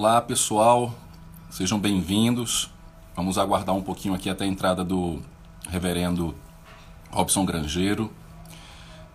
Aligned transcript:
Olá 0.00 0.20
pessoal, 0.20 0.94
sejam 1.50 1.76
bem-vindos. 1.76 2.70
Vamos 3.16 3.36
aguardar 3.36 3.74
um 3.74 3.82
pouquinho 3.82 4.14
aqui 4.14 4.30
até 4.30 4.44
a 4.44 4.46
entrada 4.46 4.84
do 4.84 5.20
reverendo 5.68 6.36
Robson 7.10 7.44
Grangeiro. 7.44 8.08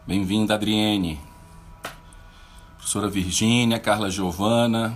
Bem-vinda, 0.06 0.56
Adriene. 0.56 1.22
Professora 2.76 3.08
Virgínia, 3.08 3.80
Carla 3.80 4.12
Giovana. 4.12 4.94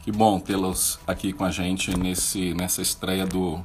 Que 0.00 0.10
bom 0.10 0.40
tê-los 0.40 0.98
aqui 1.06 1.32
com 1.32 1.44
a 1.44 1.50
gente 1.52 1.96
nesse, 1.96 2.52
nessa 2.52 2.82
estreia 2.82 3.24
do 3.24 3.64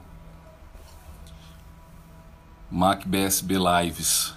MacBSB 2.69 3.55
Lives. 3.57 4.36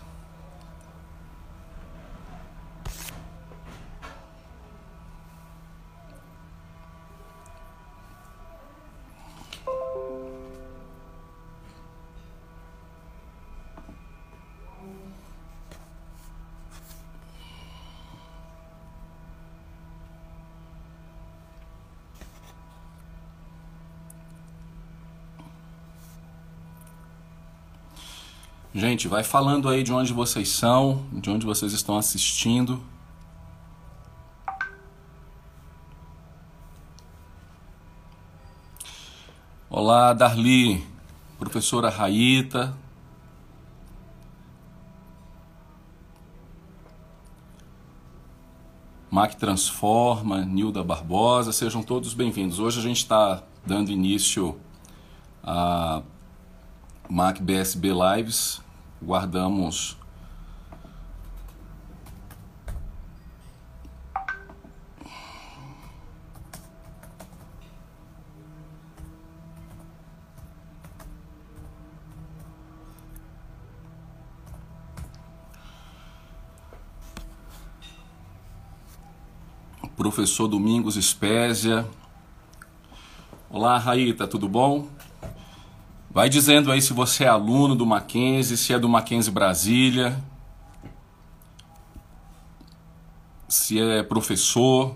Gente, 29.00 29.08
vai 29.08 29.24
falando 29.24 29.66
aí 29.66 29.82
de 29.82 29.94
onde 29.94 30.12
vocês 30.12 30.50
são, 30.50 31.06
de 31.10 31.30
onde 31.30 31.46
vocês 31.46 31.72
estão 31.72 31.96
assistindo. 31.96 32.82
Olá, 39.70 40.12
Darli, 40.12 40.86
professora 41.38 41.88
Raíta. 41.88 42.76
Mac 49.10 49.32
Transforma, 49.36 50.44
Nilda 50.44 50.84
Barbosa, 50.84 51.54
sejam 51.54 51.82
todos 51.82 52.12
bem-vindos. 52.12 52.58
Hoje 52.58 52.78
a 52.78 52.82
gente 52.82 52.98
está 52.98 53.42
dando 53.64 53.90
início 53.90 54.60
a 55.42 56.02
Mac 57.08 57.40
BSB 57.40 57.92
Lives, 57.94 58.60
guardamos 59.02 59.96
professor 79.96 80.48
Domingos 80.48 80.96
Espésia. 80.96 81.86
Olá, 83.50 83.76
Raíta, 83.78 84.26
tudo 84.26 84.48
bom? 84.48 84.88
Vai 86.12 86.28
dizendo 86.28 86.72
aí 86.72 86.82
se 86.82 86.92
você 86.92 87.22
é 87.22 87.28
aluno 87.28 87.76
do 87.76 87.86
Mackenzie, 87.86 88.56
se 88.56 88.72
é 88.72 88.78
do 88.80 88.88
Mackenzie 88.88 89.30
Brasília, 89.30 90.20
se 93.48 93.80
é 93.80 94.02
professor. 94.02 94.92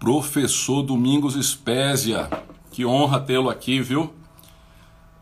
Professor 0.00 0.82
Domingos 0.82 1.36
Espésia, 1.36 2.28
que 2.72 2.84
honra 2.84 3.20
tê-lo 3.20 3.48
aqui, 3.48 3.80
viu? 3.80 4.19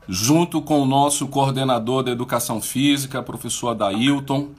Junto 0.09 0.63
com 0.63 0.81
o 0.81 0.87
nosso 0.87 1.29
coordenador 1.29 2.03
da 2.03 2.11
educação 2.11 2.63
física, 2.63 3.23
professor 3.23 3.69
Adailton. 3.69 4.53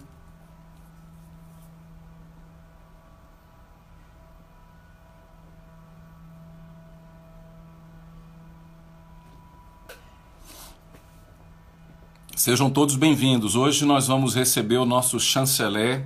Sejam 12.36 12.70
todos 12.70 12.96
bem-vindos. 12.96 13.56
Hoje 13.56 13.86
nós 13.86 14.08
vamos 14.08 14.36
receber 14.36 14.78
o 14.78 14.86
nosso 14.86 15.20
chanceler, 15.20 16.06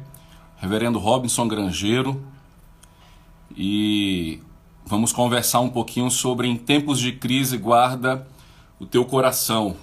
Reverendo 0.58 0.98
Robinson 0.98 1.48
Grangeiro, 1.48 2.26
e 3.56 4.40
vamos 4.86 5.12
conversar 5.12 5.60
um 5.60 5.70
pouquinho 5.70 6.10
sobre 6.10 6.48
em 6.48 6.56
tempos 6.56 6.98
de 6.98 7.12
crise 7.12 7.58
guarda 7.58 8.26
o 8.80 8.86
teu 8.86 9.06
coração. 9.06 9.76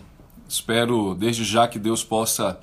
Espero 0.48 1.14
desde 1.14 1.44
já 1.44 1.68
que 1.68 1.78
Deus 1.78 2.02
possa 2.02 2.58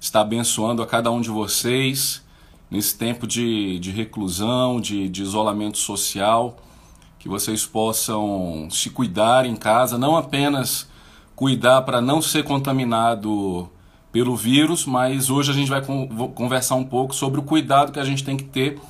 estar 0.00 0.20
abençoando 0.20 0.82
a 0.82 0.86
cada 0.86 1.10
um 1.10 1.20
de 1.20 1.30
vocês 1.30 2.24
nesse 2.70 2.96
tempo 2.96 3.26
de, 3.26 3.78
de 3.78 3.90
reclusão, 3.90 4.80
de, 4.80 5.08
de 5.08 5.22
isolamento 5.22 5.78
social, 5.78 6.56
que 7.18 7.28
vocês 7.28 7.64
possam 7.64 8.68
se 8.70 8.90
cuidar 8.90 9.46
em 9.46 9.56
casa, 9.56 9.96
não 9.96 10.16
apenas 10.16 10.88
cuidar 11.34 11.82
para 11.82 12.00
não 12.00 12.20
ser 12.20 12.44
contaminado 12.44 13.68
pelo 14.12 14.36
vírus, 14.36 14.84
mas 14.84 15.30
hoje 15.30 15.50
a 15.50 15.54
gente 15.54 15.70
vai 15.70 15.82
conversar 16.34 16.74
um 16.74 16.84
pouco 16.84 17.14
sobre 17.14 17.40
o 17.40 17.42
cuidado 17.42 17.92
que 17.92 18.00
a 18.00 18.04
gente 18.04 18.24
tem 18.24 18.36
que 18.36 18.44
ter 18.44 18.80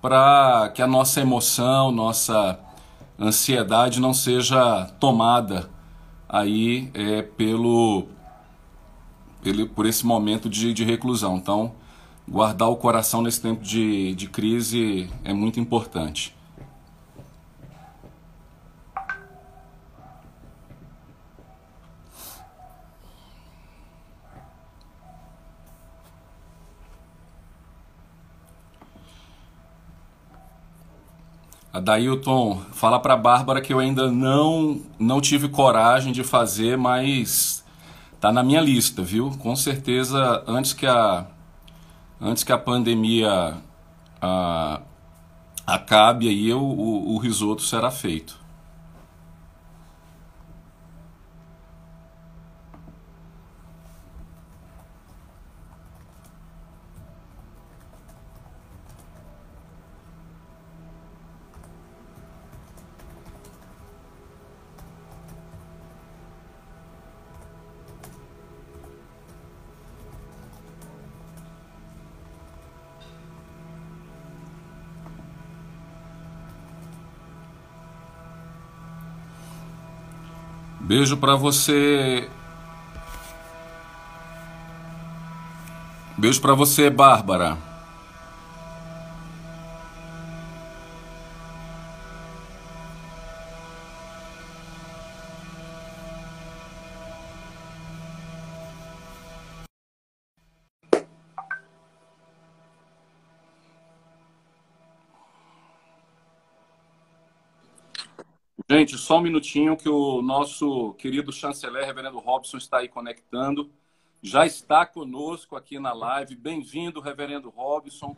para 0.00 0.70
que 0.74 0.82
a 0.82 0.86
nossa 0.86 1.20
emoção, 1.20 1.90
nossa 1.90 2.58
ansiedade 3.18 4.00
não 4.00 4.14
seja 4.14 4.84
tomada 5.00 5.75
aí 6.28 6.90
é, 6.92 7.22
pelo, 7.22 8.06
pelo 9.42 9.66
por 9.68 9.86
esse 9.86 10.04
momento 10.04 10.48
de, 10.48 10.72
de 10.72 10.84
reclusão. 10.84 11.36
Então, 11.36 11.72
guardar 12.28 12.68
o 12.68 12.76
coração 12.76 13.22
nesse 13.22 13.40
tempo 13.40 13.62
de, 13.62 14.14
de 14.14 14.28
crise 14.28 15.08
é 15.24 15.32
muito 15.32 15.58
importante. 15.58 16.35
Dailton, 31.80 32.62
fala 32.72 32.98
para 32.98 33.16
Bárbara 33.16 33.60
que 33.60 33.72
eu 33.72 33.78
ainda 33.78 34.10
não 34.10 34.80
não 34.98 35.20
tive 35.20 35.48
coragem 35.48 36.12
de 36.12 36.22
fazer, 36.22 36.76
mas 36.76 37.64
tá 38.20 38.32
na 38.32 38.42
minha 38.42 38.60
lista, 38.60 39.02
viu? 39.02 39.30
Com 39.38 39.54
certeza 39.56 40.42
antes 40.46 40.72
que 40.72 40.86
a 40.86 41.26
antes 42.20 42.44
que 42.44 42.52
a 42.52 42.58
pandemia 42.58 43.54
a, 44.20 44.80
acabe 45.66 46.28
aí 46.28 46.52
o, 46.52 46.60
o, 46.60 47.14
o 47.14 47.18
risoto 47.18 47.62
será 47.62 47.90
feito. 47.90 48.45
Beijo 80.96 81.18
para 81.18 81.36
você. 81.36 82.26
Beijo 86.16 86.40
para 86.40 86.54
você, 86.54 86.88
Bárbara. 86.88 87.65
Só 109.06 109.18
um 109.18 109.20
minutinho 109.20 109.76
que 109.76 109.88
o 109.88 110.20
nosso 110.20 110.92
querido 110.94 111.30
chanceler, 111.30 111.86
reverendo 111.86 112.18
Robson, 112.18 112.56
está 112.56 112.78
aí 112.78 112.88
conectando. 112.88 113.70
Já 114.20 114.44
está 114.44 114.84
conosco 114.84 115.54
aqui 115.54 115.78
na 115.78 115.92
live. 115.92 116.34
Bem-vindo, 116.34 117.00
reverendo 117.00 117.48
Robson, 117.48 118.16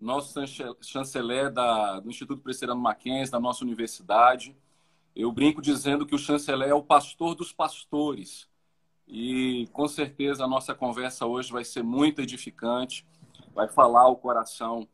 nosso 0.00 0.38
chanceler 0.80 1.50
da, 1.50 1.98
do 1.98 2.08
Instituto 2.08 2.40
Presbiteriano 2.40 2.80
Mackenzie, 2.80 3.32
da 3.32 3.40
nossa 3.40 3.64
universidade. 3.64 4.56
Eu 5.12 5.32
brinco 5.32 5.60
dizendo 5.60 6.06
que 6.06 6.14
o 6.14 6.18
chanceler 6.18 6.68
é 6.68 6.74
o 6.74 6.84
pastor 6.84 7.34
dos 7.34 7.52
pastores. 7.52 8.48
E 9.08 9.66
com 9.72 9.88
certeza 9.88 10.44
a 10.44 10.48
nossa 10.48 10.72
conversa 10.72 11.26
hoje 11.26 11.50
vai 11.50 11.64
ser 11.64 11.82
muito 11.82 12.22
edificante, 12.22 13.04
vai 13.52 13.66
falar 13.66 14.06
o 14.06 14.14
coração 14.14 14.86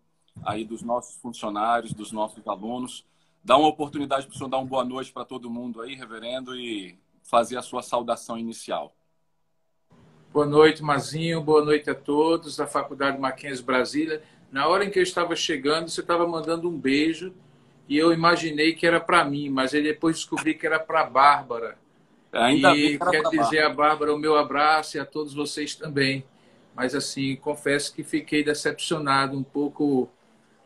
aí 0.43 0.65
dos 0.65 0.81
nossos 0.81 1.17
funcionários, 1.17 1.93
dos 1.93 2.13
nossos 2.13 2.49
alunos 2.49 3.05
dar 3.45 3.57
uma 3.57 3.69
oportunidade 3.69 4.27
para 4.27 4.35
o 4.35 4.37
senhor 4.37 4.49
dar 4.49 4.59
uma 4.59 4.67
boa 4.67 4.85
noite 4.85 5.13
para 5.13 5.25
todo 5.25 5.51
mundo 5.51 5.81
aí, 5.81 5.95
reverendo, 5.95 6.55
e 6.55 6.99
fazer 7.23 7.57
a 7.57 7.63
sua 7.63 7.83
saudação 7.83 8.39
inicial. 8.39 8.95
Boa 10.33 10.47
noite, 10.47 10.83
Mazinho. 10.83 11.43
Boa 11.43 11.65
noite 11.65 11.89
a 11.91 11.95
todos 11.95 12.57
da 12.57 12.67
Faculdade 12.67 13.19
Mackenzie 13.19 13.65
Brasília. 13.65 14.23
Na 14.53 14.67
hora 14.67 14.85
em 14.85 14.91
que 14.91 14.99
eu 14.99 15.03
estava 15.03 15.35
chegando, 15.35 15.89
você 15.89 16.01
estava 16.01 16.27
mandando 16.27 16.69
um 16.69 16.79
beijo 16.79 17.35
e 17.89 17.97
eu 17.97 18.13
imaginei 18.13 18.75
que 18.75 18.87
era 18.87 19.01
para 19.01 19.25
mim, 19.25 19.49
mas 19.49 19.75
aí 19.75 19.83
depois 19.83 20.17
descobri 20.17 20.55
que 20.55 20.67
era 20.67 20.79
para 20.79 21.05
Bárbara. 21.05 21.79
Ainda 22.31 22.77
e 22.77 22.99
quer 22.99 23.23
dizer 23.31 23.63
a 23.63 23.71
Bárbara 23.71 24.15
o 24.15 24.19
meu 24.19 24.37
abraço 24.37 24.97
e 24.97 25.01
a 25.01 25.07
todos 25.07 25.33
vocês 25.33 25.75
também. 25.75 26.25
Mas 26.75 26.95
assim, 26.95 27.35
confesso 27.37 27.95
que 27.95 28.05
fiquei 28.05 28.45
decepcionado 28.45 29.37
um 29.37 29.43
pouco 29.43 30.11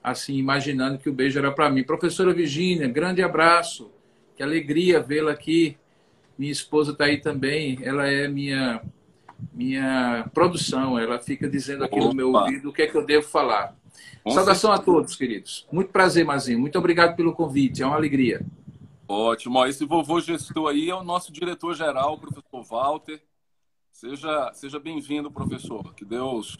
assim, 0.02 0.36
imaginando 0.36 0.98
que 0.98 1.08
o 1.08 1.12
beijo 1.12 1.38
era 1.38 1.52
para 1.52 1.70
mim. 1.70 1.84
Professora 1.84 2.32
Virgínia, 2.32 2.88
grande 2.88 3.22
abraço. 3.22 3.90
Que 4.36 4.42
alegria 4.42 5.00
vê-la 5.00 5.32
aqui. 5.32 5.76
Minha 6.36 6.52
esposa 6.52 6.92
está 6.92 7.04
aí 7.04 7.20
também. 7.20 7.78
Ela 7.82 8.06
é 8.08 8.26
minha 8.26 8.82
minha 9.52 10.28
produção. 10.32 10.98
Ela 10.98 11.18
fica 11.18 11.48
dizendo 11.48 11.84
aqui 11.84 11.98
Opa. 11.98 12.08
no 12.08 12.14
meu 12.14 12.32
ouvido 12.32 12.70
o 12.70 12.72
que 12.72 12.82
é 12.82 12.86
que 12.86 12.96
eu 12.96 13.04
devo 13.04 13.26
falar. 13.26 13.76
Com 14.24 14.30
Saudação 14.30 14.70
certeza. 14.70 14.82
a 14.90 14.94
todos, 14.94 15.16
queridos. 15.16 15.66
Muito 15.70 15.90
prazer, 15.90 16.24
Mazinho. 16.24 16.58
Muito 16.58 16.78
obrigado 16.78 17.16
pelo 17.16 17.32
convite. 17.32 17.82
É 17.82 17.86
uma 17.86 17.96
alegria. 17.96 18.40
Ótimo. 19.08 19.64
Esse 19.66 19.84
vovô 19.84 20.20
gestor 20.20 20.70
aí 20.70 20.88
é 20.88 20.94
o 20.94 21.02
nosso 21.02 21.32
diretor-geral, 21.32 22.14
o 22.14 22.18
professor 22.18 22.62
Walter. 22.64 23.20
Seja, 23.92 24.50
seja 24.54 24.80
bem-vindo, 24.80 25.30
professor. 25.30 25.94
Que 25.94 26.04
Deus 26.04 26.58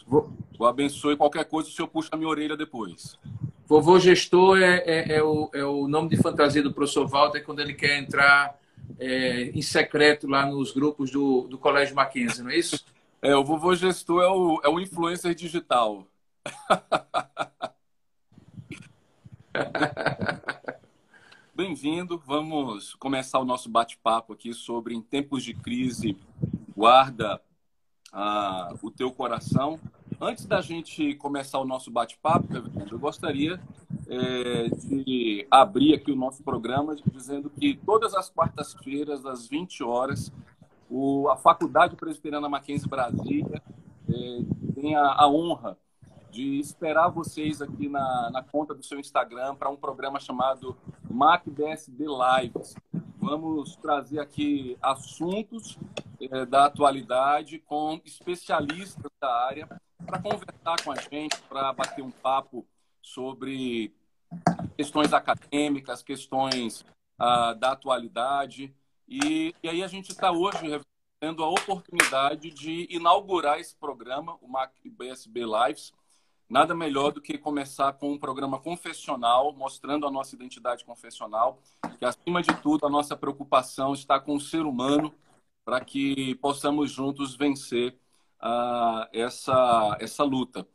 o 0.57 0.65
abençoe. 0.65 1.17
Qualquer 1.17 1.43
coisa, 1.45 1.67
o 1.67 1.71
senhor 1.71 1.87
puxa 1.87 2.09
a 2.11 2.17
minha 2.17 2.29
orelha 2.29 2.55
depois. 2.55 3.19
Vovô 3.65 3.99
Gestor 3.99 4.59
é, 4.59 4.77
é, 4.85 5.15
é, 5.15 5.23
o, 5.23 5.49
é 5.53 5.65
o 5.65 5.87
nome 5.87 6.09
de 6.09 6.17
fantasia 6.17 6.61
do 6.61 6.71
professor 6.73 7.07
Walter 7.07 7.41
quando 7.43 7.59
ele 7.59 7.73
quer 7.73 7.97
entrar 7.97 8.57
é, 8.99 9.45
em 9.45 9.61
secreto 9.61 10.27
lá 10.27 10.45
nos 10.45 10.71
grupos 10.71 11.11
do, 11.11 11.47
do 11.47 11.57
Colégio 11.57 11.95
Mackenzie, 11.95 12.43
não 12.43 12.51
é 12.51 12.57
isso? 12.57 12.85
É, 13.21 13.35
o 13.35 13.43
vovô 13.43 13.73
Gestor 13.73 14.21
é 14.21 14.27
o, 14.27 14.61
é 14.63 14.69
o 14.69 14.79
influencer 14.79 15.33
digital. 15.33 16.07
Bem-vindo. 21.55 22.21
Vamos 22.25 22.93
começar 22.95 23.39
o 23.39 23.45
nosso 23.45 23.69
bate-papo 23.69 24.33
aqui 24.33 24.53
sobre 24.53 24.93
em 24.93 25.01
tempos 25.01 25.43
de 25.43 25.53
crise 25.53 26.17
guarda 26.75 27.41
ah, 28.11 28.73
o 28.81 28.91
teu 28.91 29.11
coração. 29.11 29.79
Antes 30.19 30.45
da 30.45 30.61
gente 30.61 31.15
começar 31.15 31.59
o 31.59 31.65
nosso 31.65 31.91
bate-papo, 31.91 32.47
eu 32.89 32.99
gostaria 32.99 33.59
é, 34.07 34.69
de 34.69 35.45
abrir 35.49 35.95
aqui 35.95 36.11
o 36.11 36.15
nosso 36.15 36.43
programa 36.43 36.95
dizendo 36.95 37.49
que 37.49 37.75
todas 37.85 38.13
as 38.13 38.29
quartas-feiras, 38.29 39.25
às 39.25 39.47
20 39.47 39.83
horas, 39.83 40.31
o, 40.89 41.27
a 41.29 41.35
Faculdade 41.35 41.95
Presbiteriana 41.95 42.47
Mackenzie 42.47 42.87
Brasília 42.87 43.61
é, 44.07 44.39
tem 44.75 44.95
a, 44.95 45.13
a, 45.13 45.27
honra 45.27 45.77
de 46.33 46.59
esperar 46.59 47.09
vocês 47.09 47.61
aqui 47.61 47.87
na, 47.87 48.31
na 48.31 48.41
conta 48.41 48.73
do 48.73 48.83
seu 48.83 48.99
Instagram 48.99 49.53
para 49.53 49.69
um 49.69 49.75
programa 49.75 50.19
chamado 50.19 50.75
MacBSD 51.07 52.05
Lives. 52.05 52.73
Vamos 53.19 53.75
trazer 53.75 54.19
aqui 54.19 54.75
assuntos 54.81 55.77
é, 56.19 56.43
da 56.43 56.65
atualidade 56.65 57.59
com 57.59 58.01
especialistas 58.03 59.11
da 59.21 59.31
área 59.45 59.69
para 60.03 60.19
conversar 60.19 60.83
com 60.83 60.91
a 60.91 60.95
gente, 60.95 61.39
para 61.47 61.71
bater 61.71 62.03
um 62.03 62.09
papo 62.09 62.65
sobre 62.99 63.93
questões 64.75 65.13
acadêmicas, 65.13 66.01
questões 66.01 66.83
ah, 67.19 67.53
da 67.53 67.73
atualidade. 67.73 68.73
E, 69.07 69.53
e, 69.61 69.69
aí 69.69 69.83
a 69.83 69.87
gente 69.87 70.09
está 70.09 70.31
hoje 70.31 70.81
tendo 71.19 71.43
a 71.43 71.49
oportunidade 71.49 72.49
de 72.49 72.87
inaugurar 72.89 73.59
esse 73.59 73.75
programa, 73.75 74.35
o 74.41 74.47
MacBSB 74.47 75.41
Lives. 75.41 75.93
Nada 76.53 76.75
melhor 76.75 77.11
do 77.11 77.19
que 77.19 77.35
começar 77.35 77.93
com 77.93 78.11
um 78.11 78.17
programa 78.19 78.59
confessional, 78.59 79.51
mostrando 79.53 80.05
a 80.05 80.11
nossa 80.11 80.35
identidade 80.35 80.85
confessional, 80.85 81.59
que 81.97 82.05
acima 82.05 82.43
de 82.43 82.53
tudo 82.61 82.85
a 82.85 82.89
nossa 82.91 83.17
preocupação 83.17 83.91
está 83.91 84.19
com 84.19 84.35
o 84.35 84.39
ser 84.39 84.61
humano, 84.61 85.11
para 85.65 85.83
que 85.83 86.35
possamos 86.35 86.91
juntos 86.91 87.35
vencer 87.35 87.97
uh, 88.39 89.09
essa, 89.11 89.97
essa 89.99 90.23
luta. 90.23 90.67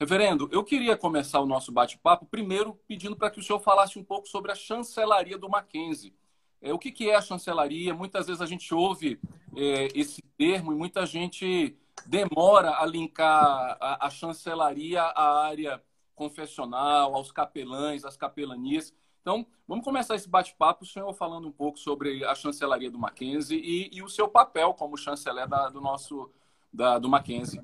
Reverendo, 0.00 0.48
eu 0.50 0.64
queria 0.64 0.96
começar 0.96 1.40
o 1.40 1.46
nosso 1.46 1.70
bate-papo 1.70 2.24
primeiro 2.24 2.80
pedindo 2.88 3.14
para 3.14 3.30
que 3.30 3.38
o 3.38 3.42
senhor 3.42 3.60
falasse 3.60 3.98
um 3.98 4.04
pouco 4.04 4.26
sobre 4.26 4.50
a 4.50 4.54
chancelaria 4.54 5.36
do 5.36 5.46
Mackenzie. 5.46 6.14
É, 6.62 6.72
o 6.72 6.78
que, 6.78 6.90
que 6.90 7.10
é 7.10 7.16
a 7.16 7.20
chancelaria? 7.20 7.92
Muitas 7.92 8.28
vezes 8.28 8.40
a 8.40 8.46
gente 8.46 8.72
ouve 8.72 9.20
é, 9.54 9.88
esse 9.94 10.22
termo 10.38 10.72
e 10.72 10.74
muita 10.74 11.04
gente 11.04 11.76
demora 12.06 12.80
a 12.80 12.86
linkar 12.86 13.76
a, 13.80 14.06
a 14.06 14.10
chancelaria 14.10 15.02
à 15.02 15.44
área 15.44 15.82
confessional, 16.14 17.14
aos 17.14 17.30
capelães, 17.30 18.04
às 18.04 18.16
capelanias. 18.16 18.92
Então, 19.22 19.46
vamos 19.66 19.84
começar 19.84 20.14
esse 20.14 20.28
bate-papo, 20.28 20.84
o 20.84 20.86
senhor 20.86 21.12
falando 21.14 21.46
um 21.46 21.52
pouco 21.52 21.78
sobre 21.78 22.24
a 22.24 22.34
chancelaria 22.34 22.90
do 22.90 22.98
Mackenzie 22.98 23.58
e, 23.58 23.96
e 23.96 24.02
o 24.02 24.08
seu 24.08 24.26
papel 24.28 24.74
como 24.74 24.96
chanceler 24.96 25.46
da, 25.46 25.68
do 25.68 25.80
nosso 25.80 26.30
da, 26.72 26.98
do 26.98 27.08
Mackenzie. 27.08 27.60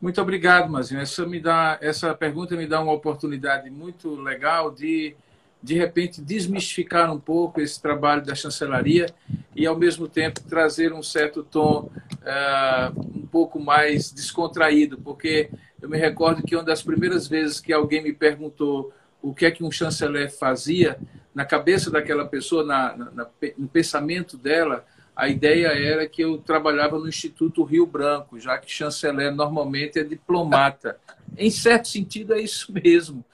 Muito 0.00 0.20
obrigado, 0.20 0.70
Mazinho. 0.70 1.00
Essa, 1.00 1.26
me 1.26 1.38
dá, 1.38 1.78
essa 1.80 2.14
pergunta 2.14 2.56
me 2.56 2.66
dá 2.66 2.80
uma 2.80 2.92
oportunidade 2.92 3.68
muito 3.70 4.14
legal 4.14 4.70
de, 4.70 5.14
de 5.62 5.74
repente, 5.74 6.22
desmistificar 6.22 7.12
um 7.12 7.20
pouco 7.20 7.60
esse 7.60 7.80
trabalho 7.80 8.24
da 8.24 8.34
chancelaria 8.34 9.06
e, 9.54 9.66
ao 9.66 9.78
mesmo 9.78 10.08
tempo, 10.08 10.40
trazer 10.42 10.92
um 10.92 11.02
certo 11.02 11.42
tom 11.42 11.90
uh, 12.12 13.00
um 13.14 13.26
pouco 13.26 13.60
mais 13.60 14.10
descontraído, 14.10 14.98
porque 14.98 15.50
eu 15.80 15.88
me 15.88 15.98
recordo 15.98 16.42
que 16.42 16.56
uma 16.56 16.64
das 16.64 16.82
primeiras 16.82 17.28
vezes 17.28 17.60
que 17.60 17.72
alguém 17.72 18.02
me 18.02 18.12
perguntou 18.12 18.92
o 19.22 19.34
que 19.34 19.44
é 19.44 19.50
que 19.50 19.62
um 19.62 19.70
chanceler 19.70 20.30
fazia, 20.30 20.98
na 21.34 21.44
cabeça 21.44 21.90
daquela 21.90 22.24
pessoa, 22.24 22.64
na, 22.64 22.96
na, 22.96 23.26
no 23.56 23.68
pensamento 23.68 24.36
dela, 24.36 24.84
a 25.14 25.28
ideia 25.28 25.68
era 25.68 26.08
que 26.08 26.22
eu 26.22 26.38
trabalhava 26.38 26.98
no 26.98 27.08
Instituto 27.08 27.62
Rio 27.62 27.84
Branco, 27.84 28.40
já 28.40 28.56
que 28.56 28.70
chanceler 28.70 29.34
normalmente 29.34 29.98
é 29.98 30.02
diplomata. 30.02 30.98
Em 31.36 31.50
certo 31.50 31.88
sentido, 31.88 32.32
é 32.32 32.40
isso 32.40 32.72
mesmo. 32.72 33.24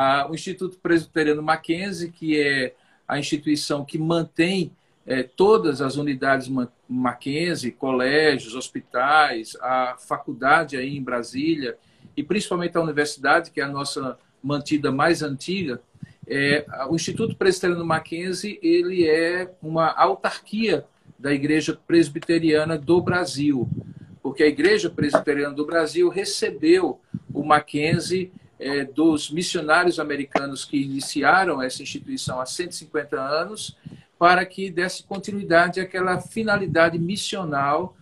Ah, 0.00 0.28
o 0.30 0.34
Instituto 0.36 0.78
Presbiteriano 0.78 1.42
Mackenzie, 1.42 2.12
que 2.12 2.40
é 2.40 2.72
a 3.08 3.18
instituição 3.18 3.84
que 3.84 3.98
mantém 3.98 4.70
é, 5.04 5.24
todas 5.24 5.82
as 5.82 5.96
unidades 5.96 6.48
Mackenzie, 6.88 7.72
colégios, 7.72 8.54
hospitais, 8.54 9.56
a 9.60 9.96
faculdade 9.98 10.76
aí 10.76 10.96
em 10.96 11.02
Brasília, 11.02 11.76
e 12.16 12.22
principalmente 12.22 12.78
a 12.78 12.80
universidade, 12.80 13.50
que 13.50 13.60
é 13.60 13.64
a 13.64 13.68
nossa 13.68 14.16
mantida 14.40 14.92
mais 14.92 15.20
antiga, 15.20 15.82
é, 16.28 16.64
o 16.88 16.94
Instituto 16.94 17.34
Presbiteriano 17.34 17.84
Mackenzie 17.84 18.60
ele 18.62 19.04
é 19.04 19.52
uma 19.60 19.90
autarquia 19.90 20.86
da 21.18 21.32
Igreja 21.34 21.76
Presbiteriana 21.88 22.78
do 22.78 23.02
Brasil, 23.02 23.68
porque 24.22 24.44
a 24.44 24.46
Igreja 24.46 24.88
Presbiteriana 24.88 25.56
do 25.56 25.66
Brasil 25.66 26.08
recebeu 26.08 27.00
o 27.34 27.42
Mackenzie 27.42 28.30
é, 28.58 28.84
dos 28.84 29.30
missionários 29.30 30.00
americanos 30.00 30.64
que 30.64 30.82
iniciaram 30.82 31.62
essa 31.62 31.82
instituição 31.82 32.40
há 32.40 32.46
150 32.46 33.20
anos, 33.20 33.76
para 34.18 34.44
que 34.44 34.70
desse 34.70 35.04
continuidade 35.04 35.80
àquela 35.80 36.20
finalidade 36.20 36.98
missional 36.98 37.96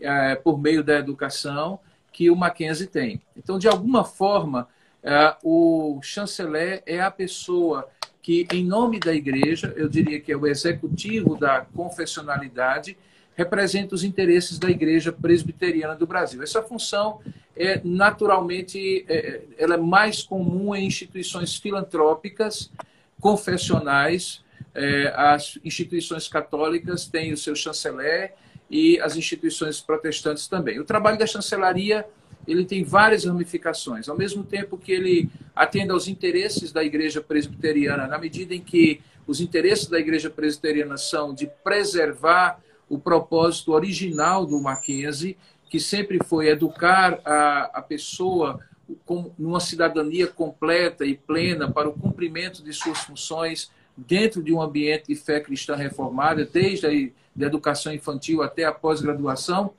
é, 0.00 0.34
por 0.34 0.60
meio 0.60 0.84
da 0.84 0.98
educação 0.98 1.78
que 2.12 2.30
o 2.30 2.36
Mackenzie 2.36 2.86
tem. 2.86 3.22
Então, 3.36 3.58
de 3.58 3.66
alguma 3.66 4.04
forma, 4.04 4.68
é, 5.02 5.34
o 5.42 5.98
chanceler 6.02 6.82
é 6.84 7.00
a 7.00 7.10
pessoa 7.10 7.88
que, 8.20 8.46
em 8.52 8.64
nome 8.64 9.00
da 9.00 9.12
igreja, 9.12 9.72
eu 9.76 9.88
diria 9.88 10.20
que 10.20 10.30
é 10.30 10.36
o 10.36 10.46
executivo 10.46 11.36
da 11.36 11.62
confessionalidade, 11.62 12.96
representa 13.36 13.94
os 13.94 14.04
interesses 14.04 14.58
da 14.58 14.70
igreja 14.70 15.12
presbiteriana 15.12 15.94
do 15.94 16.06
Brasil. 16.06 16.42
Essa 16.42 16.62
função 16.62 17.20
é 17.56 17.80
naturalmente 17.84 19.04
é, 19.08 19.42
ela 19.58 19.74
é 19.74 19.78
mais 19.78 20.22
comum 20.22 20.74
em 20.74 20.86
instituições 20.86 21.56
filantrópicas, 21.56 22.70
confessionais, 23.20 24.42
é, 24.74 25.12
as 25.14 25.58
instituições 25.64 26.28
católicas 26.28 27.06
têm 27.06 27.32
o 27.32 27.36
seu 27.36 27.54
chanceler 27.54 28.34
e 28.70 28.98
as 29.00 29.16
instituições 29.16 29.80
protestantes 29.80 30.48
também. 30.48 30.78
O 30.78 30.84
trabalho 30.84 31.18
da 31.18 31.26
chancelaria 31.26 32.06
ele 32.46 32.64
tem 32.64 32.82
várias 32.82 33.24
ramificações, 33.24 34.08
ao 34.08 34.16
mesmo 34.16 34.42
tempo 34.42 34.76
que 34.76 34.90
ele 34.90 35.30
atende 35.54 35.92
aos 35.92 36.08
interesses 36.08 36.72
da 36.72 36.82
Igreja 36.82 37.20
Presbiteriana, 37.20 38.06
na 38.06 38.18
medida 38.18 38.54
em 38.54 38.60
que 38.60 39.00
os 39.26 39.40
interesses 39.40 39.86
da 39.86 39.98
Igreja 40.00 40.28
Presbiteriana 40.28 40.96
são 40.96 41.32
de 41.32 41.48
preservar 41.62 42.60
o 42.92 42.98
propósito 42.98 43.72
original 43.72 44.44
do 44.44 44.60
Mackenzie, 44.60 45.38
que 45.70 45.80
sempre 45.80 46.18
foi 46.22 46.48
educar 46.48 47.18
a, 47.24 47.70
a 47.72 47.80
pessoa 47.80 48.60
com 49.06 49.30
numa 49.38 49.60
cidadania 49.60 50.26
completa 50.26 51.06
e 51.06 51.16
plena 51.16 51.70
para 51.70 51.88
o 51.88 51.94
cumprimento 51.94 52.62
de 52.62 52.70
suas 52.70 52.98
funções 52.98 53.70
dentro 53.96 54.42
de 54.42 54.52
um 54.52 54.60
ambiente 54.60 55.06
de 55.06 55.14
fé 55.14 55.40
cristã 55.40 55.74
reformada, 55.74 56.44
desde 56.44 56.86
a 56.86 57.46
educação 57.46 57.94
infantil 57.94 58.42
até 58.42 58.64
a 58.64 58.72
pós-graduação, 58.72 59.72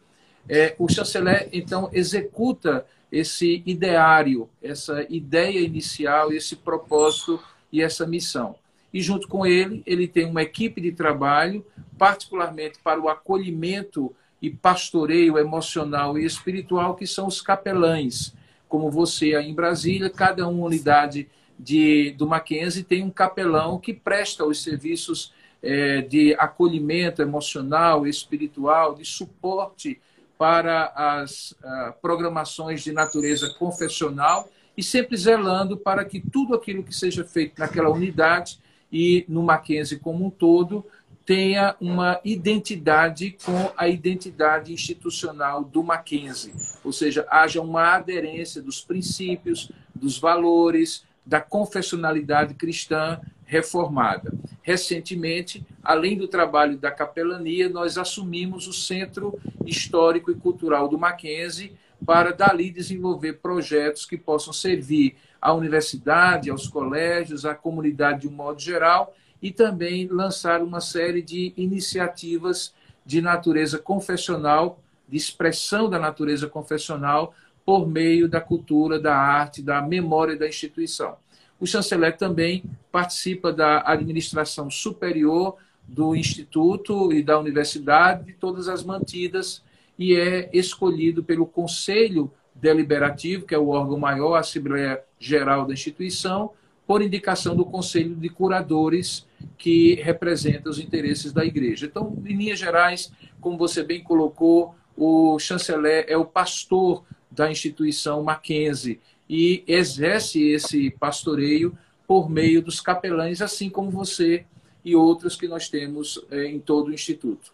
é, 0.50 0.76
o 0.80 0.90
chanceler, 0.90 1.50
então, 1.54 1.92
executa 1.94 2.84
esse 3.12 3.62
ideário, 3.64 4.50
essa 4.60 5.06
ideia 5.08 5.60
inicial, 5.60 6.34
esse 6.34 6.56
propósito 6.56 7.40
e 7.72 7.80
essa 7.80 8.08
missão. 8.08 8.56
E, 8.94 9.02
junto 9.02 9.28
com 9.28 9.46
ele, 9.46 9.82
ele 9.86 10.08
tem 10.08 10.26
uma 10.26 10.44
equipe 10.44 10.80
de 10.80 10.92
trabalho, 10.92 11.66
particularmente 11.98 12.78
para 12.84 13.00
o 13.00 13.10
acolhimento 13.10 14.14
e 14.42 14.50
pastoreio 14.50 15.38
emocional 15.38 16.18
e 16.20 16.26
espiritual, 16.26 16.96
que 16.96 17.08
são 17.08 17.28
os 17.28 17.42
capelães. 17.42 18.36
Como 18.70 18.92
você 18.92 19.36
aí 19.36 19.50
em 19.50 19.54
Brasília, 19.56 20.10
cada 20.10 20.48
uma 20.48 20.66
unidade 20.66 21.28
de, 21.58 22.12
do 22.18 22.28
Mackenzie 22.28 22.84
tem 22.84 23.04
um 23.04 23.10
capelão 23.10 23.80
que 23.80 23.94
presta 23.94 24.46
os 24.46 24.62
serviços 24.62 25.34
é, 25.62 26.02
de 26.02 26.36
acolhimento 26.36 27.22
emocional, 27.22 28.06
espiritual, 28.06 28.96
de 28.96 29.06
suporte 29.06 30.00
para 30.38 30.92
as 30.96 31.56
programações 32.02 32.84
de 32.84 32.92
natureza 32.92 33.56
confessional 33.58 34.50
e 34.76 34.84
sempre 34.84 35.16
zelando 35.16 35.78
para 35.78 36.04
que 36.04 36.20
tudo 36.20 36.54
aquilo 36.54 36.84
que 36.84 36.94
seja 36.94 37.24
feito 37.24 37.58
naquela 37.60 37.90
unidade 37.90 38.60
e 38.94 39.26
no 39.28 39.42
Mackenzie 39.42 39.98
como 39.98 40.28
um 40.28 40.30
todo 40.30 40.86
tenha 41.26 41.76
uma 41.82 42.20
identidade 42.24 43.36
com 43.44 43.72
a 43.76 43.88
identidade 43.88 44.72
institucional 44.72 45.64
do 45.64 45.82
Mackenzie, 45.82 46.54
ou 46.84 46.92
seja, 46.92 47.26
haja 47.30 47.62
uma 47.62 47.96
aderência 47.96 48.62
dos 48.62 48.82
princípios, 48.82 49.72
dos 49.96 50.18
valores, 50.18 51.06
da 51.26 51.40
confessionalidade 51.40 52.54
cristã 52.54 53.20
reformada. 53.46 54.34
Recentemente, 54.62 55.66
além 55.82 56.18
do 56.18 56.28
trabalho 56.28 56.78
da 56.78 56.92
capelania, 56.92 57.70
nós 57.70 57.98
assumimos 57.98 58.68
o 58.68 58.74
Centro 58.74 59.40
Histórico 59.66 60.30
e 60.30 60.36
Cultural 60.36 60.90
do 60.90 61.00
Mackenzie 61.00 61.74
para 62.06 62.32
dali 62.32 62.70
desenvolver 62.70 63.34
projetos 63.34 64.06
que 64.06 64.18
possam 64.18 64.52
servir 64.52 65.16
à 65.44 65.54
universidade, 65.54 66.50
aos 66.50 66.70
colégios, 66.70 67.46
à 67.46 67.54
comunidade 67.54 68.22
de 68.22 68.30
um 68.30 68.32
modo 68.32 68.62
geral 68.62 69.14
e 69.42 69.52
também 69.52 70.08
lançar 70.08 70.64
uma 70.64 70.80
série 70.80 71.22
de 71.22 71.54
iniciativas 71.58 72.74
de 73.06 73.22
natureza 73.22 73.78
confessional, 73.78 74.80
de 75.06 75.18
expressão 75.18 75.90
da 75.90 76.00
natureza 76.00 76.48
confessional 76.48 77.36
por 77.66 77.86
meio 77.86 78.30
da 78.30 78.40
cultura, 78.40 78.98
da 78.98 79.18
arte, 79.18 79.62
da 79.62 79.82
memória 79.82 80.38
da 80.38 80.48
instituição. 80.48 81.18
O 81.60 81.68
chanceler 81.68 82.16
também 82.16 82.64
participa 82.90 83.52
da 83.52 83.84
administração 83.86 84.72
superior 84.72 85.58
do 85.86 86.16
instituto 86.16 87.12
e 87.12 87.22
da 87.22 87.38
universidade, 87.38 88.28
de 88.28 88.34
todas 88.34 88.70
as 88.70 88.82
mantidas, 88.82 89.62
e 90.00 90.16
é 90.16 90.50
escolhido 90.54 91.22
pelo 91.22 91.46
Conselho 91.46 92.32
Deliberativo, 92.56 93.46
que 93.46 93.54
é 93.54 93.60
o 93.60 93.68
órgão 93.68 94.00
maior, 94.00 94.36
a 94.36 94.40
Assembleia 94.40 95.04
Geral 95.24 95.66
da 95.66 95.74
instituição, 95.74 96.52
por 96.86 97.02
indicação 97.02 97.56
do 97.56 97.66
Conselho 97.66 98.16
de 98.16 98.28
Curadores, 98.28 99.26
que 99.58 99.96
representa 99.96 100.70
os 100.70 100.80
interesses 100.80 101.32
da 101.32 101.46
Igreja. 101.46 101.86
Então, 101.86 102.14
em 102.26 102.36
linhas 102.36 102.60
gerais, 102.60 103.12
como 103.40 103.58
você 103.58 103.84
bem 103.84 104.04
colocou, 104.04 104.76
o 104.98 105.40
chanceler 105.40 106.06
é 106.10 106.18
o 106.18 106.26
pastor 106.26 107.04
da 107.32 107.50
instituição 107.50 108.22
Mackenzie 108.22 109.00
e 109.30 109.64
exerce 109.66 110.50
esse 110.50 110.92
pastoreio 110.92 111.78
por 112.06 112.30
meio 112.30 112.62
dos 112.62 112.82
capelães, 112.82 113.42
assim 113.42 113.70
como 113.70 113.90
você 113.90 114.46
e 114.84 114.96
outros 114.96 115.38
que 115.38 115.48
nós 115.48 115.70
temos 115.70 116.24
é, 116.30 116.46
em 116.46 116.60
todo 116.60 116.90
o 116.90 116.94
Instituto. 116.94 117.54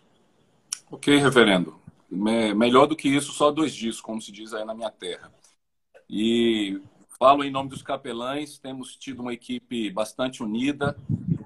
Ok, 0.91 1.15
reverendo. 1.17 1.75
Melhor 2.09 2.87
do 2.87 2.95
que 2.95 3.07
isso, 3.07 3.31
só 3.31 3.51
dois 3.51 3.71
dias, 3.71 4.01
como 4.01 4.19
se 4.19 4.31
diz 4.31 4.53
aí 4.53 4.65
na 4.65 4.73
minha 4.73 4.89
terra. 4.89 5.31
E 6.09 6.81
falo 7.19 7.43
em 7.43 7.51
nome 7.51 7.69
dos 7.69 7.83
capelães, 7.83 8.57
temos 8.57 8.95
tido 8.95 9.21
uma 9.21 9.33
equipe 9.33 9.91
bastante 9.91 10.41
unida 10.41 10.95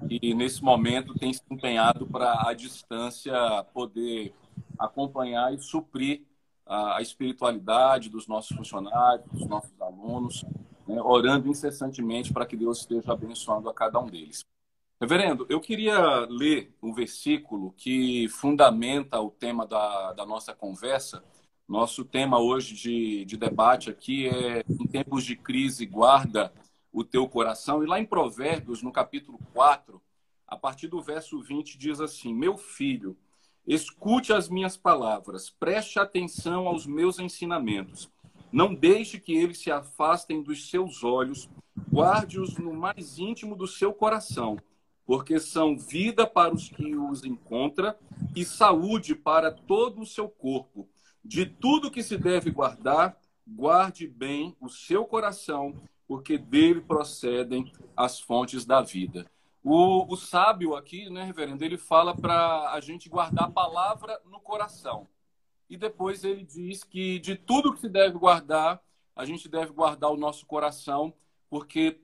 e 0.08 0.32
nesse 0.32 0.62
momento 0.62 1.14
tem 1.14 1.32
se 1.32 1.42
empenhado 1.50 2.06
para 2.06 2.48
a 2.48 2.54
distância 2.54 3.34
poder 3.74 4.32
acompanhar 4.78 5.52
e 5.52 5.58
suprir 5.58 6.22
a, 6.64 7.02
espiritualidade 7.02 8.08
dos 8.08 8.28
nossos 8.28 8.56
funcionários, 8.56 9.26
dos 9.32 9.48
nossos 9.48 9.80
alunos, 9.80 10.44
né, 10.86 11.02
orando 11.02 11.48
incessantemente 11.48 12.32
para 12.32 12.46
que 12.46 12.56
Deus 12.56 12.80
esteja 12.80 13.12
abençoando 13.12 13.68
a 13.68 13.74
cada 13.74 13.98
um 13.98 14.06
deles. 14.06 14.44
Reverendo, 15.00 15.44
eu 15.50 15.60
queria 15.60 16.20
ler 16.30 16.72
um 16.80 16.94
versículo 16.94 17.72
que 17.76 18.28
fundamenta 18.28 19.20
o 19.20 19.28
tema 19.28 19.66
da, 19.66 20.12
da 20.12 20.24
nossa 20.24 20.54
conversa. 20.54 21.24
Nosso 21.68 22.04
tema 22.04 22.38
hoje 22.38 22.74
de, 22.74 23.24
de 23.24 23.36
debate 23.36 23.90
aqui 23.90 24.28
é 24.28 24.64
em 24.68 24.86
tempos 24.86 25.24
de 25.24 25.36
crise, 25.36 25.86
guarda 25.86 26.52
o 26.92 27.02
teu 27.02 27.28
coração. 27.28 27.82
E 27.82 27.86
lá 27.86 27.98
em 27.98 28.04
Provérbios, 28.06 28.82
no 28.82 28.92
capítulo 28.92 29.38
4, 29.52 30.00
a 30.46 30.56
partir 30.56 30.88
do 30.88 31.00
verso 31.00 31.40
20, 31.40 31.78
diz 31.78 32.00
assim: 32.00 32.34
Meu 32.34 32.56
filho, 32.56 33.16
Escute 33.66 34.30
as 34.30 34.50
minhas 34.50 34.76
palavras, 34.76 35.48
preste 35.48 35.98
atenção 35.98 36.68
aos 36.68 36.86
meus 36.86 37.18
ensinamentos. 37.18 38.10
Não 38.52 38.74
deixe 38.74 39.18
que 39.18 39.34
eles 39.34 39.58
se 39.58 39.70
afastem 39.70 40.42
dos 40.42 40.68
seus 40.68 41.02
olhos, 41.02 41.48
guarde-os 41.90 42.58
no 42.58 42.74
mais 42.74 43.18
íntimo 43.18 43.56
do 43.56 43.66
seu 43.66 43.94
coração, 43.94 44.58
porque 45.06 45.40
são 45.40 45.78
vida 45.78 46.26
para 46.26 46.54
os 46.54 46.68
que 46.68 46.94
os 46.94 47.24
encontram 47.24 47.94
e 48.36 48.44
saúde 48.44 49.14
para 49.14 49.50
todo 49.50 50.02
o 50.02 50.06
seu 50.06 50.28
corpo. 50.28 50.86
De 51.24 51.46
tudo 51.46 51.90
que 51.90 52.02
se 52.02 52.18
deve 52.18 52.50
guardar, 52.50 53.18
guarde 53.46 54.06
bem 54.06 54.54
o 54.60 54.68
seu 54.68 55.04
coração, 55.06 55.80
porque 56.06 56.36
dele 56.36 56.80
procedem 56.80 57.72
as 57.96 58.20
fontes 58.20 58.64
da 58.64 58.82
vida. 58.82 59.26
O, 59.62 60.12
o 60.12 60.16
sábio 60.16 60.74
aqui, 60.74 61.08
né, 61.08 61.24
reverendo, 61.24 61.64
ele 61.64 61.78
fala 61.78 62.14
para 62.14 62.70
a 62.72 62.80
gente 62.80 63.08
guardar 63.08 63.44
a 63.44 63.50
palavra 63.50 64.20
no 64.26 64.38
coração. 64.38 65.08
E 65.70 65.76
depois 65.76 66.22
ele 66.22 66.44
diz 66.44 66.84
que 66.84 67.18
de 67.18 67.34
tudo 67.34 67.72
que 67.72 67.80
se 67.80 67.88
deve 67.88 68.18
guardar, 68.18 68.82
a 69.16 69.24
gente 69.24 69.48
deve 69.48 69.72
guardar 69.72 70.10
o 70.10 70.16
nosso 70.18 70.44
coração, 70.44 71.14
porque 71.48 71.98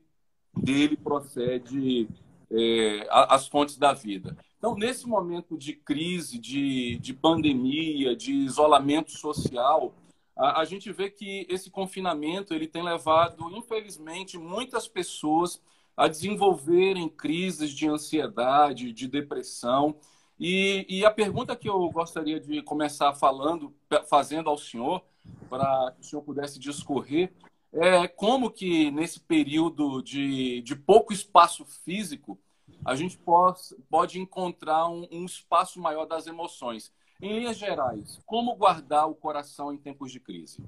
dele 0.56 0.96
procede 0.96 2.08
é, 2.50 3.06
as 3.10 3.46
fontes 3.46 3.76
da 3.76 3.92
vida. 3.92 4.36
Então, 4.60 4.74
nesse 4.74 5.08
momento 5.08 5.56
de 5.56 5.72
crise, 5.72 6.38
de, 6.38 6.98
de 6.98 7.14
pandemia, 7.14 8.14
de 8.14 8.30
isolamento 8.30 9.10
social, 9.10 9.94
a, 10.36 10.60
a 10.60 10.64
gente 10.66 10.92
vê 10.92 11.08
que 11.08 11.46
esse 11.48 11.70
confinamento 11.70 12.52
ele 12.52 12.66
tem 12.66 12.82
levado, 12.82 13.50
infelizmente, 13.56 14.36
muitas 14.36 14.86
pessoas 14.86 15.62
a 15.96 16.06
desenvolverem 16.06 17.08
crises 17.08 17.70
de 17.70 17.88
ansiedade, 17.88 18.92
de 18.92 19.08
depressão. 19.08 19.96
E, 20.38 20.84
e, 20.90 21.06
a 21.06 21.10
pergunta 21.10 21.56
que 21.56 21.68
eu 21.68 21.88
gostaria 21.88 22.38
de 22.38 22.60
começar 22.60 23.14
falando, 23.14 23.74
fazendo 24.10 24.50
ao 24.50 24.58
senhor, 24.58 25.02
para 25.48 25.92
que 25.92 26.02
o 26.02 26.04
senhor 26.04 26.20
pudesse 26.20 26.58
discorrer, 26.58 27.32
é 27.72 28.06
como 28.06 28.50
que 28.50 28.90
nesse 28.90 29.20
período 29.20 30.02
de, 30.02 30.60
de 30.60 30.76
pouco 30.76 31.14
espaço 31.14 31.64
físico, 31.64 32.38
a 32.84 32.94
gente 32.94 33.18
pode, 33.18 34.18
encontrar 34.18 34.88
um, 34.88 35.06
um 35.10 35.24
espaço 35.24 35.80
maior 35.80 36.06
das 36.06 36.26
emoções. 36.26 36.92
Em 37.20 37.38
linhas 37.38 37.58
gerais, 37.58 38.18
como 38.24 38.54
guardar 38.54 39.08
o 39.08 39.14
coração 39.14 39.72
em 39.72 39.76
tempos 39.76 40.10
de 40.10 40.18
crise? 40.18 40.62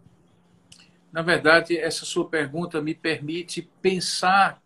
Na 1.11 1.23
verdade, 1.23 1.77
essa 1.77 2.05
sua 2.05 2.29
pergunta 2.29 2.81
me 2.81 2.95
permite 2.95 3.63
pensar 3.81 4.63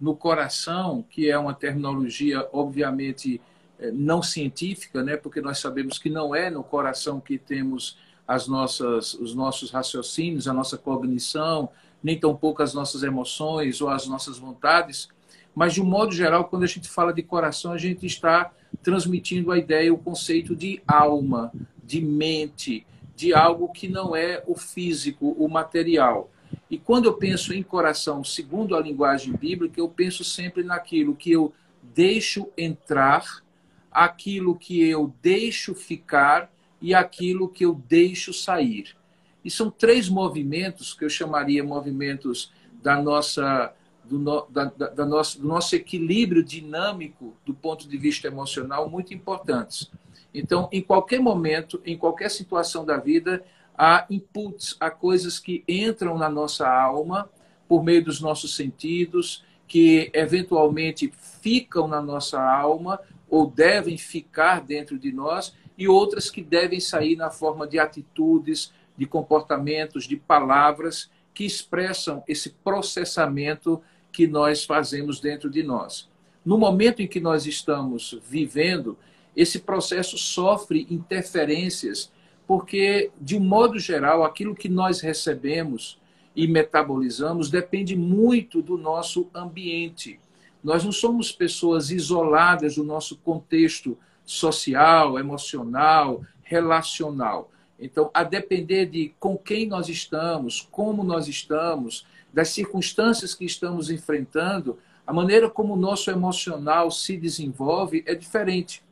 no 0.00 0.16
coração, 0.16 1.02
que 1.02 1.30
é 1.30 1.38
uma 1.38 1.54
terminologia, 1.54 2.48
obviamente, 2.52 3.40
eh, 3.78 3.90
não 3.90 4.22
científica, 4.22 5.02
né? 5.02 5.16
porque 5.16 5.42
nós 5.42 5.58
sabemos 5.58 5.98
que 5.98 6.08
não 6.08 6.34
é 6.34 6.48
no 6.48 6.64
coração 6.64 7.20
que 7.20 7.38
temos 7.38 7.98
as 8.26 8.46
nossas, 8.46 9.12
os 9.14 9.34
nossos 9.34 9.70
raciocínios, 9.70 10.48
a 10.48 10.54
nossa 10.54 10.78
cognição, 10.78 11.68
nem 12.02 12.18
tampouco 12.18 12.62
as 12.62 12.72
nossas 12.72 13.02
emoções 13.02 13.80
ou 13.80 13.88
as 13.88 14.06
nossas 14.06 14.38
vontades, 14.38 15.08
Mas, 15.54 15.74
de 15.74 15.82
um 15.82 15.84
modo 15.84 16.12
geral, 16.12 16.44
quando 16.44 16.62
a 16.62 16.66
gente 16.66 16.88
fala 16.88 17.12
de 17.12 17.22
coração, 17.22 17.72
a 17.72 17.78
gente 17.78 18.06
está 18.06 18.52
transmitindo 18.82 19.50
a 19.50 19.58
ideia, 19.58 19.92
o 19.92 19.98
conceito 19.98 20.54
de 20.54 20.82
alma, 20.86 21.52
de 21.82 22.00
mente, 22.00 22.86
de 23.16 23.34
algo 23.34 23.68
que 23.68 23.88
não 23.88 24.14
é 24.14 24.42
o 24.46 24.54
físico, 24.54 25.34
o 25.38 25.48
material. 25.48 26.30
E 26.70 26.78
quando 26.78 27.06
eu 27.06 27.14
penso 27.14 27.52
em 27.52 27.62
coração, 27.62 28.24
segundo 28.24 28.74
a 28.74 28.80
linguagem 28.80 29.34
bíblica, 29.34 29.80
eu 29.80 29.88
penso 29.88 30.24
sempre 30.24 30.62
naquilo 30.62 31.14
que 31.14 31.30
eu 31.30 31.52
deixo 31.94 32.48
entrar, 32.56 33.42
aquilo 33.90 34.56
que 34.56 34.80
eu 34.82 35.12
deixo 35.20 35.74
ficar 35.74 36.50
e 36.80 36.94
aquilo 36.94 37.48
que 37.48 37.64
eu 37.64 37.74
deixo 37.74 38.32
sair. 38.32 38.96
E 39.44 39.50
são 39.50 39.70
três 39.70 40.08
movimentos 40.08 40.94
que 40.94 41.04
eu 41.04 41.10
chamaria 41.10 41.64
movimentos 41.64 42.52
da 42.82 43.00
nossa 43.00 43.74
do, 44.10 44.18
no, 44.18 44.44
da, 44.50 44.64
da, 44.64 45.06
nosso, 45.06 45.40
do 45.40 45.46
nosso 45.46 45.76
equilíbrio 45.76 46.42
dinâmico 46.42 47.32
do 47.46 47.54
ponto 47.54 47.88
de 47.88 47.96
vista 47.96 48.26
emocional 48.26 48.90
muito 48.90 49.14
importantes. 49.14 49.88
Então, 50.34 50.68
em 50.72 50.82
qualquer 50.82 51.20
momento, 51.20 51.80
em 51.86 51.96
qualquer 51.96 52.28
situação 52.28 52.84
da 52.84 52.96
vida, 52.96 53.44
há 53.78 54.04
inputs, 54.10 54.76
há 54.80 54.90
coisas 54.90 55.38
que 55.38 55.62
entram 55.68 56.18
na 56.18 56.28
nossa 56.28 56.68
alma 56.68 57.30
por 57.68 57.84
meio 57.84 58.04
dos 58.04 58.20
nossos 58.20 58.56
sentidos, 58.56 59.44
que 59.68 60.10
eventualmente 60.12 61.12
ficam 61.40 61.86
na 61.86 62.02
nossa 62.02 62.42
alma 62.42 63.00
ou 63.28 63.46
devem 63.46 63.96
ficar 63.96 64.60
dentro 64.60 64.98
de 64.98 65.12
nós, 65.12 65.54
e 65.78 65.86
outras 65.86 66.28
que 66.28 66.42
devem 66.42 66.80
sair 66.80 67.14
na 67.14 67.30
forma 67.30 67.64
de 67.64 67.78
atitudes, 67.78 68.72
de 68.96 69.06
comportamentos, 69.06 70.04
de 70.04 70.16
palavras 70.16 71.08
que 71.32 71.44
expressam 71.44 72.24
esse 72.26 72.50
processamento 72.50 73.80
que 74.12 74.26
nós 74.26 74.64
fazemos 74.64 75.20
dentro 75.20 75.48
de 75.48 75.62
nós. 75.62 76.08
No 76.44 76.56
momento 76.56 77.02
em 77.02 77.06
que 77.06 77.20
nós 77.20 77.46
estamos 77.46 78.18
vivendo, 78.28 78.96
esse 79.36 79.60
processo 79.60 80.18
sofre 80.18 80.86
interferências, 80.90 82.10
porque, 82.46 83.10
de 83.20 83.36
um 83.36 83.40
modo 83.40 83.78
geral, 83.78 84.24
aquilo 84.24 84.54
que 84.54 84.68
nós 84.68 85.00
recebemos 85.00 86.00
e 86.34 86.46
metabolizamos 86.46 87.50
depende 87.50 87.96
muito 87.96 88.62
do 88.62 88.76
nosso 88.76 89.28
ambiente. 89.34 90.18
Nós 90.62 90.84
não 90.84 90.92
somos 90.92 91.32
pessoas 91.32 91.90
isoladas 91.90 92.76
do 92.76 92.84
nosso 92.84 93.16
contexto 93.18 93.96
social, 94.24 95.18
emocional, 95.18 96.22
relacional. 96.42 97.50
Então, 97.78 98.10
a 98.12 98.22
depender 98.22 98.86
de 98.86 99.14
com 99.18 99.38
quem 99.38 99.66
nós 99.66 99.88
estamos, 99.88 100.68
como 100.70 101.02
nós 101.02 101.28
estamos, 101.28 102.06
das 102.32 102.50
circunstâncias 102.50 103.34
que 103.34 103.44
estamos 103.44 103.90
enfrentando, 103.90 104.78
a 105.06 105.12
maneira 105.12 105.50
como 105.50 105.74
o 105.74 105.76
nosso 105.76 106.10
emocional 106.10 106.90
se 106.90 107.16
desenvolve 107.16 108.04
é 108.06 108.14
diferente. 108.14 108.82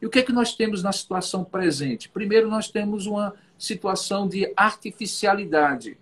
E 0.00 0.06
o 0.06 0.10
que 0.10 0.20
é 0.20 0.22
que 0.22 0.32
nós 0.32 0.54
temos 0.54 0.82
na 0.82 0.92
situação 0.92 1.44
presente? 1.44 2.08
Primeiro, 2.08 2.48
nós 2.48 2.68
temos 2.68 3.06
uma 3.06 3.34
situação 3.56 4.28
de 4.28 4.52
artificialidade, 4.56 5.98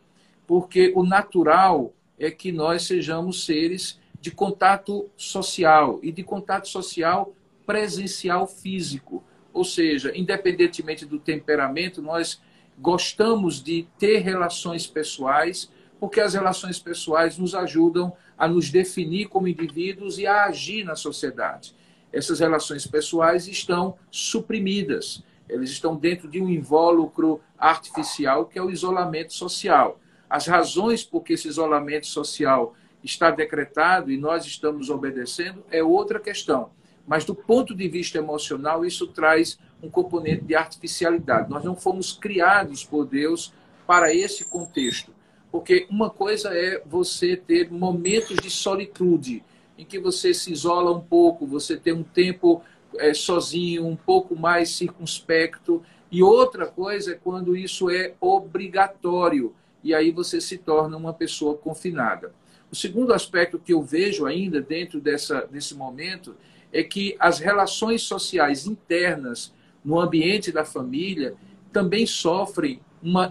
porque 0.47 0.93
o 0.95 1.03
natural 1.03 1.93
é 2.19 2.31
que 2.31 2.53
nós 2.53 2.83
sejamos 2.87 3.45
seres 3.45 3.99
de 4.21 4.31
contato 4.31 5.09
social 5.17 5.99
e 6.03 6.11
de 6.11 6.23
contato 6.23 6.69
social 6.69 7.35
presencial 7.65 8.47
físico. 8.47 9.23
Ou 9.53 9.65
seja, 9.65 10.13
independentemente 10.15 11.07
do 11.07 11.19
temperamento, 11.19 12.03
nós 12.03 12.41
gostamos 12.79 13.63
de 13.63 13.87
ter 13.99 14.19
relações 14.19 14.87
pessoais, 14.87 15.71
porque 15.99 16.21
as 16.21 16.35
relações 16.35 16.79
pessoais 16.79 17.39
nos 17.39 17.55
ajudam 17.55 18.13
a 18.37 18.47
nos 18.47 18.71
definir 18.71 19.29
como 19.29 19.49
indivíduos 19.49 20.19
e 20.19 20.27
a 20.27 20.45
agir 20.45 20.85
na 20.85 20.95
sociedade. 20.95 21.75
Essas 22.13 22.41
relações 22.41 22.87
pessoais 22.87 23.47
estão 23.47 23.97
suprimidas, 24.11 25.23
eles 25.49 25.71
estão 25.71 25.97
dentro 25.97 26.29
de 26.29 26.41
um 26.41 26.49
invólucro 26.49 27.41
artificial 27.59 28.47
que 28.47 28.59
é 28.59 28.63
o 28.63 28.71
isolamento 28.71 29.33
social. 29.33 29.99
As 30.29 30.47
razões 30.47 31.05
por 31.05 31.23
que 31.23 31.35
esse 31.35 31.49
isolamento 31.49 32.07
social 32.07 32.75
está 33.03 33.31
decretado 33.31 34.11
e 34.11 34.19
nós 34.19 34.45
estamos 34.45 34.91
obedecendo 34.91 35.65
é 35.71 35.83
outra 35.83 36.19
questão. 36.19 36.71
Mas 37.07 37.25
do 37.25 37.35
ponto 37.35 37.75
de 37.75 37.89
vista 37.89 38.19
emocional, 38.19 38.85
isso 38.85 39.07
traz 39.07 39.59
um 39.81 39.89
componente 39.89 40.45
de 40.45 40.57
artificialidade. 40.57 41.49
Nós 41.49 41.65
não 41.65 41.77
fomos 41.77 42.13
criados 42.13 42.85
por 42.85 43.07
Deus 43.07 43.53
para 43.87 44.13
esse 44.13 44.45
contexto. 44.45 45.15
Porque 45.51 45.87
uma 45.91 46.11
coisa 46.11 46.51
é 46.53 46.83
você 46.85 47.37
ter 47.37 47.71
momentos 47.71 48.37
de 48.37 48.51
solitude, 48.51 49.43
em 49.79 49.85
que 49.85 49.99
você 49.99 50.33
se 50.33 50.53
isola 50.53 50.91
um 50.91 51.01
pouco, 51.01 51.47
você 51.47 51.77
tem 51.77 51.93
um 51.93 52.03
tempo 52.03 52.63
é, 52.99 53.13
sozinho, 53.15 53.87
um 53.87 53.97
pouco 53.97 54.35
mais 54.35 54.71
circunspecto. 54.71 55.83
E 56.11 56.23
outra 56.23 56.67
coisa 56.67 57.13
é 57.13 57.15
quando 57.15 57.57
isso 57.57 57.91
é 57.91 58.15
obrigatório, 58.21 59.55
e 59.83 59.95
aí 59.95 60.11
você 60.11 60.41
se 60.41 60.59
torna 60.59 60.97
uma 60.97 61.13
pessoa 61.13 61.57
confinada. 61.57 62.33
O 62.71 62.75
segundo 62.75 63.13
aspecto 63.13 63.59
que 63.59 63.73
eu 63.73 63.83
vejo 63.83 64.27
ainda 64.27 64.61
dentro 64.61 65.01
dessa, 65.01 65.47
desse 65.47 65.75
momento 65.75 66.35
é 66.73 66.83
que 66.83 67.17
as 67.19 67.39
relações 67.39 68.03
sociais 68.03 68.67
internas 68.67 69.53
no 69.85 70.01
ambiente 70.01 70.51
da 70.51 70.65
família 70.65 71.35
também 71.73 72.07
sofrem 72.07 72.81
uma 73.03 73.31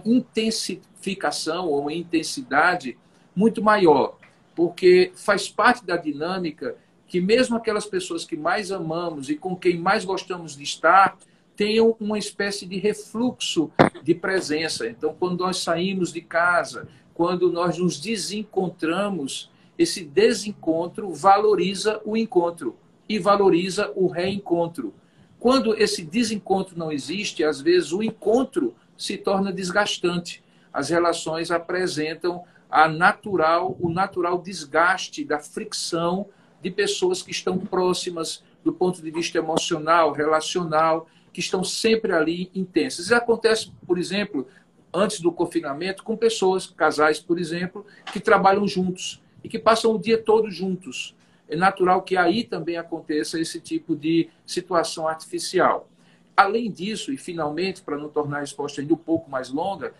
ou 1.68 1.82
uma 1.82 1.92
intensidade 1.92 2.96
muito 3.34 3.62
maior, 3.62 4.16
porque 4.54 5.12
faz 5.14 5.48
parte 5.48 5.84
da 5.84 5.96
dinâmica 5.96 6.76
que 7.06 7.20
mesmo 7.20 7.56
aquelas 7.56 7.86
pessoas 7.86 8.24
que 8.24 8.36
mais 8.36 8.72
amamos 8.72 9.28
e 9.28 9.36
com 9.36 9.54
quem 9.54 9.78
mais 9.78 10.04
gostamos 10.04 10.56
de 10.56 10.64
estar 10.64 11.16
tenham 11.54 11.96
uma 12.00 12.18
espécie 12.18 12.66
de 12.66 12.78
refluxo 12.78 13.70
de 14.02 14.14
presença. 14.14 14.86
Então, 14.86 15.14
quando 15.18 15.40
nós 15.40 15.58
saímos 15.58 16.12
de 16.12 16.20
casa, 16.20 16.88
quando 17.14 17.50
nós 17.50 17.78
nos 17.78 17.98
desencontramos, 17.98 19.50
esse 19.78 20.04
desencontro 20.04 21.10
valoriza 21.12 22.00
o 22.04 22.16
encontro 22.16 22.76
e 23.08 23.18
valoriza 23.18 23.92
o 23.94 24.06
reencontro. 24.06 24.92
Quando 25.38 25.74
esse 25.74 26.02
desencontro 26.02 26.78
não 26.78 26.90
existe, 26.90 27.44
às 27.44 27.60
vezes 27.60 27.92
o 27.92 28.02
encontro 28.02 28.74
se 28.96 29.16
torna 29.16 29.52
desgastante. 29.52 30.42
As 30.76 30.90
relações 30.90 31.50
apresentam 31.50 32.44
a 32.70 32.86
natural, 32.86 33.78
o 33.80 33.88
natural 33.88 34.36
desgaste 34.36 35.24
da 35.24 35.38
fricção 35.38 36.26
de 36.60 36.70
pessoas 36.70 37.22
que 37.22 37.30
estão 37.30 37.56
próximas 37.56 38.44
do 38.62 38.74
ponto 38.74 39.00
de 39.00 39.10
vista 39.10 39.38
emocional, 39.38 40.12
relacional, 40.12 41.08
que 41.32 41.40
estão 41.40 41.64
sempre 41.64 42.12
ali 42.12 42.50
intensas. 42.54 43.06
Isso 43.06 43.14
acontece, 43.14 43.72
por 43.86 43.96
exemplo, 43.96 44.46
antes 44.92 45.18
do 45.18 45.32
confinamento, 45.32 46.04
com 46.04 46.14
pessoas, 46.14 46.66
casais, 46.66 47.18
por 47.18 47.38
exemplo, 47.38 47.86
que 48.12 48.20
trabalham 48.20 48.68
juntos 48.68 49.22
e 49.42 49.48
que 49.48 49.58
passam 49.58 49.94
o 49.94 49.98
dia 49.98 50.18
todo 50.18 50.50
juntos. 50.50 51.16
É 51.48 51.56
natural 51.56 52.02
que 52.02 52.18
aí 52.18 52.44
também 52.44 52.76
aconteça 52.76 53.40
esse 53.40 53.62
tipo 53.62 53.96
de 53.96 54.28
situação 54.44 55.08
artificial. 55.08 55.88
Além 56.36 56.70
disso, 56.70 57.12
e 57.12 57.16
finalmente, 57.16 57.80
para 57.80 57.96
não 57.96 58.10
tornar 58.10 58.38
a 58.38 58.40
resposta 58.40 58.82
ainda 58.82 58.92
um 58.92 58.98
pouco 58.98 59.30
mais 59.30 59.48
longa, 59.48 59.94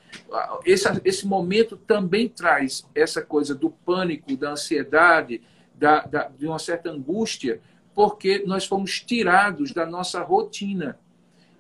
esse, 0.67 0.87
esse 1.03 1.27
momento 1.27 1.79
também 1.79 2.29
traz 2.29 2.87
essa 2.95 3.23
coisa 3.23 3.55
do 3.55 3.71
pânico, 3.71 4.37
da 4.37 4.51
ansiedade, 4.51 5.41
da, 5.75 6.01
da, 6.01 6.29
de 6.29 6.47
uma 6.47 6.59
certa 6.59 6.91
angústia, 6.91 7.61
porque 7.95 8.45
nós 8.47 8.67
fomos 8.67 9.01
tirados 9.01 9.73
da 9.73 9.87
nossa 9.87 10.23
rotina. 10.23 10.99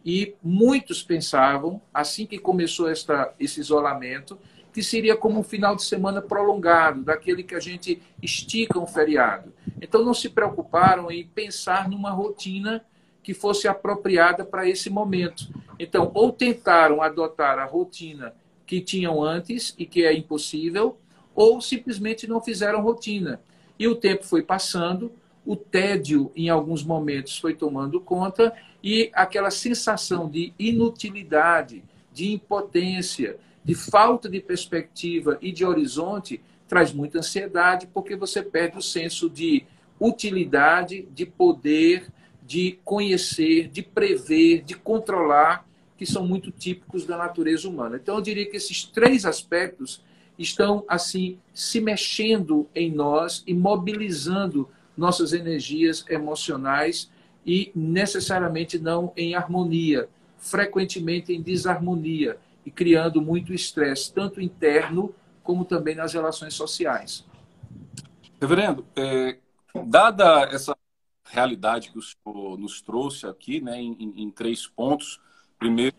E 0.04 0.34
muitos 0.42 1.02
pensavam, 1.02 1.80
assim 1.92 2.26
que 2.26 2.38
começou 2.38 2.88
esta, 2.88 3.34
esse 3.40 3.58
isolamento, 3.58 4.38
que 4.74 4.82
seria 4.82 5.16
como 5.16 5.40
um 5.40 5.42
final 5.42 5.74
de 5.74 5.82
semana 5.82 6.20
prolongado, 6.20 7.02
daquele 7.02 7.42
que 7.42 7.54
a 7.54 7.60
gente 7.60 8.02
estica 8.22 8.78
um 8.78 8.86
feriado. 8.86 9.54
Então 9.80 10.04
não 10.04 10.12
se 10.12 10.28
preocuparam 10.28 11.10
em 11.10 11.26
pensar 11.26 11.88
numa 11.88 12.10
rotina 12.10 12.84
que 13.26 13.34
fosse 13.34 13.66
apropriada 13.66 14.44
para 14.44 14.68
esse 14.68 14.88
momento. 14.88 15.48
Então, 15.80 16.12
ou 16.14 16.30
tentaram 16.30 17.02
adotar 17.02 17.58
a 17.58 17.64
rotina 17.64 18.32
que 18.64 18.80
tinham 18.80 19.20
antes 19.20 19.74
e 19.76 19.84
que 19.84 20.04
é 20.04 20.14
impossível, 20.14 20.96
ou 21.34 21.60
simplesmente 21.60 22.28
não 22.28 22.40
fizeram 22.40 22.80
rotina. 22.80 23.40
E 23.76 23.88
o 23.88 23.96
tempo 23.96 24.22
foi 24.22 24.42
passando, 24.42 25.10
o 25.44 25.56
tédio 25.56 26.30
em 26.36 26.48
alguns 26.48 26.84
momentos 26.84 27.36
foi 27.36 27.52
tomando 27.52 28.00
conta 28.00 28.54
e 28.80 29.10
aquela 29.12 29.50
sensação 29.50 30.30
de 30.30 30.54
inutilidade, 30.56 31.82
de 32.12 32.32
impotência, 32.32 33.38
de 33.64 33.74
falta 33.74 34.28
de 34.28 34.38
perspectiva 34.38 35.36
e 35.42 35.50
de 35.50 35.64
horizonte 35.64 36.40
traz 36.68 36.92
muita 36.92 37.18
ansiedade, 37.18 37.88
porque 37.92 38.14
você 38.14 38.40
perde 38.40 38.78
o 38.78 38.82
senso 38.82 39.28
de 39.28 39.66
utilidade, 39.98 41.08
de 41.12 41.26
poder, 41.26 42.06
de 42.46 42.78
conhecer, 42.84 43.68
de 43.68 43.82
prever, 43.82 44.62
de 44.62 44.74
controlar, 44.74 45.66
que 45.96 46.06
são 46.06 46.26
muito 46.26 46.50
típicos 46.50 47.04
da 47.04 47.16
natureza 47.16 47.68
humana. 47.68 47.96
Então, 47.96 48.16
eu 48.16 48.20
diria 48.20 48.48
que 48.48 48.56
esses 48.56 48.84
três 48.84 49.24
aspectos 49.24 50.04
estão, 50.38 50.84
assim, 50.86 51.38
se 51.52 51.80
mexendo 51.80 52.68
em 52.74 52.90
nós 52.90 53.42
e 53.46 53.54
mobilizando 53.54 54.68
nossas 54.96 55.32
energias 55.32 56.04
emocionais 56.08 57.10
e 57.44 57.72
necessariamente 57.74 58.78
não 58.78 59.12
em 59.16 59.34
harmonia, 59.34 60.08
frequentemente 60.38 61.32
em 61.32 61.42
desarmonia 61.42 62.38
e 62.64 62.70
criando 62.70 63.20
muito 63.20 63.52
estresse, 63.52 64.12
tanto 64.12 64.40
interno 64.40 65.14
como 65.42 65.64
também 65.64 65.94
nas 65.94 66.12
relações 66.12 66.54
sociais. 66.54 67.24
Reverendo, 68.40 68.84
é, 68.94 69.38
dada 69.86 70.48
essa 70.52 70.76
realidade 71.26 71.90
que 71.90 71.98
o 71.98 72.02
senhor 72.02 72.58
nos 72.58 72.80
trouxe 72.80 73.26
aqui, 73.26 73.60
né, 73.60 73.80
em, 73.80 74.22
em 74.22 74.30
três 74.30 74.66
pontos, 74.66 75.20
primeiro, 75.58 75.96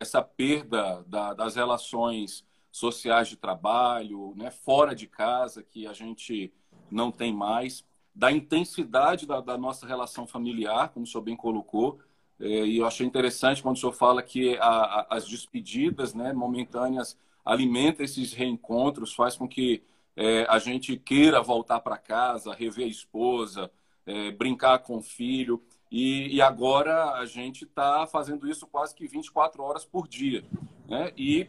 essa 0.00 0.22
perda 0.22 1.04
da, 1.06 1.34
das 1.34 1.56
relações 1.56 2.44
sociais 2.70 3.28
de 3.28 3.36
trabalho, 3.36 4.34
né, 4.36 4.50
fora 4.50 4.94
de 4.94 5.06
casa, 5.06 5.62
que 5.62 5.86
a 5.86 5.92
gente 5.92 6.52
não 6.90 7.12
tem 7.12 7.32
mais, 7.32 7.84
da 8.14 8.30
intensidade 8.32 9.26
da, 9.26 9.40
da 9.40 9.58
nossa 9.58 9.86
relação 9.86 10.26
familiar, 10.26 10.88
como 10.90 11.04
o 11.04 11.06
senhor 11.06 11.22
bem 11.22 11.36
colocou, 11.36 12.00
é, 12.40 12.46
e 12.46 12.78
eu 12.78 12.86
achei 12.86 13.06
interessante 13.06 13.62
quando 13.62 13.76
o 13.76 13.78
senhor 13.78 13.92
fala 13.92 14.22
que 14.22 14.56
a, 14.58 14.66
a, 14.66 15.06
as 15.10 15.28
despedidas 15.28 16.14
né, 16.14 16.32
momentâneas 16.32 17.16
alimentam 17.44 18.04
esses 18.04 18.32
reencontros, 18.32 19.14
faz 19.14 19.36
com 19.36 19.46
que 19.46 19.82
é, 20.16 20.46
a 20.48 20.58
gente 20.58 20.96
queira 20.96 21.42
voltar 21.42 21.80
para 21.80 21.98
casa, 21.98 22.54
rever 22.54 22.86
a 22.86 22.88
esposa, 22.88 23.70
é, 24.06 24.30
brincar 24.30 24.80
com 24.80 24.98
o 24.98 25.02
filho. 25.02 25.62
E, 25.90 26.34
e 26.34 26.42
agora 26.42 27.12
a 27.12 27.26
gente 27.26 27.64
está 27.64 28.06
fazendo 28.06 28.48
isso 28.48 28.66
quase 28.66 28.94
que 28.94 29.06
24 29.06 29.62
horas 29.62 29.84
por 29.84 30.08
dia. 30.08 30.44
Né? 30.88 31.12
E 31.16 31.48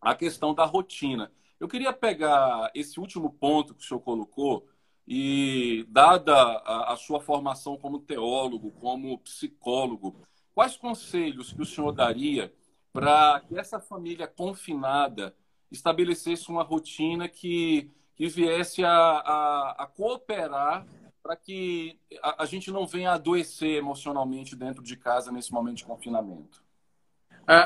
a 0.00 0.14
questão 0.14 0.54
da 0.54 0.64
rotina. 0.64 1.30
Eu 1.58 1.68
queria 1.68 1.92
pegar 1.92 2.70
esse 2.74 3.00
último 3.00 3.30
ponto 3.30 3.74
que 3.74 3.82
o 3.82 3.86
senhor 3.86 4.00
colocou, 4.00 4.66
e, 5.08 5.86
dada 5.88 6.34
a, 6.34 6.92
a, 6.92 6.96
sua 6.96 7.20
formação 7.20 7.76
como 7.76 8.00
teólogo, 8.00 8.72
como 8.72 9.18
psicólogo, 9.18 10.16
quais 10.54 10.76
conselhos 10.76 11.52
que 11.52 11.62
o 11.62 11.66
senhor 11.66 11.92
daria 11.92 12.52
para 12.92 13.40
que 13.40 13.58
essa 13.58 13.78
família 13.78 14.26
confinada 14.26 15.34
estabelecesse 15.70 16.48
uma 16.48 16.62
rotina 16.62 17.28
que, 17.28 17.90
que 18.14 18.26
viesse 18.26 18.84
a, 18.84 18.90
a, 18.90 19.70
a 19.78 19.86
cooperar 19.86 20.86
para 21.26 21.34
que 21.34 21.98
a, 22.22 22.44
a, 22.44 22.46
gente 22.46 22.70
não 22.70 22.86
venha 22.86 23.10
adoecer 23.10 23.78
emocionalmente 23.78 24.54
dentro 24.54 24.80
de 24.80 24.96
casa 24.96 25.32
nesse 25.32 25.52
momento 25.52 25.78
de 25.78 25.84
confinamento? 25.84 26.62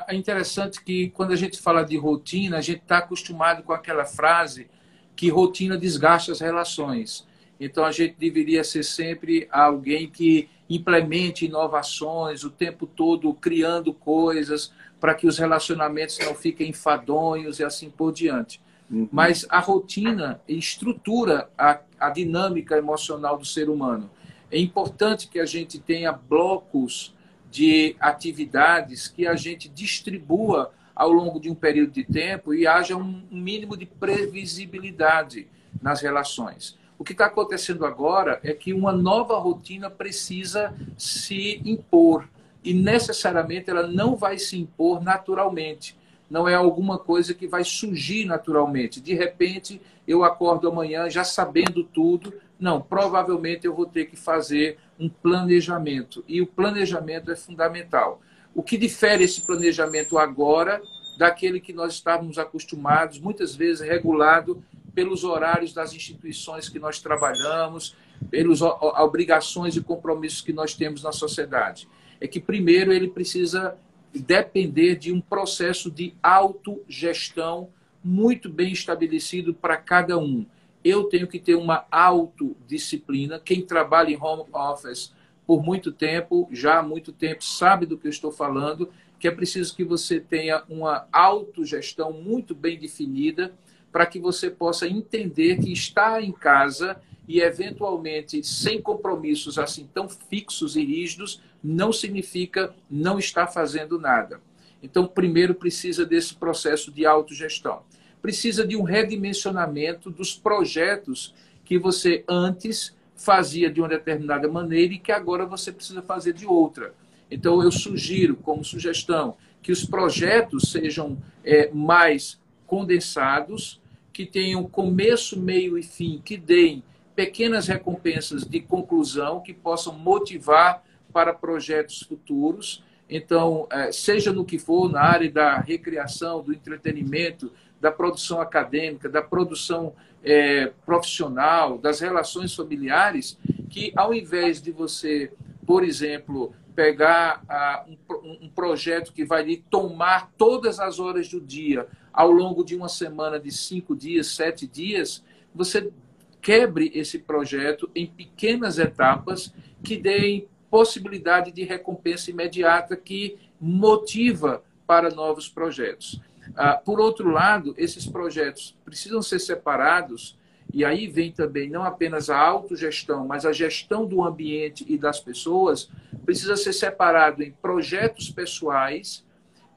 É 0.09 0.15
interessante 0.15 0.83
que 0.83 1.11
quando 1.11 1.33
a 1.33 1.37
gente 1.37 1.61
fala 1.61 1.85
de 1.85 1.95
rotina, 1.99 2.57
a 2.57 2.61
gente 2.63 2.81
está 2.81 2.99
acostumado 2.99 3.63
com 3.63 3.75
aquela 3.75 4.07
frase 4.07 4.71
que 5.15 5.29
rotina 5.29 5.77
desgasta 5.77 6.33
as 6.33 6.41
relações. 6.41 7.27
Então, 7.59 7.85
a 7.85 7.93
gente 7.93 8.15
deveria 8.19 8.65
ser 8.65 8.83
sempre 8.83 9.47
alguém 9.51 10.09
que 10.09 10.49
implemente 10.69 11.45
inovações 11.45 12.45
o 12.45 12.51
tempo 12.51 12.87
todo, 12.87 13.35
criando 13.35 13.93
coisas 13.93 14.73
para 14.99 15.15
que 15.15 15.27
os 15.27 15.37
relacionamentos 15.37 16.19
não 16.19 16.35
fiquem 16.35 16.71
enfadonhos 16.71 17.59
e 17.59 17.65
assim 17.65 17.91
por 17.91 18.11
diante. 18.11 18.59
Uhum. 18.91 19.09
Mas 19.13 19.47
a 19.49 19.61
rotina 19.61 20.41
estrutura 20.49 21.49
a, 21.57 21.81
a 21.99 22.11
dinâmica 22.11 22.77
emocional 22.77 23.39
do 23.39 23.45
ser 23.45 23.69
humano. 23.69 24.11
É 24.51 24.59
importante 24.59 25.29
que 25.29 25.39
a 25.39 25.47
gente 25.47 25.79
tenha 25.79 26.13
blocos 26.13 27.15
de 27.51 27.97
atividades 28.01 29.09
que 29.09 29.27
a 29.27 29.35
gente 29.37 29.69
distribua 29.69 30.73
ao 30.95 31.11
longo 31.11 31.41
de 31.41 31.51
um 31.51 31.55
período 31.55 31.93
de 31.93 32.05
tempo 32.05 32.53
e 32.53 32.67
haja 32.67 32.97
um 32.97 33.23
mínimo 33.31 33.77
de 33.77 33.87
previsibilidade 33.87 35.49
nas 35.81 36.01
relações. 36.01 36.79
O 36.99 37.05
que 37.05 37.13
está 37.13 37.27
acontecendo 37.27 37.87
agora 37.87 38.39
é 38.43 38.53
que 38.53 38.75
uma 38.75 38.93
nova 38.93 39.39
rotina 39.39 39.89
precisa 39.89 40.75
se 40.99 41.63
impor 41.65 42.29
e 42.63 42.75
necessariamente 42.75 43.71
ela 43.71 43.87
não 43.87 44.15
vai 44.15 44.39
se 44.39 44.59
impor 44.59 45.03
naturalmente. 45.03 45.97
Não 46.31 46.49
é 46.49 46.55
alguma 46.55 46.97
coisa 46.97 47.35
que 47.35 47.49
vai 47.49 47.65
surgir 47.65 48.25
naturalmente. 48.25 49.01
De 49.01 49.15
repente, 49.15 49.83
eu 50.07 50.23
acordo 50.23 50.69
amanhã 50.69 51.11
já 51.11 51.25
sabendo 51.25 51.83
tudo. 51.83 52.33
Não, 52.59 52.81
provavelmente 52.81 53.67
eu 53.67 53.75
vou 53.75 53.87
ter 53.87 54.05
que 54.07 54.17
fazer 54.17 54.79
um 54.99 55.09
planejamento. 55.09 56.25
E 56.29 56.41
o 56.41 56.47
planejamento 56.47 57.33
é 57.33 57.37
fundamental. 57.37 58.23
O 58.55 58.63
que 58.63 58.79
difere 58.79 59.25
esse 59.25 59.45
planejamento 59.45 60.19
agora 60.19 60.81
daquele 61.19 61.61
que 61.61 61.73
nós 61.73 61.95
estávamos 61.95 62.39
acostumados, 62.39 63.19
muitas 63.19 63.55
vezes 63.55 63.87
regulado 63.87 64.63
pelos 64.95 65.25
horários 65.25 65.73
das 65.73 65.93
instituições 65.93 66.69
que 66.69 66.79
nós 66.79 67.01
trabalhamos, 67.01 67.97
pelas 68.31 68.61
obrigações 68.63 69.77
e 69.77 69.81
compromissos 69.81 70.41
que 70.41 70.53
nós 70.53 70.75
temos 70.75 71.03
na 71.03 71.13
sociedade. 71.13 71.89
É 72.21 72.27
que, 72.27 72.41
primeiro, 72.41 72.93
ele 72.93 73.09
precisa 73.09 73.77
depender 74.15 74.97
de 74.97 75.13
um 75.13 75.21
processo 75.21 75.91
de 75.91 76.15
autogestão 76.23 77.69
muito 78.03 78.49
bem 78.49 78.73
estabelecido 78.73 79.55
para 79.55 79.77
cada 79.77 80.19
um. 80.19 80.47
Eu 80.83 81.05
tenho 81.05 81.29
que 81.29 81.39
ter 81.39 81.55
uma 81.55 81.85
autodisciplina. 81.91 83.39
Quem 83.39 83.63
trabalha 83.63 84.11
em 84.11 84.21
home 84.21 84.45
office 84.53 85.13
por 85.47 85.63
muito 85.63 85.93
tempo, 85.93 86.49
já 86.51 86.79
há 86.79 86.83
muito 86.83 87.13
tempo, 87.13 87.45
sabe 87.45 87.85
do 87.85 87.99
que 87.99 88.07
eu 88.07 88.11
estou 88.11 88.33
falando, 88.33 88.91
que 89.19 89.29
é 89.29 89.31
preciso 89.31 89.77
que 89.77 89.85
você 89.85 90.19
tenha 90.19 90.63
uma 90.69 91.07
autogestão 91.13 92.13
muito 92.13 92.55
bem 92.55 92.79
definida 92.79 93.53
para 93.93 94.07
que 94.07 94.19
você 94.19 94.51
possa 94.51 94.89
entender 94.89 95.59
que 95.59 95.73
estar 95.73 96.23
em 96.23 96.33
casa 96.33 96.97
e 97.29 97.41
eventualmente 97.41 98.43
sem 98.43 98.81
compromissos 98.81 99.59
assim 99.59 99.89
tão 99.93 100.09
fixos 100.09 100.75
e 100.75 100.85
rígidos 100.85 101.43
não 101.63 101.93
significa 101.93 102.75
não 102.91 103.19
estar 103.19 103.47
fazendo 103.47 103.99
nada. 103.99 104.41
Então, 104.83 105.07
primeiro 105.07 105.55
precisa 105.55 106.07
desse 106.07 106.35
processo 106.35 106.91
de 106.91 107.05
autogestão. 107.05 107.83
Precisa 108.23 108.67
de 108.67 108.77
um 108.77 108.83
redimensionamento 108.83 110.11
dos 110.11 110.35
projetos 110.35 111.35
que 111.65 111.79
você 111.79 112.25
antes 112.27 112.97
fazia 113.15 113.71
de 113.71 113.81
uma 113.81 113.89
determinada 113.89 114.49
maneira 114.49 114.95
e 114.95 114.99
que 114.99 115.13
agora 115.13 115.45
você 115.45 115.71
precisa 115.71 116.01
fazer 116.01 116.33
de 116.33 116.47
outra. 116.47 116.95
Então, 117.31 117.63
eu 117.63 117.71
sugiro, 117.71 118.37
como 118.37 118.65
sugestão, 118.65 119.37
que 119.63 119.71
os 119.71 119.85
projetos 119.85 120.73
sejam 120.73 121.19
é, 121.45 121.71
mais 121.71 122.41
condensados, 122.67 123.81
que 124.13 124.25
tenham 124.25 124.65
começo, 124.65 125.39
meio 125.39 125.79
e 125.79 125.83
fim, 125.83 126.21
que 126.25 126.37
deem 126.37 126.83
pequenas 127.15 127.69
recompensas 127.69 128.45
de 128.45 128.61
conclusão 128.61 129.41
que 129.41 129.53
possam 129.53 129.93
motivar 129.93 130.83
para 131.13 131.33
projetos 131.33 132.01
futuros. 132.03 132.85
Então, 133.09 133.67
é, 133.71 133.91
seja 133.91 134.33
no 134.33 134.45
que 134.45 134.59
for, 134.59 134.91
na 134.91 135.03
área 135.03 135.31
da 135.31 135.59
recreação, 135.59 136.43
do 136.43 136.53
entretenimento, 136.53 137.53
da 137.81 137.91
produção 137.91 138.41
acadêmica, 138.41 139.09
da 139.09 139.23
produção 139.23 139.95
é, 140.23 140.73
profissional, 140.85 141.79
das 141.79 142.01
relações 142.01 142.55
familiares, 142.55 143.39
que 143.69 143.93
ao 143.97 144.13
invés 144.13 144.61
de 144.61 144.71
você, 144.71 145.33
por 145.67 145.83
exemplo, 145.83 146.55
pegar 146.75 147.43
um, 147.87 148.45
um, 148.45 148.49
projeto 148.49 149.13
que 149.13 149.25
vai 149.25 149.43
lhe 149.43 149.65
tomar 149.71 150.31
todas 150.39 150.79
as 150.79 150.99
horas 150.99 151.29
do 151.29 151.41
dia 151.41 151.87
ao 152.13 152.31
longo 152.31 152.65
de 152.65 152.77
uma 152.77 152.89
semana 152.89 153.39
de 153.39 153.51
cinco 153.51 153.95
dias, 153.97 154.29
sete 154.29 154.67
dias, 154.67 155.25
você 155.55 155.93
quebre 156.41 156.91
esse 156.95 157.19
projeto 157.19 157.91
em 157.95 158.07
pequenas 158.07 158.79
etapas 158.79 159.53
que 159.83 159.97
deem 159.97 160.49
possibilidade 160.71 161.51
de 161.51 161.65
recompensa 161.65 162.31
imediata 162.31 162.97
que 162.97 163.39
motiva 163.61 164.63
para 164.87 165.11
novos 165.11 165.49
projetos. 165.49 166.21
Ah, 166.57 166.75
por 166.75 167.01
outro 167.01 167.31
lado, 167.31 167.75
esses 167.77 168.07
projetos 168.07 168.77
precisam 168.85 169.23
ser 169.23 169.39
separados, 169.39 170.39
e 170.73 170.85
aí 170.85 171.07
vem 171.07 171.33
também 171.33 171.69
não 171.69 171.83
apenas 171.83 172.31
a 172.31 172.39
autogestão, 172.39 173.27
mas 173.27 173.45
a 173.45 173.53
gestão 173.53 174.07
do 174.07 174.23
ambiente 174.23 174.85
e 174.89 174.97
das 174.97 175.21
pessoas, 175.21 175.91
precisa 176.25 176.57
ser 176.57 176.73
separado 176.73 177.43
em 177.43 177.51
projetos 177.51 178.31
pessoais, 178.31 179.25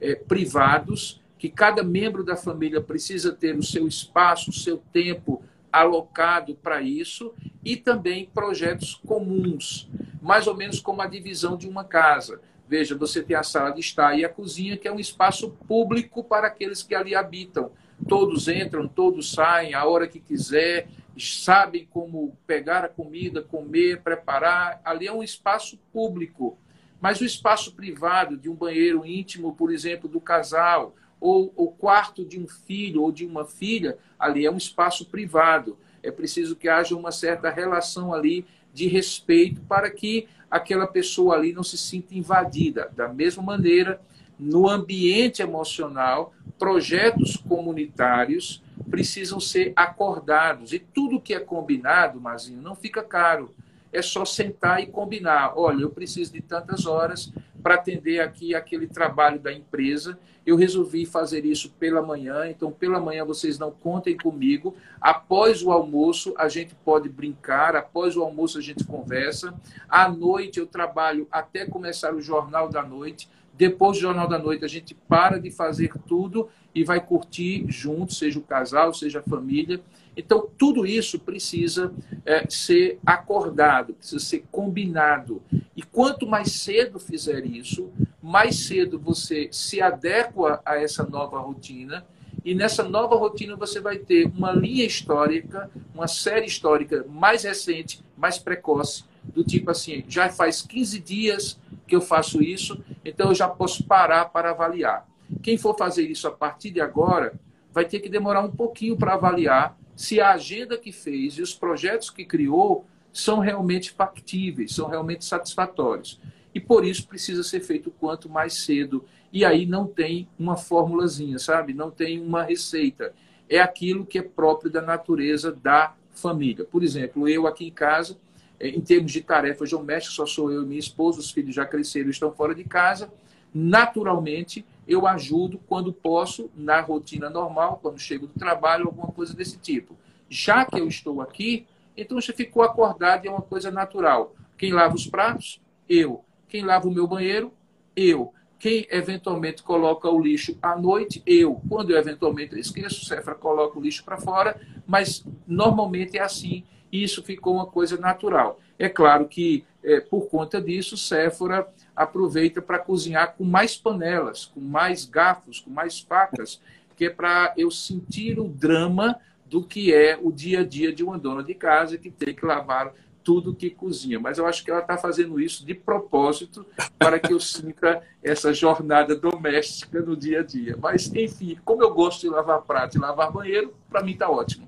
eh, 0.00 0.14
privados, 0.14 1.20
que 1.38 1.48
cada 1.48 1.82
membro 1.82 2.24
da 2.24 2.36
família 2.36 2.80
precisa 2.80 3.32
ter 3.32 3.56
o 3.56 3.62
seu 3.62 3.86
espaço, 3.86 4.50
o 4.50 4.52
seu 4.52 4.78
tempo 4.92 5.42
alocado 5.72 6.54
para 6.54 6.80
isso, 6.80 7.34
e 7.64 7.76
também 7.76 8.30
projetos 8.32 8.94
comuns, 8.94 9.88
mais 10.24 10.46
ou 10.46 10.56
menos 10.56 10.80
como 10.80 11.02
a 11.02 11.06
divisão 11.06 11.54
de 11.54 11.68
uma 11.68 11.84
casa. 11.84 12.40
Veja, 12.66 12.96
você 12.96 13.22
tem 13.22 13.36
a 13.36 13.42
sala 13.42 13.70
de 13.70 13.80
estar 13.80 14.18
e 14.18 14.24
a 14.24 14.28
cozinha, 14.28 14.74
que 14.74 14.88
é 14.88 14.92
um 14.92 14.98
espaço 14.98 15.50
público 15.68 16.24
para 16.24 16.46
aqueles 16.46 16.82
que 16.82 16.94
ali 16.94 17.14
habitam. 17.14 17.70
Todos 18.08 18.48
entram, 18.48 18.88
todos 18.88 19.32
saem, 19.32 19.74
a 19.74 19.84
hora 19.84 20.08
que 20.08 20.18
quiser, 20.18 20.88
sabem 21.18 21.86
como 21.90 22.38
pegar 22.46 22.82
a 22.86 22.88
comida, 22.88 23.42
comer, 23.42 24.00
preparar. 24.00 24.80
Ali 24.82 25.06
é 25.06 25.12
um 25.12 25.22
espaço 25.22 25.78
público. 25.92 26.56
Mas 26.98 27.20
o 27.20 27.24
espaço 27.26 27.74
privado 27.74 28.38
de 28.38 28.48
um 28.48 28.54
banheiro 28.54 29.04
íntimo, 29.04 29.54
por 29.54 29.70
exemplo, 29.70 30.08
do 30.08 30.22
casal, 30.22 30.96
ou 31.20 31.52
o 31.54 31.68
quarto 31.68 32.24
de 32.24 32.40
um 32.40 32.48
filho 32.48 33.02
ou 33.02 33.12
de 33.12 33.26
uma 33.26 33.44
filha, 33.44 33.98
ali 34.18 34.46
é 34.46 34.50
um 34.50 34.56
espaço 34.56 35.04
privado. 35.04 35.78
É 36.02 36.10
preciso 36.10 36.56
que 36.56 36.66
haja 36.66 36.96
uma 36.96 37.12
certa 37.12 37.50
relação 37.50 38.12
ali 38.14 38.46
de 38.74 38.88
respeito 38.88 39.60
para 39.62 39.88
que 39.88 40.26
aquela 40.50 40.86
pessoa 40.86 41.36
ali 41.36 41.52
não 41.52 41.62
se 41.62 41.78
sinta 41.78 42.14
invadida. 42.14 42.90
Da 42.94 43.08
mesma 43.08 43.42
maneira, 43.42 44.00
no 44.38 44.68
ambiente 44.68 45.40
emocional, 45.40 46.34
projetos 46.58 47.36
comunitários 47.36 48.62
precisam 48.90 49.40
ser 49.40 49.72
acordados. 49.76 50.72
E 50.72 50.78
tudo 50.78 51.20
que 51.20 51.32
é 51.32 51.40
combinado, 51.40 52.20
Mazinho, 52.20 52.60
não 52.60 52.74
fica 52.74 53.02
caro. 53.02 53.54
É 53.92 54.02
só 54.02 54.24
sentar 54.24 54.82
e 54.82 54.86
combinar. 54.86 55.54
Olha, 55.56 55.82
eu 55.82 55.90
preciso 55.90 56.32
de 56.32 56.40
tantas 56.40 56.84
horas 56.84 57.32
para 57.64 57.76
atender 57.76 58.20
aqui 58.20 58.54
aquele 58.54 58.86
trabalho 58.86 59.40
da 59.40 59.50
empresa. 59.50 60.18
Eu 60.44 60.54
resolvi 60.54 61.06
fazer 61.06 61.46
isso 61.46 61.70
pela 61.80 62.02
manhã, 62.02 62.46
então 62.46 62.70
pela 62.70 63.00
manhã 63.00 63.24
vocês 63.24 63.58
não 63.58 63.70
contem 63.70 64.14
comigo. 64.18 64.76
Após 65.00 65.62
o 65.62 65.70
almoço 65.70 66.34
a 66.36 66.46
gente 66.46 66.74
pode 66.84 67.08
brincar, 67.08 67.74
após 67.74 68.18
o 68.18 68.22
almoço 68.22 68.58
a 68.58 68.60
gente 68.60 68.84
conversa. 68.84 69.54
À 69.88 70.06
noite 70.06 70.60
eu 70.60 70.66
trabalho 70.66 71.26
até 71.32 71.64
começar 71.64 72.14
o 72.14 72.20
jornal 72.20 72.68
da 72.68 72.82
noite. 72.82 73.30
Depois 73.56 73.96
do 73.96 74.02
Jornal 74.02 74.26
da 74.26 74.36
Noite, 74.36 74.64
a 74.64 74.68
gente 74.68 74.94
para 74.94 75.38
de 75.38 75.48
fazer 75.48 75.92
tudo 76.08 76.48
e 76.74 76.82
vai 76.82 77.00
curtir 77.00 77.64
junto, 77.68 78.12
seja 78.12 78.38
o 78.38 78.42
casal, 78.42 78.92
seja 78.92 79.20
a 79.20 79.22
família. 79.22 79.80
Então, 80.16 80.48
tudo 80.58 80.86
isso 80.86 81.18
precisa 81.18 81.92
é, 82.24 82.48
ser 82.48 82.98
acordado, 83.04 83.94
precisa 83.94 84.24
ser 84.24 84.44
combinado. 84.50 85.42
E 85.76 85.82
quanto 85.82 86.26
mais 86.26 86.52
cedo 86.52 86.98
fizer 86.98 87.44
isso, 87.46 87.90
mais 88.22 88.66
cedo 88.66 88.98
você 88.98 89.48
se 89.52 89.80
adequa 89.80 90.60
a 90.64 90.76
essa 90.76 91.04
nova 91.04 91.38
rotina. 91.38 92.04
E 92.44 92.54
nessa 92.54 92.82
nova 92.82 93.16
rotina 93.16 93.56
você 93.56 93.80
vai 93.80 93.98
ter 93.98 94.26
uma 94.26 94.52
linha 94.52 94.84
histórica, 94.84 95.70
uma 95.94 96.06
série 96.06 96.46
histórica 96.46 97.04
mais 97.08 97.44
recente, 97.44 98.02
mais 98.16 98.38
precoce, 98.38 99.04
do 99.24 99.42
tipo 99.42 99.70
assim, 99.70 100.04
já 100.06 100.28
faz 100.28 100.60
15 100.60 101.00
dias 101.00 101.58
que 101.86 101.96
eu 101.96 102.00
faço 102.00 102.42
isso, 102.42 102.82
então 103.04 103.28
eu 103.28 103.34
já 103.34 103.48
posso 103.48 103.84
parar 103.84 104.26
para 104.26 104.50
avaliar. 104.50 105.06
Quem 105.42 105.56
for 105.56 105.76
fazer 105.76 106.08
isso 106.10 106.26
a 106.26 106.30
partir 106.30 106.70
de 106.70 106.80
agora 106.80 107.38
vai 107.72 107.84
ter 107.84 108.00
que 108.00 108.08
demorar 108.08 108.42
um 108.42 108.50
pouquinho 108.50 108.96
para 108.96 109.14
avaliar 109.14 109.76
se 109.96 110.20
a 110.20 110.32
agenda 110.32 110.76
que 110.76 110.92
fez 110.92 111.34
e 111.34 111.42
os 111.42 111.54
projetos 111.54 112.10
que 112.10 112.24
criou 112.24 112.86
são 113.12 113.38
realmente 113.38 113.92
factíveis, 113.92 114.74
são 114.74 114.88
realmente 114.88 115.24
satisfatórios. 115.24 116.20
E 116.54 116.60
por 116.60 116.84
isso 116.84 117.06
precisa 117.06 117.42
ser 117.42 117.60
feito 117.60 117.90
quanto 117.90 118.28
mais 118.28 118.54
cedo. 118.54 119.04
E 119.32 119.44
aí 119.44 119.66
não 119.66 119.86
tem 119.86 120.28
uma 120.38 120.56
formulazinha, 120.56 121.38
sabe? 121.38 121.72
Não 121.74 121.90
tem 121.90 122.20
uma 122.20 122.42
receita. 122.42 123.12
É 123.48 123.60
aquilo 123.60 124.06
que 124.06 124.18
é 124.18 124.22
próprio 124.22 124.70
da 124.70 124.80
natureza 124.80 125.52
da 125.52 125.94
família. 126.12 126.64
Por 126.64 126.82
exemplo, 126.82 127.28
eu 127.28 127.46
aqui 127.46 127.66
em 127.66 127.72
casa, 127.72 128.16
é, 128.58 128.68
em 128.68 128.80
termos 128.80 129.12
de 129.12 129.20
tarefas 129.20 129.70
domésticas, 129.70 130.14
só 130.14 130.26
sou 130.26 130.50
eu 130.50 130.62
e 130.62 130.66
minha 130.66 130.78
esposa, 130.78 131.18
os 131.18 131.30
filhos 131.30 131.54
já 131.54 131.66
cresceram 131.66 132.06
e 132.06 132.10
estão 132.10 132.32
fora 132.32 132.54
de 132.54 132.64
casa. 132.64 133.12
Naturalmente, 133.52 134.64
eu 134.86 135.06
ajudo 135.06 135.58
quando 135.66 135.92
posso, 135.92 136.50
na 136.54 136.80
rotina 136.80 137.30
normal, 137.30 137.78
quando 137.80 137.98
chego 137.98 138.26
do 138.26 138.38
trabalho, 138.38 138.86
alguma 138.86 139.08
coisa 139.08 139.34
desse 139.34 139.58
tipo. 139.58 139.96
Já 140.28 140.64
que 140.64 140.78
eu 140.78 140.88
estou 140.88 141.20
aqui, 141.20 141.66
então 141.96 142.20
já 142.20 142.32
ficou 142.32 142.62
acordado 142.62 143.24
e 143.24 143.28
é 143.28 143.30
uma 143.30 143.42
coisa 143.42 143.70
natural. 143.70 144.34
Quem 144.58 144.72
lava 144.72 144.94
os 144.94 145.06
pratos? 145.06 145.60
Eu. 145.88 146.24
Quem 146.48 146.64
lava 146.64 146.88
o 146.88 146.92
meu 146.92 147.06
banheiro? 147.06 147.52
Eu. 147.96 148.32
Quem 148.58 148.86
eventualmente 148.90 149.62
coloca 149.62 150.08
o 150.08 150.20
lixo 150.20 150.56
à 150.62 150.76
noite? 150.76 151.22
Eu. 151.26 151.60
Quando 151.68 151.90
eu 151.90 151.98
eventualmente 151.98 152.58
esqueço, 152.58 153.02
o 153.02 153.04
Cefra 153.04 153.34
coloca 153.34 153.78
o 153.78 153.82
lixo 153.82 154.04
para 154.04 154.16
fora, 154.16 154.60
mas 154.86 155.24
normalmente 155.46 156.16
é 156.16 156.22
assim 156.22 156.64
isso 157.02 157.22
ficou 157.22 157.54
uma 157.54 157.66
coisa 157.66 157.96
natural. 157.96 158.60
É 158.78 158.88
claro 158.88 159.26
que, 159.26 159.64
é, 159.82 160.00
por 160.00 160.28
conta 160.28 160.60
disso, 160.60 160.96
Séfora 160.96 161.66
aproveita 161.96 162.60
para 162.60 162.78
cozinhar 162.78 163.34
com 163.36 163.44
mais 163.44 163.76
panelas, 163.76 164.46
com 164.46 164.60
mais 164.60 165.04
garfos, 165.04 165.60
com 165.60 165.70
mais 165.70 166.00
facas, 166.00 166.60
que 166.96 167.06
é 167.06 167.10
para 167.10 167.52
eu 167.56 167.70
sentir 167.70 168.38
o 168.38 168.48
drama 168.48 169.18
do 169.46 169.62
que 169.62 169.92
é 169.92 170.18
o 170.20 170.32
dia 170.32 170.60
a 170.60 170.64
dia 170.64 170.92
de 170.92 171.04
uma 171.04 171.18
dona 171.18 171.42
de 171.42 171.54
casa 171.54 171.98
que 171.98 172.10
tem 172.10 172.34
que 172.34 172.44
lavar 172.44 172.92
tudo 173.24 173.54
que 173.54 173.70
cozinha. 173.70 174.20
Mas 174.20 174.38
eu 174.38 174.46
acho 174.46 174.62
que 174.62 174.70
ela 174.70 174.80
está 174.80 174.98
fazendo 174.98 175.40
isso 175.40 175.64
de 175.64 175.74
propósito 175.74 176.64
para 176.98 177.18
que 177.18 177.32
eu 177.32 177.40
sinta 177.40 178.02
essa 178.22 178.52
jornada 178.52 179.16
doméstica 179.16 180.00
no 180.00 180.16
dia 180.16 180.40
a 180.40 180.42
dia. 180.42 180.76
Mas, 180.80 181.12
enfim, 181.14 181.58
como 181.64 181.82
eu 181.82 181.92
gosto 181.92 182.20
de 182.20 182.28
lavar 182.28 182.60
prato 182.62 182.96
e 182.96 183.00
lavar 183.00 183.32
banheiro, 183.32 183.74
para 183.88 184.02
mim 184.02 184.12
está 184.12 184.28
ótimo. 184.28 184.66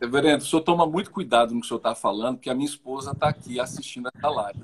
Reverendo, 0.00 0.42
o 0.42 0.46
senhor 0.46 0.62
toma 0.62 0.86
muito 0.86 1.10
cuidado 1.10 1.54
no 1.54 1.60
que 1.60 1.66
o 1.66 1.68
senhor 1.68 1.78
está 1.78 1.94
falando, 1.94 2.36
porque 2.36 2.50
a 2.50 2.54
minha 2.54 2.68
esposa 2.68 3.12
está 3.12 3.28
aqui 3.28 3.60
assistindo 3.60 4.08
essa 4.14 4.28
live. 4.28 4.60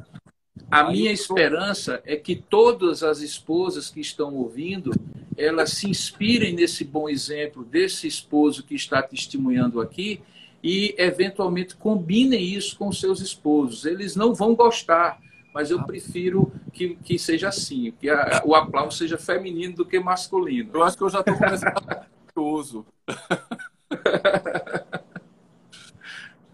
A 0.71 0.91
minha 0.91 1.13
esperança 1.13 2.03
é 2.05 2.17
que 2.17 2.35
todas 2.35 3.03
as 3.03 3.21
esposas 3.21 3.91
que 3.91 4.01
estão 4.01 4.35
ouvindo, 4.35 4.93
elas 5.37 5.71
se 5.71 5.89
inspirem 5.89 6.55
nesse 6.55 6.85
bom 6.85 7.09
exemplo 7.09 7.65
desse 7.65 8.07
esposo 8.07 8.65
que 8.65 8.75
está 8.75 9.03
testemunhando 9.03 9.81
aqui 9.81 10.21
e, 10.63 10.95
eventualmente, 10.99 11.77
combinem 11.77 12.43
isso 12.43 12.77
com 12.77 12.91
seus 12.93 13.21
esposos. 13.21 13.85
Eles 13.85 14.17
não 14.17 14.35
vão 14.35 14.55
gostar, 14.55 15.21
mas 15.55 15.71
eu 15.71 15.83
prefiro 15.85 16.53
que, 16.73 16.97
que 16.97 17.19
seja 17.19 17.49
assim, 17.49 17.93
que 17.99 18.09
a, 18.09 18.43
o 18.45 18.55
aplauso 18.55 18.97
seja 18.99 19.17
feminino 19.17 19.77
do 19.77 19.87
que 19.87 19.99
masculino. 19.99 20.71
Eu 20.75 20.83
acho 20.83 20.97
que 20.97 21.05
eu 21.05 21.11
já 21.11 21.21
estou 21.21 21.37
começando 21.37 21.75
a. 21.89 22.07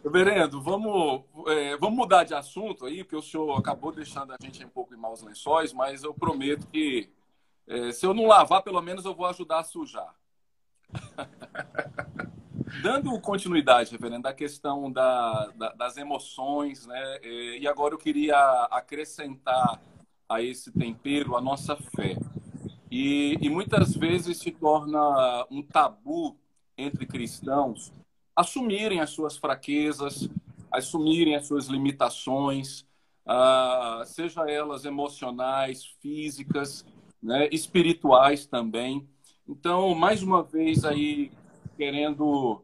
Reverendo, 0.06 0.62
vamos, 0.62 1.24
é, 1.48 1.76
vamos 1.78 1.96
mudar 1.96 2.22
de 2.22 2.32
assunto 2.32 2.86
aí, 2.86 3.02
porque 3.02 3.16
o 3.16 3.22
senhor 3.22 3.58
acabou 3.58 3.90
deixando 3.90 4.32
a 4.32 4.36
gente 4.40 4.64
um 4.64 4.68
pouco 4.68 4.94
em 4.94 4.96
maus 4.96 5.20
lençóis, 5.20 5.72
mas 5.72 6.04
eu 6.04 6.14
prometo 6.14 6.64
que 6.68 7.10
é, 7.66 7.90
se 7.90 8.06
eu 8.06 8.14
não 8.14 8.28
lavar, 8.28 8.62
pelo 8.62 8.80
menos 8.80 9.04
eu 9.04 9.12
vou 9.12 9.26
ajudar 9.26 9.58
a 9.58 9.64
sujar. 9.64 10.14
Dando 12.84 13.20
continuidade, 13.20 13.90
reverendo, 13.90 14.22
da 14.22 14.32
questão 14.32 14.92
da, 14.92 15.46
da, 15.56 15.72
das 15.72 15.96
emoções, 15.96 16.86
né? 16.86 17.18
É, 17.20 17.58
e 17.58 17.66
agora 17.66 17.92
eu 17.92 17.98
queria 17.98 18.38
acrescentar 18.70 19.82
a 20.28 20.40
esse 20.40 20.70
tempero 20.70 21.36
a 21.36 21.40
nossa 21.40 21.74
fé. 21.74 22.16
E, 22.88 23.36
e 23.40 23.50
muitas 23.50 23.96
vezes 23.96 24.38
se 24.38 24.52
torna 24.52 25.44
um 25.50 25.64
tabu 25.64 26.38
entre 26.78 27.06
cristãos 27.06 27.92
assumirem 28.36 29.00
as 29.00 29.10
suas 29.10 29.36
fraquezas, 29.38 30.28
assumirem 30.70 31.34
as 31.34 31.46
suas 31.46 31.66
limitações, 31.66 32.86
uh, 33.26 34.04
seja 34.04 34.48
elas 34.48 34.84
emocionais, 34.84 35.86
físicas, 36.02 36.84
né, 37.22 37.48
espirituais 37.50 38.46
também. 38.46 39.08
Então, 39.48 39.94
mais 39.94 40.22
uma 40.22 40.42
vez 40.42 40.84
aí 40.84 41.32
querendo 41.76 42.62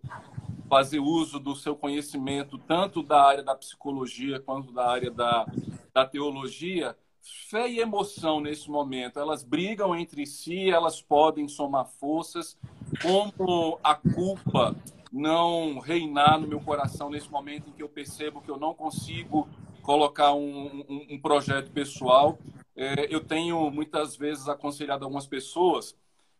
fazer 0.68 1.00
uso 1.00 1.38
do 1.38 1.54
seu 1.54 1.76
conhecimento 1.76 2.58
tanto 2.58 3.02
da 3.02 3.22
área 3.22 3.42
da 3.42 3.54
psicologia 3.54 4.40
quanto 4.40 4.72
da 4.72 4.88
área 4.88 5.10
da, 5.10 5.46
da 5.92 6.06
teologia, 6.06 6.96
fé 7.20 7.70
e 7.70 7.78
emoção 7.78 8.40
nesse 8.40 8.70
momento, 8.70 9.18
elas 9.18 9.44
brigam 9.44 9.94
entre 9.94 10.26
si, 10.26 10.70
elas 10.70 11.00
podem 11.00 11.46
somar 11.46 11.86
forças, 11.86 12.58
como 13.00 13.78
a 13.82 13.94
culpa 13.94 14.74
não 15.12 15.78
reinar 15.78 16.40
no 16.40 16.48
meu 16.48 16.60
coração 16.60 17.10
nesse 17.10 17.30
momento 17.30 17.68
em 17.68 17.72
que 17.72 17.82
eu 17.82 17.88
percebo 17.88 18.40
que 18.40 18.50
eu 18.50 18.58
não 18.58 18.72
consigo 18.72 19.46
colocar 19.82 20.32
um, 20.32 20.84
um, 20.88 21.06
um 21.10 21.20
projeto 21.20 21.70
pessoal. 21.70 22.38
É, 22.74 23.14
eu 23.14 23.22
tenho 23.22 23.70
muitas 23.70 24.16
vezes 24.16 24.48
aconselhado 24.48 25.04
algumas 25.04 25.26
pessoas 25.26 25.94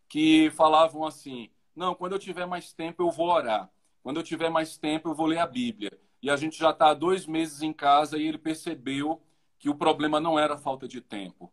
que 0.09 0.51
falavam 0.53 1.05
assim: 1.05 1.51
não, 1.77 1.95
quando 1.95 2.13
eu 2.13 2.19
tiver 2.19 2.47
mais 2.47 2.73
tempo 2.73 3.03
eu 3.03 3.11
vou 3.11 3.29
orar, 3.29 3.71
quando 4.03 4.17
eu 4.17 4.23
tiver 4.23 4.49
mais 4.49 4.79
tempo 4.79 5.11
eu 5.11 5.15
vou 5.15 5.27
ler 5.27 5.39
a 5.39 5.47
Bíblia. 5.47 5.93
E 6.23 6.31
a 6.31 6.37
gente 6.37 6.59
já 6.59 6.71
está 6.71 6.91
há 6.91 6.95
dois 6.95 7.27
meses 7.27 7.63
em 7.63 7.73
casa 7.73 8.17
e 8.17 8.27
ele 8.27 8.39
percebeu 8.39 9.21
que 9.59 9.69
o 9.69 9.75
problema 9.75 10.21
não 10.21 10.39
era 10.39 10.57
falta 10.57 10.87
de 10.87 11.01
tempo, 11.01 11.53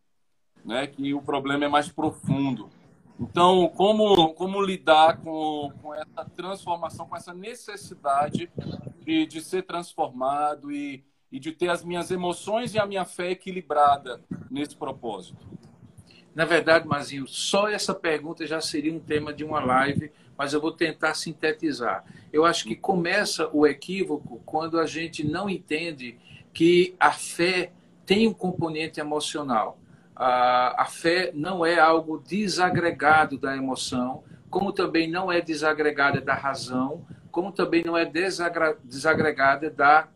né? 0.63 0.87
que 0.87 1.13
o 1.13 1.21
problema 1.21 1.65
é 1.65 1.67
mais 1.67 1.89
profundo. 1.89 2.69
Então, 3.19 3.67
como, 3.75 4.33
como 4.33 4.61
lidar 4.61 5.17
com, 5.17 5.73
com 5.81 5.93
essa 5.93 6.23
transformação, 6.35 7.05
com 7.05 7.17
essa 7.17 7.33
necessidade 7.33 8.49
de, 9.01 9.25
de 9.25 9.41
ser 9.41 9.63
transformado 9.63 10.71
e, 10.71 11.03
e 11.29 11.37
de 11.37 11.51
ter 11.51 11.69
as 11.69 11.83
minhas 11.83 12.11
emoções 12.11 12.73
e 12.73 12.79
a 12.79 12.85
minha 12.85 13.03
fé 13.03 13.31
equilibrada 13.31 14.21
nesse 14.49 14.75
propósito? 14.75 15.49
Na 16.33 16.45
verdade, 16.45 16.87
Mazinho, 16.87 17.27
só 17.27 17.67
essa 17.67 17.93
pergunta 17.93 18.47
já 18.47 18.61
seria 18.61 18.93
um 18.93 18.99
tema 18.99 19.33
de 19.33 19.43
uma 19.43 19.59
live, 19.59 20.11
mas 20.37 20.53
eu 20.53 20.61
vou 20.61 20.71
tentar 20.71 21.13
sintetizar. 21.13 22.05
Eu 22.31 22.45
acho 22.45 22.63
que 22.63 22.75
começa 22.75 23.49
o 23.51 23.67
equívoco 23.67 24.41
quando 24.45 24.79
a 24.79 24.85
gente 24.85 25.27
não 25.27 25.49
entende 25.49 26.17
que 26.53 26.95
a 26.97 27.11
fé 27.11 27.73
tem 28.05 28.27
um 28.27 28.33
componente 28.33 29.01
emocional 29.01 29.77
a, 30.19 30.85
fé 30.85 31.31
não 31.33 31.65
é 31.65 31.79
algo 31.79 32.19
desagregado 32.19 33.37
da 33.37 33.55
emoção, 33.55 34.21
como 34.49 34.73
também 34.73 35.09
não 35.09 35.31
é 35.31 35.39
desagregada 35.39 36.19
da 36.19 36.33
razão, 36.33 37.05
como 37.31 37.53
também 37.53 37.83
não 37.85 37.95
é 37.95 38.03
desagregada 38.03 39.69
da, 39.69 40.09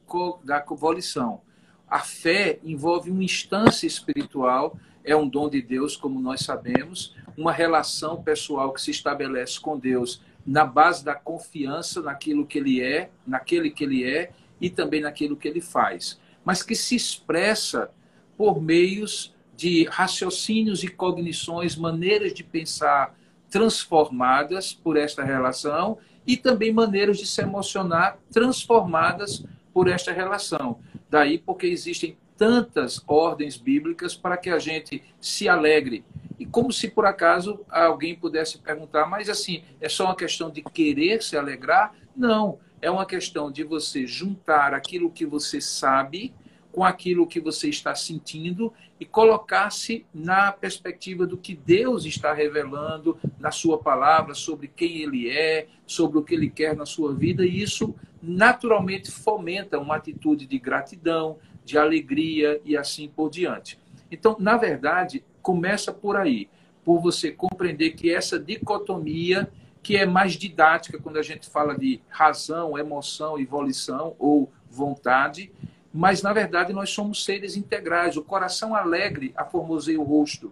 da 0.43 0.65
volição. 0.71 1.41
A 1.87 1.99
fé 1.99 2.59
envolve 2.63 3.11
uma 3.11 3.23
instância 3.23 3.87
espiritual, 3.87 4.77
é 5.05 5.15
um 5.15 5.27
dom 5.27 5.49
de 5.49 5.61
Deus, 5.61 5.95
como 5.95 6.19
nós 6.19 6.41
sabemos, 6.41 7.15
uma 7.37 7.53
relação 7.53 8.21
pessoal 8.21 8.73
que 8.73 8.81
se 8.81 8.91
estabelece 8.91 9.57
com 9.59 9.79
Deus 9.79 10.21
na 10.45 10.65
base 10.65 11.05
da 11.05 11.15
confiança 11.15 12.01
naquilo 12.01 12.45
que 12.45 12.57
ele 12.57 12.81
é, 12.81 13.09
naquele 13.25 13.69
que 13.69 13.85
ele 13.85 14.03
é 14.03 14.31
e 14.59 14.69
também 14.69 14.99
naquilo 14.99 15.37
que 15.37 15.47
ele 15.47 15.61
faz, 15.61 16.19
mas 16.43 16.61
que 16.61 16.75
se 16.75 16.95
expressa 16.95 17.89
por 18.37 18.61
meios 18.61 19.32
de 19.63 19.85
raciocínios 19.85 20.83
e 20.83 20.89
cognições, 20.89 21.77
maneiras 21.77 22.33
de 22.33 22.43
pensar 22.43 23.17
transformadas 23.49 24.73
por 24.73 24.97
esta 24.97 25.23
relação 25.23 25.97
e 26.27 26.35
também 26.35 26.73
maneiras 26.73 27.17
de 27.17 27.25
se 27.25 27.41
emocionar 27.41 28.19
transformadas 28.29 29.45
por 29.73 29.87
esta 29.87 30.11
relação. 30.11 30.81
Daí 31.09 31.37
porque 31.37 31.65
existem 31.65 32.17
tantas 32.37 33.01
ordens 33.07 33.55
bíblicas 33.55 34.17
para 34.17 34.35
que 34.35 34.49
a 34.49 34.59
gente 34.59 35.01
se 35.21 35.47
alegre. 35.47 36.03
E 36.37 36.45
como 36.45 36.73
se 36.73 36.89
por 36.89 37.05
acaso 37.05 37.61
alguém 37.69 38.17
pudesse 38.17 38.57
perguntar, 38.57 39.05
mas 39.05 39.29
assim, 39.29 39.63
é 39.79 39.87
só 39.87 40.07
uma 40.07 40.15
questão 40.17 40.51
de 40.51 40.61
querer 40.61 41.23
se 41.23 41.37
alegrar? 41.37 41.95
Não, 42.13 42.59
é 42.81 42.91
uma 42.91 43.05
questão 43.05 43.49
de 43.49 43.63
você 43.63 44.05
juntar 44.05 44.73
aquilo 44.73 45.09
que 45.09 45.25
você 45.25 45.61
sabe 45.61 46.33
com 46.73 46.83
aquilo 46.83 47.27
que 47.27 47.39
você 47.39 47.69
está 47.69 47.93
sentindo 47.93 48.73
e 48.99 49.05
colocar-se 49.05 50.05
na 50.11 50.51
perspectiva 50.51 51.25
do 51.25 51.37
que 51.37 51.53
Deus 51.55 52.03
está 52.03 52.33
revelando 52.33 53.15
na 53.39 53.51
sua 53.51 53.77
palavra 53.77 54.33
sobre 54.33 54.67
quem 54.67 55.03
ele 55.03 55.29
é, 55.29 55.67
sobre 55.85 56.17
o 56.17 56.23
que 56.23 56.33
ele 56.33 56.49
quer 56.49 56.75
na 56.75 56.85
sua 56.85 57.13
vida, 57.13 57.45
e 57.45 57.61
isso 57.61 57.93
naturalmente 58.21 59.11
fomenta 59.11 59.77
uma 59.77 59.97
atitude 59.97 60.47
de 60.47 60.57
gratidão, 60.57 61.37
de 61.63 61.77
alegria 61.77 62.59
e 62.65 62.75
assim 62.75 63.07
por 63.07 63.29
diante. 63.29 63.79
Então, 64.09 64.35
na 64.39 64.57
verdade, 64.57 65.23
começa 65.43 65.93
por 65.93 66.15
aí, 66.15 66.49
por 66.83 66.99
você 66.99 67.31
compreender 67.31 67.91
que 67.91 68.11
essa 68.11 68.39
dicotomia 68.39 69.49
que 69.83 69.95
é 69.95 70.05
mais 70.07 70.33
didática 70.33 70.97
quando 70.97 71.17
a 71.17 71.21
gente 71.21 71.47
fala 71.47 71.77
de 71.77 72.01
razão, 72.09 72.79
emoção 72.79 73.37
e 73.37 73.45
volição 73.45 74.15
ou 74.17 74.51
vontade, 74.71 75.51
mas 75.93 76.23
na 76.23 76.33
verdade 76.33 76.73
nós 76.73 76.89
somos 76.89 77.23
seres 77.23 77.55
integrais. 77.55 78.17
O 78.17 78.23
coração 78.23 78.75
alegre 78.75 79.31
aformoseia 79.35 79.99
o 79.99 80.03
rosto. 80.03 80.51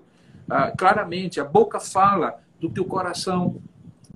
Ah, 0.49 0.71
claramente, 0.71 1.39
a 1.39 1.45
boca 1.45 1.79
fala 1.79 2.39
do 2.59 2.69
que 2.69 2.79
o 2.79 2.85
coração 2.85 3.61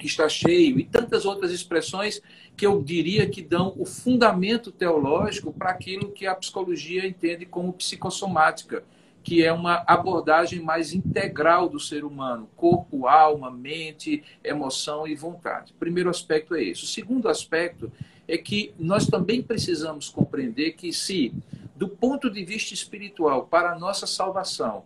está 0.04 0.28
cheio, 0.28 0.80
e 0.80 0.84
tantas 0.84 1.26
outras 1.26 1.52
expressões 1.52 2.22
que 2.56 2.66
eu 2.68 2.84
diria 2.84 3.28
que 3.28 3.42
dão 3.42 3.74
o 3.78 3.86
fundamento 3.86 4.72
teológico 4.72 5.54
para 5.54 5.72
aquilo 5.72 6.12
que 6.12 6.28
a 6.28 6.36
psicologia 6.36 7.08
entende 7.08 7.46
como 7.46 7.74
psicossomática, 7.74 8.84
que 9.24 9.44
é 9.44 9.52
uma 9.52 9.84
abordagem 9.88 10.60
mais 10.60 10.94
integral 10.94 11.68
do 11.68 11.80
ser 11.80 12.04
humano, 12.04 12.48
corpo, 12.56 13.08
alma, 13.08 13.50
mente, 13.50 14.24
emoção 14.44 15.08
e 15.08 15.16
vontade. 15.16 15.74
Primeiro 15.80 16.10
aspecto 16.10 16.54
é 16.54 16.64
esse. 16.64 16.84
O 16.84 16.88
segundo 16.88 17.28
aspecto 17.28 17.92
é 18.28 18.38
que 18.38 18.74
nós 18.80 19.08
também 19.08 19.42
precisamos 19.42 20.10
compreender 20.10 20.72
que 20.72 20.92
se, 20.92 21.34
do 21.76 21.88
ponto 21.88 22.30
de 22.30 22.44
vista 22.44 22.74
espiritual, 22.74 23.48
para 23.48 23.72
a 23.72 23.80
nossa 23.80 24.08
salvação, 24.08 24.84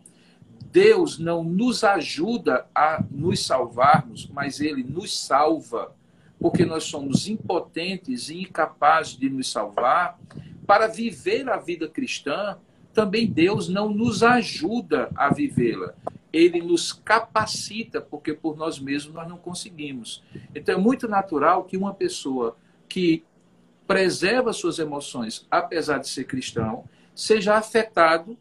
Deus 0.71 1.17
não 1.17 1.43
nos 1.43 1.83
ajuda 1.83 2.65
a 2.75 3.03
nos 3.09 3.45
salvarmos, 3.45 4.27
mas 4.27 4.59
Ele 4.59 4.83
nos 4.83 5.17
salva, 5.17 5.95
porque 6.39 6.65
nós 6.65 6.83
somos 6.83 7.27
impotentes 7.27 8.29
e 8.29 8.41
incapazes 8.41 9.17
de 9.17 9.29
nos 9.29 9.51
salvar, 9.51 10.19
para 10.65 10.87
viver 10.87 11.49
a 11.49 11.57
vida 11.57 11.87
cristã, 11.87 12.57
também 12.93 13.25
Deus 13.25 13.67
não 13.67 13.89
nos 13.89 14.21
ajuda 14.21 15.09
a 15.15 15.33
vivê-la. 15.33 15.93
Ele 16.31 16.61
nos 16.61 16.93
capacita, 16.93 17.99
porque 17.99 18.33
por 18.33 18.55
nós 18.55 18.79
mesmos 18.79 19.15
nós 19.15 19.27
não 19.27 19.37
conseguimos. 19.37 20.23
Então 20.53 20.75
é 20.75 20.77
muito 20.77 21.07
natural 21.07 21.63
que 21.63 21.75
uma 21.75 21.93
pessoa 21.93 22.55
que 22.87 23.23
preserva 23.89 24.53
suas 24.53 24.77
emoções, 24.77 25.47
apesar 25.49 25.97
de 25.97 26.07
ser 26.07 26.25
cristão, 26.25 26.83
seja 27.15 27.55
afetado 27.55 28.37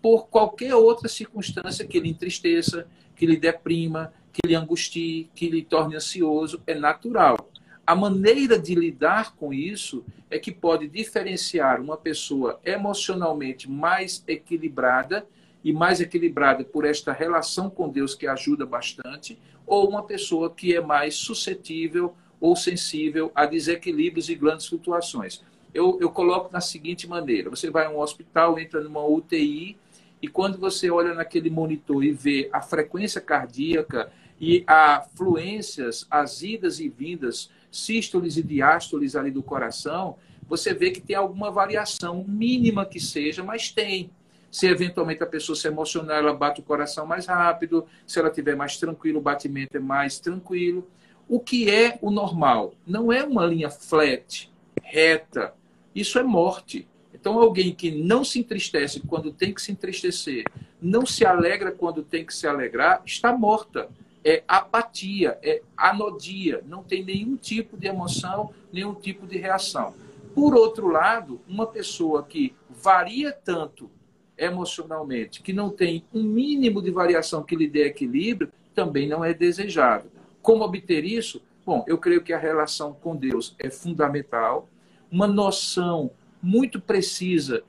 por 0.00 0.28
qualquer 0.28 0.76
outra 0.76 1.08
circunstância 1.08 1.84
que 1.84 1.98
lhe 1.98 2.08
entristeça, 2.08 2.86
que 3.16 3.26
lhe 3.26 3.36
deprima, 3.36 4.12
que 4.32 4.46
lhe 4.46 4.54
angustie, 4.54 5.28
que 5.34 5.48
lhe 5.48 5.60
torne 5.60 5.96
ansioso. 5.96 6.62
É 6.68 6.76
natural. 6.76 7.50
A 7.84 7.96
maneira 7.96 8.56
de 8.56 8.76
lidar 8.76 9.34
com 9.34 9.52
isso 9.52 10.04
é 10.30 10.38
que 10.38 10.52
pode 10.52 10.86
diferenciar 10.86 11.80
uma 11.80 11.96
pessoa 11.96 12.60
emocionalmente 12.64 13.68
mais 13.68 14.22
equilibrada 14.28 15.26
e 15.64 15.72
mais 15.72 16.00
equilibrada 16.00 16.62
por 16.62 16.84
esta 16.84 17.12
relação 17.12 17.68
com 17.68 17.88
Deus 17.88 18.14
que 18.14 18.28
ajuda 18.28 18.64
bastante, 18.64 19.36
ou 19.66 19.88
uma 19.88 20.04
pessoa 20.04 20.48
que 20.48 20.76
é 20.76 20.80
mais 20.80 21.16
suscetível 21.16 22.14
ou 22.42 22.56
sensível 22.56 23.30
a 23.36 23.46
desequilíbrios 23.46 24.28
e 24.28 24.34
grandes 24.34 24.66
flutuações. 24.66 25.40
Eu, 25.72 25.96
eu 26.00 26.10
coloco 26.10 26.52
na 26.52 26.60
seguinte 26.60 27.06
maneira: 27.08 27.48
você 27.48 27.70
vai 27.70 27.86
a 27.86 27.90
um 27.90 28.00
hospital, 28.00 28.58
entra 28.58 28.80
numa 28.80 29.06
UTI, 29.06 29.78
e 30.20 30.26
quando 30.26 30.58
você 30.58 30.90
olha 30.90 31.14
naquele 31.14 31.48
monitor 31.48 32.04
e 32.04 32.10
vê 32.10 32.50
a 32.52 32.60
frequência 32.60 33.20
cardíaca 33.20 34.12
e 34.40 34.64
a 34.66 35.06
fluências, 35.14 36.04
as 36.10 36.42
idas 36.42 36.80
e 36.80 36.88
vindas, 36.88 37.48
sístoles 37.70 38.36
e 38.36 38.42
diástoles 38.42 39.14
ali 39.14 39.30
do 39.30 39.42
coração, 39.42 40.16
você 40.48 40.74
vê 40.74 40.90
que 40.90 41.00
tem 41.00 41.14
alguma 41.14 41.50
variação, 41.50 42.24
mínima 42.26 42.84
que 42.84 42.98
seja, 42.98 43.44
mas 43.44 43.70
tem. 43.70 44.10
Se 44.50 44.66
eventualmente 44.66 45.22
a 45.22 45.26
pessoa 45.26 45.56
se 45.56 45.66
emocionar, 45.66 46.18
ela 46.18 46.34
bate 46.34 46.60
o 46.60 46.64
coração 46.64 47.06
mais 47.06 47.24
rápido, 47.24 47.86
se 48.06 48.18
ela 48.18 48.28
tiver 48.28 48.56
mais 48.56 48.76
tranquilo, 48.76 49.20
o 49.20 49.22
batimento 49.22 49.76
é 49.76 49.80
mais 49.80 50.18
tranquilo. 50.18 50.86
O 51.28 51.40
que 51.40 51.70
é 51.70 51.98
o 52.02 52.10
normal? 52.10 52.74
Não 52.86 53.12
é 53.12 53.24
uma 53.24 53.46
linha 53.46 53.70
flat, 53.70 54.50
reta. 54.82 55.54
Isso 55.94 56.18
é 56.18 56.22
morte. 56.22 56.86
Então, 57.14 57.38
alguém 57.38 57.74
que 57.74 57.90
não 57.90 58.24
se 58.24 58.40
entristece 58.40 59.00
quando 59.00 59.32
tem 59.32 59.54
que 59.54 59.62
se 59.62 59.70
entristecer, 59.72 60.44
não 60.80 61.06
se 61.06 61.24
alegra 61.24 61.70
quando 61.70 62.02
tem 62.02 62.26
que 62.26 62.34
se 62.34 62.46
alegrar, 62.46 63.02
está 63.06 63.32
morta. 63.36 63.88
É 64.24 64.42
apatia, 64.46 65.38
é 65.42 65.62
anodia, 65.76 66.62
não 66.66 66.82
tem 66.82 67.04
nenhum 67.04 67.36
tipo 67.36 67.76
de 67.76 67.86
emoção, 67.86 68.52
nenhum 68.72 68.94
tipo 68.94 69.26
de 69.26 69.38
reação. 69.38 69.94
Por 70.34 70.54
outro 70.54 70.88
lado, 70.88 71.40
uma 71.48 71.66
pessoa 71.66 72.22
que 72.22 72.54
varia 72.68 73.32
tanto 73.32 73.90
emocionalmente, 74.36 75.42
que 75.42 75.52
não 75.52 75.70
tem 75.70 76.04
um 76.12 76.22
mínimo 76.22 76.82
de 76.82 76.90
variação 76.90 77.42
que 77.42 77.54
lhe 77.54 77.68
dê 77.68 77.86
equilíbrio, 77.86 78.50
também 78.74 79.08
não 79.08 79.24
é 79.24 79.34
desejável. 79.34 80.10
Como 80.42 80.64
obter 80.64 81.04
isso? 81.04 81.40
Bom, 81.64 81.84
eu 81.86 81.96
creio 81.96 82.22
que 82.22 82.32
a 82.32 82.38
relação 82.38 82.92
com 82.92 83.14
Deus 83.14 83.54
é 83.58 83.70
fundamental, 83.70 84.68
uma 85.10 85.28
noção 85.28 86.10
muito 86.42 86.80
precisa 86.80 87.62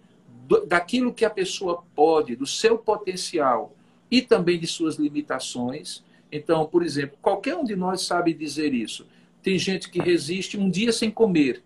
do, 0.48 0.66
daquilo 0.66 1.14
que 1.14 1.24
a 1.24 1.30
pessoa 1.30 1.84
pode, 1.96 2.36
do 2.36 2.48
seu 2.48 2.78
potencial 2.78 3.76
e 4.10 4.22
também 4.22 4.60
de 4.60 4.66
suas 4.66 4.96
limitações. 4.96 6.04
Então, 6.32 6.66
por 6.66 6.82
exemplo, 6.84 7.18
qualquer 7.22 7.56
um 7.56 7.64
de 7.64 7.76
nós 7.76 8.02
sabe 8.02 8.34
dizer 8.34 8.74
isso. 8.74 9.06
Tem 9.44 9.60
gente 9.60 9.90
que 9.90 10.00
resiste 10.00 10.58
um 10.58 10.70
dia 10.70 10.92
sem 10.92 11.12
comer, 11.12 11.62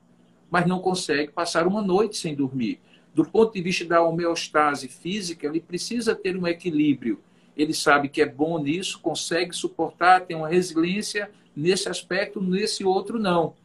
mas 0.52 0.66
não 0.66 0.80
consegue 0.80 1.32
passar 1.32 1.66
uma 1.66 1.82
noite 1.82 2.18
sem 2.18 2.36
dormir. 2.36 2.80
Do 3.14 3.24
ponto 3.24 3.54
de 3.54 3.62
vista 3.62 3.86
da 3.86 4.02
homeostase 4.02 4.90
física, 4.90 5.48
ele 5.48 5.62
precisa 5.62 6.14
ter 6.14 6.36
um 6.36 6.46
equilíbrio 6.46 7.20
ele 7.58 7.74
sabe 7.74 8.08
que 8.08 8.22
é 8.22 8.26
bom 8.26 8.60
nisso, 8.60 9.00
consegue 9.00 9.56
suportar, 9.56 10.22
tem 10.22 10.38
uma 10.38 10.48
resiliência 10.48 11.32
nesse 11.56 11.90
aspecto, 11.90 12.40
nesse 12.40 12.86
outro 12.86 13.18
não. 13.18 13.56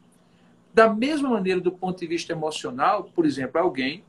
Da 0.73 0.93
mesma 0.93 1.29
maneira, 1.29 1.61
do 1.61 1.71
ponto 1.71 2.01
de 2.01 2.07
vista 2.07 2.33
emocional, 2.33 3.05
por 3.15 3.27
exemplo, 3.27 3.61
alguém 3.61 4.03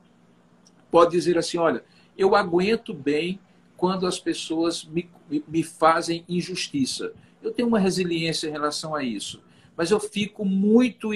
pode 0.90 1.12
dizer 1.12 1.38
assim: 1.38 1.58
olha, 1.58 1.84
eu 2.18 2.34
aguento 2.34 2.94
bem 2.94 3.40
quando 3.76 4.08
as 4.08 4.18
pessoas 4.18 4.86
me, 4.86 5.10
me 5.46 5.62
fazem 5.62 6.24
injustiça. 6.30 7.12
Eu 7.42 7.52
tenho 7.52 7.68
uma 7.68 7.80
resiliência 7.80 8.48
em 8.48 8.52
relação 8.52 8.96
a 8.96 9.04
isso, 9.04 9.44
mas 9.76 9.92
eu 9.92 10.00
fico 10.00 10.46
muito 10.46 11.10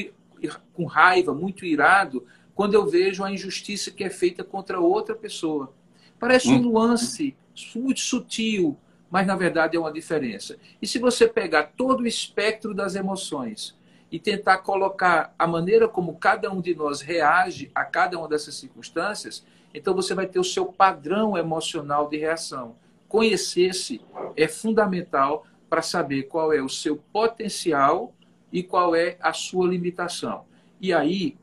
com 0.73 0.83
raiva, 0.83 1.33
muito 1.33 1.65
irado, 1.65 2.25
quando 2.53 2.73
eu 2.73 2.85
vejo 2.85 3.23
a 3.23 3.31
injustiça 3.31 3.91
que 3.91 4.03
é 4.03 4.09
feita 4.09 4.43
contra 4.43 4.79
outra 4.79 5.15
pessoa. 5.15 5.73
Parece 6.19 6.49
um 6.49 6.55
hum. 6.55 6.63
nuance 6.63 7.33
muito 7.75 7.99
sutil, 7.99 8.77
mas 9.09 9.25
na 9.25 9.35
verdade 9.35 9.77
é 9.77 9.79
uma 9.79 9.91
diferença. 9.91 10.57
E 10.81 10.87
se 10.87 10.99
você 10.99 11.27
pegar 11.27 11.71
todo 11.77 12.01
o 12.01 12.07
espectro 12.07 12.73
das 12.73 12.95
emoções 12.95 13.75
e 14.11 14.19
tentar 14.19 14.59
colocar 14.59 15.33
a 15.37 15.47
maneira 15.47 15.87
como 15.87 16.17
cada 16.17 16.51
um 16.51 16.61
de 16.61 16.75
nós 16.75 17.01
reage 17.01 17.71
a 17.73 17.83
cada 17.83 18.17
uma 18.17 18.27
dessas 18.27 18.55
circunstâncias, 18.55 19.45
então 19.73 19.93
você 19.93 20.13
vai 20.13 20.27
ter 20.27 20.39
o 20.39 20.43
seu 20.43 20.65
padrão 20.65 21.37
emocional 21.37 22.09
de 22.09 22.17
reação. 22.17 22.75
Conhecer-se 23.07 24.01
é 24.35 24.47
fundamental 24.47 25.45
para 25.69 25.81
saber 25.81 26.23
qual 26.23 26.51
é 26.53 26.61
o 26.61 26.69
seu 26.69 26.97
potencial 27.11 28.13
e 28.51 28.63
qual 28.63 28.95
é 28.95 29.17
a 29.21 29.33
sua 29.33 29.67
limitação. 29.67 30.45
E 30.79 30.93
aí 30.93 31.37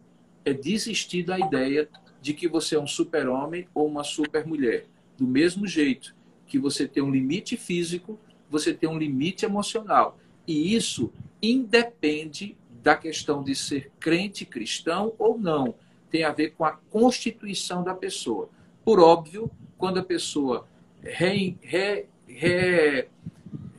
é 0.44 0.52
desistir 0.52 1.22
da 1.22 1.38
ideia 1.38 1.88
de 2.20 2.32
que 2.32 2.48
você 2.48 2.76
é 2.76 2.80
um 2.80 2.86
super-homem 2.86 3.68
ou 3.74 3.86
uma 3.86 4.04
super-mulher. 4.04 4.86
Do 5.16 5.26
mesmo 5.26 5.66
jeito 5.66 6.14
que 6.46 6.58
você 6.58 6.86
tem 6.86 7.02
um 7.02 7.10
limite 7.10 7.56
físico, 7.56 8.18
você 8.50 8.72
tem 8.72 8.88
um 8.88 8.98
limite 8.98 9.44
emocional. 9.44 10.18
E 10.46 10.74
isso 10.74 11.12
independe 11.42 12.56
da 12.82 12.94
questão 12.94 13.42
de 13.42 13.54
ser 13.54 13.90
crente 13.98 14.44
cristão 14.44 15.14
ou 15.18 15.38
não. 15.38 15.74
Tem 16.10 16.24
a 16.24 16.32
ver 16.32 16.50
com 16.50 16.64
a 16.64 16.72
constituição 16.72 17.82
da 17.82 17.94
pessoa. 17.94 18.48
Por 18.84 19.00
óbvio, 19.00 19.50
quando 19.78 19.98
a 19.98 20.04
pessoa 20.04 20.66
re, 21.02 21.56
re, 21.62 22.06
re, 22.26 23.08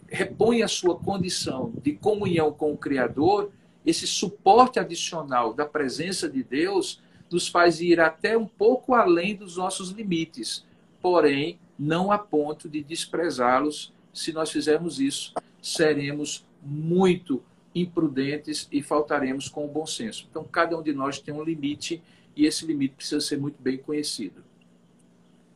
repõe 0.07 0.63
a 0.63 0.67
sua 0.67 0.97
condição 0.97 1.73
de 1.81 1.93
comunhão 1.93 2.51
com 2.51 2.73
o 2.73 2.77
Criador, 2.77 3.51
esse 3.85 4.07
suporte 4.07 4.79
adicional 4.79 5.53
da 5.53 5.65
presença 5.65 6.27
de 6.27 6.43
Deus 6.43 7.01
nos 7.31 7.47
faz 7.47 7.81
ir 7.81 7.99
até 7.99 8.37
um 8.37 8.47
pouco 8.47 8.93
além 8.93 9.35
dos 9.35 9.57
nossos 9.57 9.91
limites, 9.91 10.65
porém, 11.05 11.59
não 11.77 12.11
a 12.11 12.17
ponto 12.17 12.67
de 12.67 12.81
desprezá-los. 12.81 13.93
Se 14.11 14.33
nós 14.33 14.49
fizermos 14.49 14.99
isso, 14.99 15.35
seremos 15.61 16.43
muito 16.63 17.43
imprudentes 17.75 18.67
e 18.71 18.81
faltaremos 18.81 19.47
com 19.47 19.65
o 19.65 19.67
bom 19.67 19.85
senso. 19.85 20.25
Então, 20.27 20.43
cada 20.43 20.75
um 20.75 20.81
de 20.81 20.93
nós 20.93 21.19
tem 21.19 21.31
um 21.31 21.43
limite 21.43 22.01
e 22.35 22.47
esse 22.47 22.65
limite 22.65 22.95
precisa 22.95 23.21
ser 23.21 23.37
muito 23.37 23.61
bem 23.61 23.77
conhecido. 23.77 24.43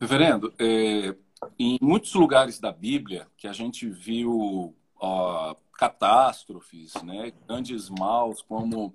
Reverendo, 0.00 0.54
é, 0.56 1.16
em 1.58 1.76
muitos 1.82 2.14
lugares 2.14 2.60
da 2.60 2.70
Bíblia 2.70 3.26
que 3.36 3.48
a 3.48 3.52
gente 3.52 3.88
viu 3.88 4.72
ó, 5.00 5.56
catástrofes, 5.72 6.94
né, 7.02 7.32
grandes 7.48 7.90
maus 7.90 8.40
como 8.40 8.94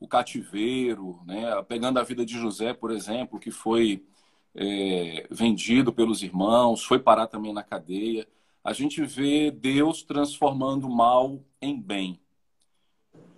o 0.00 0.08
cativeiro, 0.08 1.20
né, 1.24 1.62
pegando 1.68 2.00
a 2.00 2.02
vida 2.02 2.26
de 2.26 2.36
José, 2.36 2.74
por 2.74 2.90
exemplo, 2.90 3.38
que 3.38 3.52
foi 3.52 4.04
é, 4.54 5.26
vendido 5.30 5.92
pelos 5.92 6.22
irmãos, 6.22 6.84
foi 6.84 6.98
parar 6.98 7.26
também 7.26 7.52
na 7.52 7.62
cadeia. 7.62 8.26
A 8.62 8.72
gente 8.72 9.04
vê 9.04 9.50
Deus 9.50 10.02
transformando 10.02 10.88
mal 10.88 11.40
em 11.60 11.80
bem. 11.80 12.20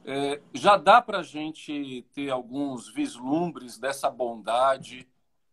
É, 0.05 0.41
já 0.53 0.77
dá 0.77 1.01
para 1.01 1.21
a 1.21 1.23
gente 1.23 2.05
ter 2.13 2.31
alguns 2.31 2.89
vislumbres 2.89 3.79
dessa 3.79 4.11
bondade 4.11 5.09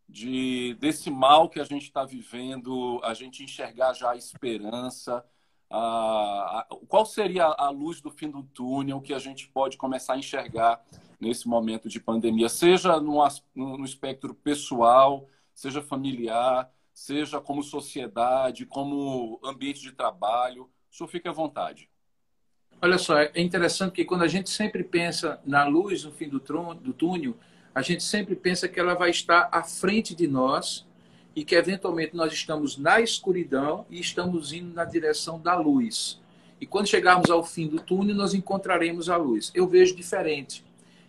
de 0.09 0.75
desse 0.75 1.09
mal 1.09 1.47
que 1.47 1.59
a 1.59 1.63
gente 1.63 1.83
está 1.83 2.03
vivendo, 2.03 2.99
a 3.01 3.13
gente 3.13 3.43
enxergar 3.43 3.93
já 3.93 4.11
a 4.11 4.17
esperança. 4.17 5.23
A, 5.69 6.59
a, 6.59 6.67
qual 6.89 7.05
seria 7.05 7.45
a 7.45 7.69
luz 7.69 8.01
do 8.01 8.11
fim 8.11 8.29
do 8.29 8.43
túnel 8.43 8.99
que 8.99 9.13
a 9.13 9.19
gente 9.19 9.47
pode 9.47 9.77
começar 9.77 10.13
a 10.13 10.17
enxergar 10.17 10.83
nesse 11.17 11.47
momento 11.47 11.87
de 11.87 11.99
pandemia, 11.99 12.49
seja 12.49 12.99
no, 12.99 13.23
no 13.55 13.85
espectro 13.85 14.33
pessoal, 14.33 15.29
seja 15.61 15.79
familiar, 15.79 16.71
seja 16.91 17.39
como 17.39 17.61
sociedade, 17.61 18.65
como 18.65 19.39
ambiente 19.43 19.79
de 19.79 19.91
trabalho? 19.91 20.63
O 20.91 20.95
senhor 20.95 21.07
fique 21.07 21.27
à 21.27 21.31
vontade. 21.31 21.87
Olha 22.81 22.97
só, 22.97 23.19
é 23.19 23.39
interessante 23.39 23.93
que 23.93 24.03
quando 24.03 24.23
a 24.23 24.27
gente 24.27 24.49
sempre 24.49 24.83
pensa 24.83 25.39
na 25.45 25.63
luz 25.65 26.03
no 26.03 26.11
fim 26.11 26.27
do, 26.27 26.39
do 26.39 26.93
túnel, 26.93 27.37
a 27.75 27.83
gente 27.83 28.01
sempre 28.01 28.35
pensa 28.35 28.67
que 28.67 28.79
ela 28.79 28.95
vai 28.95 29.11
estar 29.11 29.49
à 29.51 29.61
frente 29.61 30.15
de 30.15 30.27
nós 30.27 30.87
e 31.35 31.45
que 31.45 31.53
eventualmente 31.53 32.15
nós 32.15 32.33
estamos 32.33 32.75
na 32.75 32.99
escuridão 32.99 33.85
e 33.87 33.99
estamos 33.99 34.51
indo 34.51 34.73
na 34.73 34.83
direção 34.83 35.39
da 35.39 35.55
luz. 35.55 36.19
E 36.59 36.65
quando 36.65 36.87
chegarmos 36.87 37.29
ao 37.29 37.43
fim 37.43 37.67
do 37.67 37.79
túnel, 37.79 38.15
nós 38.15 38.33
encontraremos 38.33 39.09
a 39.09 39.15
luz. 39.15 39.51
Eu 39.53 39.67
vejo 39.67 39.95
diferente. 39.95 40.65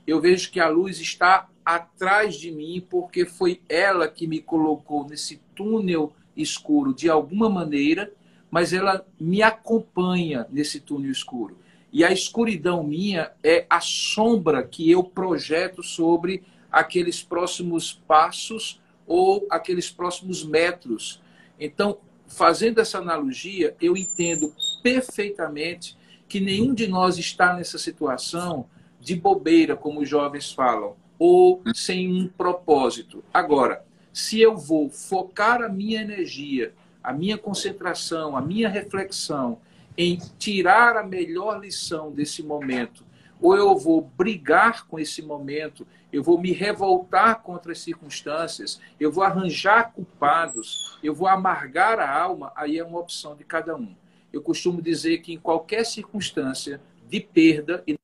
Eu 0.06 0.20
vejo 0.20 0.50
que 0.50 0.60
a 0.60 0.68
luz 0.68 1.00
está 1.00 1.48
atrás 1.64 2.34
de 2.36 2.50
mim 2.50 2.84
porque 2.88 3.24
foi 3.24 3.60
ela 3.68 4.08
que 4.08 4.26
me 4.26 4.40
colocou 4.40 5.06
nesse 5.06 5.40
túnel 5.54 6.12
escuro 6.36 6.94
de 6.94 7.08
alguma 7.08 7.48
maneira, 7.48 8.12
mas 8.50 8.72
ela 8.72 9.06
me 9.18 9.42
acompanha 9.42 10.46
nesse 10.50 10.80
túnel 10.80 11.10
escuro. 11.10 11.56
E 11.92 12.04
a 12.04 12.10
escuridão 12.10 12.82
minha 12.82 13.32
é 13.42 13.66
a 13.68 13.80
sombra 13.80 14.62
que 14.62 14.90
eu 14.90 15.04
projeto 15.04 15.82
sobre 15.82 16.42
aqueles 16.70 17.22
próximos 17.22 17.92
passos 17.92 18.80
ou 19.06 19.46
aqueles 19.50 19.90
próximos 19.90 20.42
metros. 20.42 21.20
Então, 21.60 21.98
fazendo 22.26 22.80
essa 22.80 22.98
analogia, 22.98 23.76
eu 23.80 23.94
entendo 23.94 24.54
perfeitamente 24.82 25.96
que 26.26 26.40
nenhum 26.40 26.72
de 26.72 26.86
nós 26.86 27.18
está 27.18 27.54
nessa 27.54 27.76
situação 27.76 28.66
de 28.98 29.14
bobeira, 29.14 29.76
como 29.76 30.00
os 30.00 30.08
jovens 30.08 30.50
falam, 30.50 30.96
ou 31.24 31.62
sem 31.72 32.12
um 32.12 32.26
propósito. 32.26 33.22
Agora, 33.32 33.84
se 34.12 34.40
eu 34.40 34.56
vou 34.56 34.90
focar 34.90 35.62
a 35.62 35.68
minha 35.68 36.00
energia, 36.00 36.74
a 37.00 37.12
minha 37.12 37.38
concentração, 37.38 38.36
a 38.36 38.40
minha 38.40 38.68
reflexão 38.68 39.60
em 39.96 40.18
tirar 40.36 40.96
a 40.96 41.04
melhor 41.04 41.60
lição 41.60 42.10
desse 42.10 42.42
momento, 42.42 43.04
ou 43.40 43.56
eu 43.56 43.78
vou 43.78 44.10
brigar 44.18 44.88
com 44.88 44.98
esse 44.98 45.22
momento, 45.22 45.86
eu 46.12 46.24
vou 46.24 46.40
me 46.40 46.50
revoltar 46.50 47.40
contra 47.40 47.70
as 47.70 47.78
circunstâncias, 47.78 48.80
eu 48.98 49.12
vou 49.12 49.22
arranjar 49.22 49.92
culpados, 49.92 50.98
eu 51.04 51.14
vou 51.14 51.28
amargar 51.28 52.00
a 52.00 52.20
alma, 52.20 52.52
aí 52.56 52.80
é 52.80 52.84
uma 52.84 52.98
opção 52.98 53.36
de 53.36 53.44
cada 53.44 53.76
um. 53.76 53.94
Eu 54.32 54.42
costumo 54.42 54.82
dizer 54.82 55.18
que 55.18 55.32
em 55.32 55.38
qualquer 55.38 55.86
circunstância 55.86 56.80
de 57.08 57.20
perda 57.20 57.80
e 57.86 57.96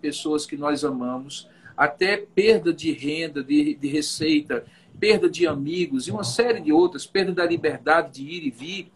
pessoas 0.00 0.46
que 0.46 0.56
nós 0.56 0.84
amamos, 0.84 1.48
até 1.76 2.16
perda 2.16 2.72
de 2.72 2.92
renda, 2.92 3.42
de, 3.42 3.74
de 3.74 3.88
receita, 3.88 4.64
perda 4.98 5.30
de 5.30 5.46
amigos 5.46 6.06
e 6.06 6.10
uma 6.10 6.24
série 6.24 6.60
de 6.60 6.72
outras, 6.72 7.06
perda 7.06 7.32
da 7.32 7.46
liberdade 7.46 8.22
de 8.22 8.30
ir 8.30 8.46
e 8.46 8.50
vir, 8.50 8.92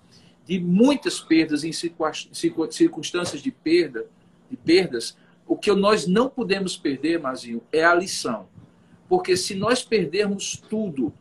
de 0.46 0.60
muitas 0.60 1.20
perdas 1.20 1.64
em 1.64 1.72
circunstâncias 1.72 3.40
de 3.40 3.50
perda, 3.50 4.06
de 4.50 4.56
perdas, 4.56 5.16
o 5.46 5.56
que 5.56 5.72
nós 5.72 6.06
não 6.06 6.28
podemos 6.28 6.76
perder, 6.76 7.18
Mazinho, 7.18 7.62
é 7.72 7.84
a 7.84 7.94
lição. 7.94 8.46
Porque 9.08 9.36
se 9.36 9.54
nós 9.54 9.82
perdermos 9.82 10.56
tudo 10.68 11.12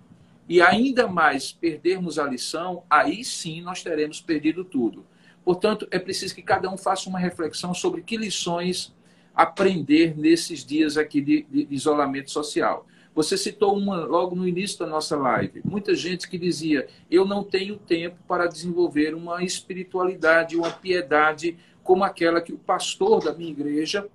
e 0.48 0.62
ainda 0.62 1.08
mais 1.08 1.52
perdermos 1.52 2.20
a 2.20 2.26
lição, 2.26 2.84
aí 2.90 3.24
sim 3.24 3.62
nós 3.62 3.82
teremos 3.82 4.20
perdido 4.20 4.64
tudo. 4.64 5.06
Portanto, 5.44 5.88
é 5.92 6.00
preciso 6.00 6.36
que 6.36 6.42
cada 6.42 6.70
um 6.70 6.78
faça 6.78 7.10
uma 7.10 7.20
reflexão 7.20 7.74
sobre 7.74 8.02
que 8.02 8.18
lições 8.18 8.94
aprender 9.36 10.18
nesses 10.18 10.64
dias 10.64 10.98
aqui 10.98 11.22
de, 11.22 11.44
de 11.50 11.68
isolamento 11.70 12.32
social. 12.32 12.86
Você 13.16 13.38
citou 13.38 13.78
uma 13.78 14.06
logo 14.06 14.36
no 14.36 14.48
início 14.48 14.80
da 14.80 14.88
nossa 14.88 15.16
live. 15.16 15.62
Muita 15.64 15.94
gente 15.94 16.28
que 16.28 16.38
dizia: 16.38 16.88
eu 17.10 17.26
não 17.26 17.44
tenho 17.44 17.78
tempo 17.78 18.18
para 18.28 18.48
desenvolver 18.48 19.14
uma 19.14 19.44
espiritualidade, 19.44 20.56
uma 20.56 20.72
piedade 20.72 21.58
como 21.84 22.04
aquela 22.04 22.42
que 22.42 22.54
o 22.54 22.58
pastor 22.58 23.24
da 23.24 23.34
minha 23.34 23.52
igreja 23.52 24.08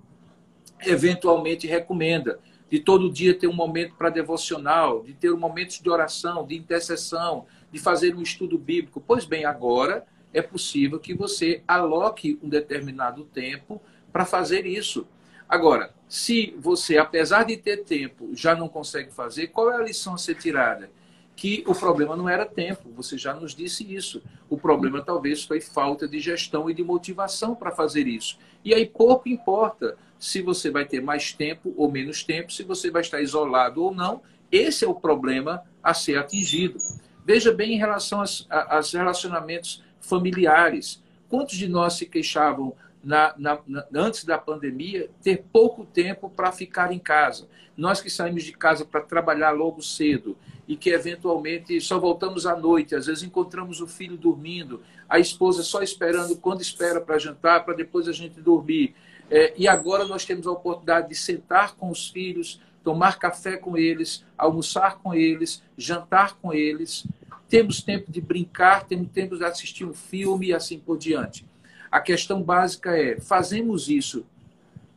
eventualmente 0.84 1.66
recomenda. 1.66 2.40
De 2.70 2.78
todo 2.78 3.10
dia 3.10 3.34
ter 3.34 3.46
um 3.46 3.54
momento 3.54 3.94
para 3.94 4.10
devocional, 4.10 5.02
de 5.02 5.14
ter 5.14 5.30
momentos 5.30 5.80
de 5.80 5.88
oração, 5.88 6.46
de 6.46 6.54
intercessão, 6.54 7.46
de 7.72 7.78
fazer 7.78 8.14
um 8.14 8.20
estudo 8.20 8.58
bíblico. 8.58 9.02
Pois 9.06 9.24
bem, 9.24 9.44
agora 9.44 10.04
é 10.34 10.42
possível 10.42 10.98
que 10.98 11.14
você 11.14 11.62
aloque 11.66 12.38
um 12.42 12.48
determinado 12.48 13.24
tempo 13.24 13.80
para 14.18 14.24
fazer 14.24 14.66
isso. 14.66 15.06
Agora, 15.48 15.94
se 16.08 16.52
você, 16.58 16.98
apesar 16.98 17.44
de 17.44 17.56
ter 17.56 17.84
tempo, 17.84 18.30
já 18.34 18.52
não 18.52 18.68
consegue 18.68 19.12
fazer, 19.12 19.46
qual 19.46 19.70
é 19.70 19.76
a 19.76 19.84
lição 19.84 20.14
a 20.14 20.18
ser 20.18 20.34
tirada? 20.34 20.90
Que 21.36 21.62
o 21.68 21.72
problema 21.72 22.16
não 22.16 22.28
era 22.28 22.44
tempo, 22.44 22.90
você 22.96 23.16
já 23.16 23.32
nos 23.32 23.54
disse 23.54 23.94
isso. 23.94 24.20
O 24.50 24.58
problema 24.58 25.00
talvez 25.00 25.44
foi 25.44 25.60
falta 25.60 26.08
de 26.08 26.18
gestão 26.18 26.68
e 26.68 26.74
de 26.74 26.82
motivação 26.82 27.54
para 27.54 27.70
fazer 27.70 28.08
isso. 28.08 28.40
E 28.64 28.74
aí 28.74 28.86
pouco 28.86 29.28
importa 29.28 29.96
se 30.18 30.42
você 30.42 30.68
vai 30.68 30.84
ter 30.84 31.00
mais 31.00 31.32
tempo 31.32 31.72
ou 31.76 31.88
menos 31.88 32.24
tempo, 32.24 32.52
se 32.52 32.64
você 32.64 32.90
vai 32.90 33.02
estar 33.02 33.20
isolado 33.20 33.84
ou 33.84 33.94
não. 33.94 34.20
Esse 34.50 34.84
é 34.84 34.88
o 34.88 34.96
problema 34.96 35.62
a 35.80 35.94
ser 35.94 36.18
atingido. 36.18 36.76
Veja 37.24 37.52
bem 37.52 37.74
em 37.74 37.78
relação 37.78 38.18
aos, 38.18 38.92
relacionamentos 38.92 39.80
familiares. 40.00 41.00
Quantos 41.28 41.56
de 41.56 41.68
nós 41.68 41.92
se 41.92 42.04
queixavam 42.04 42.74
na, 43.02 43.34
na, 43.38 43.58
na, 43.66 43.84
antes 43.94 44.24
da 44.24 44.38
pandemia, 44.38 45.10
ter 45.22 45.44
pouco 45.52 45.84
tempo 45.84 46.28
para 46.28 46.52
ficar 46.52 46.92
em 46.92 46.98
casa. 46.98 47.48
Nós 47.76 48.00
que 48.00 48.10
saímos 48.10 48.44
de 48.44 48.52
casa 48.52 48.84
para 48.84 49.00
trabalhar 49.00 49.52
logo 49.52 49.82
cedo 49.82 50.36
e 50.66 50.76
que 50.76 50.90
eventualmente 50.90 51.80
só 51.80 51.98
voltamos 51.98 52.44
à 52.44 52.56
noite, 52.56 52.94
às 52.94 53.06
vezes 53.06 53.22
encontramos 53.22 53.80
o 53.80 53.86
filho 53.86 54.16
dormindo, 54.16 54.82
a 55.08 55.18
esposa 55.18 55.62
só 55.62 55.82
esperando 55.82 56.36
quando 56.36 56.60
espera 56.60 57.00
para 57.00 57.18
jantar, 57.18 57.64
para 57.64 57.74
depois 57.74 58.08
a 58.08 58.12
gente 58.12 58.40
dormir. 58.40 58.94
É, 59.30 59.54
e 59.56 59.68
agora 59.68 60.04
nós 60.06 60.24
temos 60.24 60.46
a 60.46 60.52
oportunidade 60.52 61.08
de 61.08 61.14
sentar 61.14 61.74
com 61.76 61.90
os 61.90 62.08
filhos, 62.08 62.60
tomar 62.82 63.18
café 63.18 63.56
com 63.56 63.76
eles, 63.76 64.24
almoçar 64.36 64.98
com 64.98 65.14
eles, 65.14 65.62
jantar 65.76 66.36
com 66.36 66.52
eles. 66.52 67.06
Temos 67.48 67.82
tempo 67.82 68.10
de 68.10 68.20
brincar, 68.20 68.86
temos 68.86 69.10
tempo 69.10 69.36
de 69.36 69.44
assistir 69.44 69.84
um 69.84 69.94
filme 69.94 70.48
e 70.48 70.54
assim 70.54 70.78
por 70.78 70.98
diante. 70.98 71.46
A 71.90 72.00
questão 72.00 72.42
básica 72.42 72.96
é: 72.96 73.20
fazemos 73.20 73.88
isso 73.88 74.26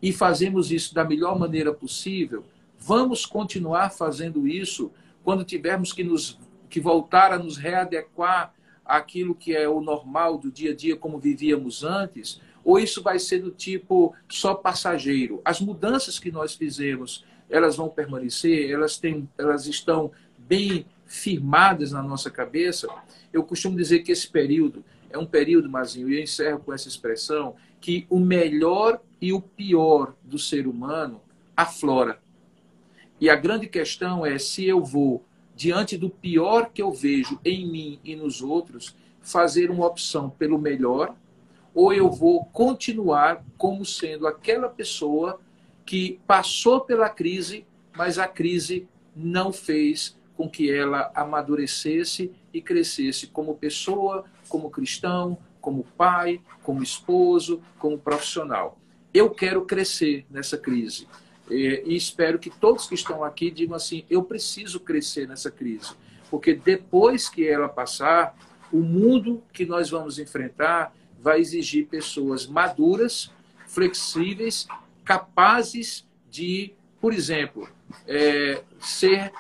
e 0.02 0.12
fazemos 0.12 0.72
isso 0.72 0.94
da 0.94 1.04
melhor 1.04 1.38
maneira 1.38 1.74
possível? 1.74 2.44
Vamos 2.78 3.26
continuar 3.26 3.92
fazendo 3.92 4.48
isso 4.48 4.92
quando 5.24 5.44
tivermos 5.44 5.94
que 5.94 6.04
nos 6.04 6.40
que 6.70 6.80
voltar 6.80 7.34
a 7.34 7.38
nos 7.38 7.58
readequar 7.58 8.54
àquilo 8.86 9.36
que 9.36 9.54
é 9.54 9.68
o 9.68 9.82
normal 9.82 10.38
do 10.38 10.50
dia 10.50 10.72
a 10.72 10.76
dia 10.76 10.96
como 10.96 11.20
vivíamos 11.20 11.84
antes? 11.84 12.42
Ou 12.64 12.80
isso 12.80 13.02
vai 13.02 13.20
ser 13.20 13.40
do 13.40 13.52
tipo 13.52 14.16
só 14.30 14.56
passageiro? 14.56 15.42
As 15.44 15.60
mudanças 15.60 16.18
que 16.18 16.32
nós 16.32 16.56
fizemos, 16.56 17.26
elas 17.50 17.76
vão 17.76 17.90
permanecer? 17.90 18.72
Elas 18.72 18.98
têm, 18.98 19.28
elas 19.38 19.68
estão 19.68 20.12
bem 20.38 20.86
firmadas 21.06 21.92
na 21.92 22.02
nossa 22.02 22.32
cabeça? 22.32 22.88
Eu 23.34 23.44
costumo 23.44 23.76
dizer 23.78 24.00
que 24.00 24.12
esse 24.12 24.28
período 24.28 24.84
é 25.12 25.18
um 25.18 25.26
período, 25.26 25.70
Mazinho, 25.70 26.10
e 26.10 26.18
eu 26.18 26.24
encerro 26.24 26.60
com 26.60 26.74
essa 26.74 26.88
expressão, 26.88 27.56
que 27.80 28.06
o 28.10 28.20
melhor 28.20 29.02
e 29.20 29.34
o 29.34 29.42
pior 29.42 30.16
do 30.24 30.38
ser 30.38 30.68
humano 30.68 31.22
aflora. 31.56 32.20
E 33.20 33.30
a 33.30 33.36
grande 33.36 33.68
questão 33.68 34.26
é 34.26 34.38
se 34.38 34.66
eu 34.66 34.84
vou, 34.84 35.24
diante 35.56 35.98
do 35.98 36.10
pior 36.10 36.72
que 36.74 36.82
eu 36.82 36.92
vejo 36.92 37.40
em 37.46 37.70
mim 37.70 38.00
e 38.04 38.16
nos 38.16 38.42
outros, 38.42 38.96
fazer 39.22 39.70
uma 39.70 39.86
opção 39.86 40.30
pelo 40.30 40.58
melhor, 40.58 41.16
ou 41.74 41.94
eu 41.94 42.10
vou 42.10 42.46
continuar 42.46 43.46
como 43.58 43.86
sendo 43.86 44.28
aquela 44.28 44.68
pessoa 44.68 45.40
que 45.86 46.20
passou 46.26 46.82
pela 46.82 47.10
crise, 47.10 47.66
mas 47.96 48.18
a 48.18 48.28
crise 48.28 48.88
não 49.16 49.54
fez 49.54 50.18
com 50.36 50.50
que 50.50 50.72
ela 50.72 51.12
amadurecesse 51.14 52.32
e 52.54 52.62
crescesse 52.62 53.28
como 53.28 53.56
pessoa, 53.56 54.26
como 54.52 54.70
cristão, 54.70 55.38
como 55.62 55.86
pai, 55.98 56.42
como 56.62 56.84
esposo, 56.84 57.62
como 57.80 57.98
profissional. 57.98 58.78
Eu 59.14 59.30
quero 59.30 59.64
crescer 59.64 60.26
nessa 60.30 60.58
crise. 60.58 61.08
E 61.50 61.96
espero 61.96 62.38
que 62.38 62.50
todos 62.50 62.88
que 62.88 62.96
estão 62.96 63.24
aqui 63.24 63.50
digam 63.50 63.76
assim: 63.76 64.04
eu 64.10 64.24
preciso 64.24 64.80
crescer 64.80 65.28
nessa 65.28 65.50
crise. 65.50 65.94
Porque 66.30 66.54
depois 66.54 67.30
que 67.30 67.48
ela 67.48 67.68
passar, 67.68 68.36
o 68.72 68.80
mundo 68.80 69.42
que 69.54 69.66
nós 69.66 69.90
vamos 69.90 70.20
enfrentar 70.20 70.94
vai 71.20 71.40
exigir 71.40 71.88
pessoas 71.88 72.48
maduras, 72.48 73.32
flexíveis, 73.68 74.68
capazes 75.04 76.06
de, 76.30 76.74
por 77.00 77.14
exemplo, 77.14 77.70
é, 78.08 78.64
ser 78.80 79.32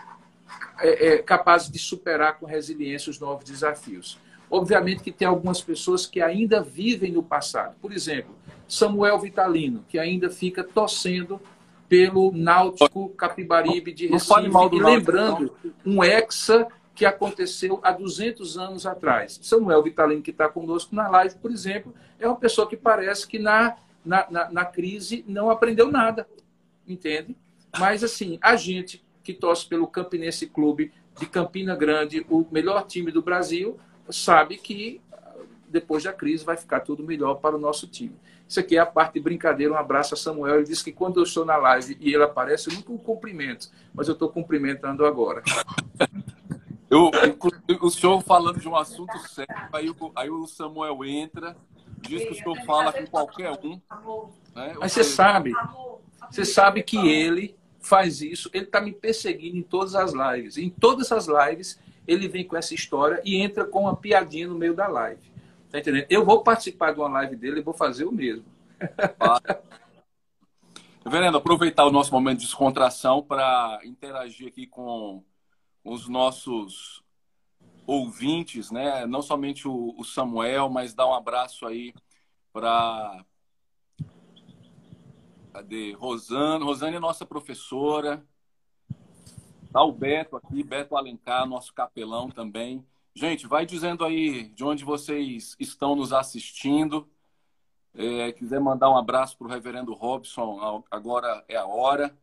é, 0.79 1.07
é, 1.07 1.17
capazes 1.19 1.71
de 1.71 1.79
superar 1.79 2.37
com 2.37 2.45
resiliência 2.45 3.09
os 3.09 3.19
novos 3.19 3.45
desafios. 3.45 4.19
Obviamente 4.51 5.01
que 5.01 5.11
tem 5.11 5.25
algumas 5.25 5.61
pessoas 5.61 6.05
que 6.05 6.21
ainda 6.21 6.61
vivem 6.61 7.13
no 7.13 7.23
passado. 7.23 7.75
Por 7.81 7.93
exemplo, 7.93 8.35
Samuel 8.67 9.17
Vitalino, 9.17 9.85
que 9.87 9.97
ainda 9.97 10.29
fica 10.29 10.61
torcendo 10.61 11.39
pelo 11.87 12.31
Náutico 12.33 13.09
Capibaribe 13.09 13.93
de 13.93 14.07
Recife, 14.07 14.49
e 14.73 14.79
lembrando 14.79 15.53
um 15.85 16.03
hexa 16.03 16.67
que 16.93 17.05
aconteceu 17.05 17.79
há 17.81 17.91
200 17.91 18.57
anos 18.57 18.85
atrás. 18.85 19.39
Samuel 19.41 19.81
Vitalino, 19.81 20.21
que 20.21 20.31
está 20.31 20.47
conosco 20.49 20.93
na 20.95 21.07
live, 21.07 21.35
por 21.35 21.49
exemplo, 21.49 21.93
é 22.19 22.27
uma 22.27 22.35
pessoa 22.35 22.67
que 22.67 22.77
parece 22.77 23.25
que 23.25 23.39
na, 23.39 23.77
na, 24.05 24.27
na, 24.29 24.51
na 24.51 24.65
crise 24.65 25.23
não 25.27 25.49
aprendeu 25.49 25.89
nada, 25.89 26.27
entende? 26.87 27.35
Mas, 27.79 28.03
assim, 28.03 28.37
a 28.41 28.55
gente 28.55 29.03
que 29.23 29.33
torce 29.33 29.65
pelo 29.65 29.87
Campinense 29.87 30.47
Clube 30.47 30.91
de 31.17 31.25
Campina 31.25 31.75
Grande, 31.75 32.25
o 32.29 32.45
melhor 32.51 32.85
time 32.85 33.11
do 33.11 33.21
Brasil, 33.21 33.79
sabe 34.11 34.57
que 34.57 35.01
depois 35.67 36.03
da 36.03 36.11
crise 36.11 36.43
vai 36.43 36.57
ficar 36.57 36.81
tudo 36.81 37.03
melhor 37.03 37.35
para 37.35 37.55
o 37.55 37.59
nosso 37.59 37.87
time. 37.87 38.15
Isso 38.47 38.59
aqui 38.59 38.75
é 38.75 38.79
a 38.79 38.85
parte 38.85 39.13
de 39.13 39.21
brincadeira. 39.21 39.71
Um 39.71 39.77
abraço 39.77 40.13
a 40.13 40.17
Samuel. 40.17 40.55
Ele 40.55 40.65
disse 40.65 40.83
que 40.83 40.91
quando 40.91 41.19
eu 41.19 41.23
estou 41.23 41.45
na 41.45 41.55
live 41.55 41.97
e 42.01 42.13
ele 42.13 42.23
aparece, 42.23 42.69
eu 42.69 42.75
nunca 42.75 42.91
o 42.91 42.99
cumprimento, 42.99 43.69
mas 43.93 44.09
eu 44.09 44.13
estou 44.13 44.29
cumprimentando 44.29 45.05
agora. 45.05 45.41
Eu, 46.91 47.09
o 47.79 47.89
senhor 47.89 48.21
falando 48.21 48.59
de 48.59 48.67
um 48.67 48.75
assunto 48.75 49.17
sério, 49.29 49.55
aí 49.71 49.89
o, 49.89 50.11
aí 50.13 50.29
o 50.29 50.45
Samuel 50.45 51.05
entra, 51.05 51.55
diz 52.01 52.21
que 52.25 52.31
o 52.31 52.35
senhor 52.35 52.65
fala 52.65 52.91
com 52.91 53.07
qualquer 53.07 53.49
um. 53.63 53.79
Né? 54.53 54.75
Mas 54.77 54.91
você 54.91 55.01
sabe, 55.01 55.53
você 56.29 56.43
sabe 56.43 56.83
que 56.83 56.97
ele 56.97 57.55
faz 57.79 58.21
isso, 58.21 58.49
ele 58.53 58.65
está 58.65 58.81
me 58.81 58.91
perseguindo 58.91 59.55
em 59.55 59.63
todas 59.63 59.95
as 59.95 60.11
lives. 60.11 60.57
Em 60.57 60.69
todas 60.69 61.13
as 61.13 61.27
lives, 61.27 61.79
ele 62.11 62.27
vem 62.27 62.45
com 62.45 62.57
essa 62.57 62.73
história 62.73 63.21
e 63.23 63.37
entra 63.37 63.65
com 63.65 63.81
uma 63.81 63.95
piadinha 63.95 64.47
no 64.47 64.55
meio 64.55 64.73
da 64.73 64.87
live. 64.87 65.31
Tá 65.69 65.79
entendendo? 65.79 66.05
Eu 66.09 66.25
vou 66.25 66.43
participar 66.43 66.93
de 66.93 66.99
uma 66.99 67.09
live 67.09 67.35
dele 67.35 67.59
e 67.59 67.63
vou 67.63 67.73
fazer 67.73 68.05
o 68.05 68.11
mesmo. 68.11 68.45
Reverendo, 71.05 71.37
aproveitar 71.37 71.85
o 71.85 71.91
nosso 71.91 72.11
momento 72.11 72.39
de 72.39 72.45
descontração 72.45 73.23
para 73.23 73.79
interagir 73.83 74.47
aqui 74.47 74.67
com 74.67 75.23
os 75.83 76.07
nossos 76.07 77.03
ouvintes, 77.87 78.69
né? 78.71 79.05
Não 79.05 79.21
somente 79.21 79.67
o 79.67 80.03
Samuel, 80.03 80.69
mas 80.69 80.93
dar 80.93 81.07
um 81.07 81.13
abraço 81.13 81.65
aí 81.65 81.93
para 82.51 83.25
Cadê? 85.51 85.91
Rosana. 85.93 86.63
Rosana 86.63 86.95
é 86.95 86.99
nossa 86.99 87.25
professora. 87.25 88.25
Tá 89.71 89.81
o 89.83 89.91
Beto 89.91 90.35
aqui, 90.35 90.63
Beto 90.63 90.97
Alencar, 90.97 91.45
nosso 91.45 91.73
capelão 91.73 92.29
também. 92.29 92.85
Gente, 93.13 93.47
vai 93.47 93.65
dizendo 93.65 94.03
aí 94.03 94.49
de 94.49 94.63
onde 94.63 94.83
vocês 94.83 95.55
estão 95.59 95.95
nos 95.95 96.11
assistindo. 96.11 97.07
É, 97.93 98.31
quiser 98.33 98.59
mandar 98.59 98.89
um 98.89 98.97
abraço 98.97 99.37
para 99.37 99.47
o 99.47 99.49
reverendo 99.49 99.93
Robson, 99.93 100.83
agora 100.89 101.43
é 101.47 101.55
a 101.55 101.65
hora. 101.65 102.13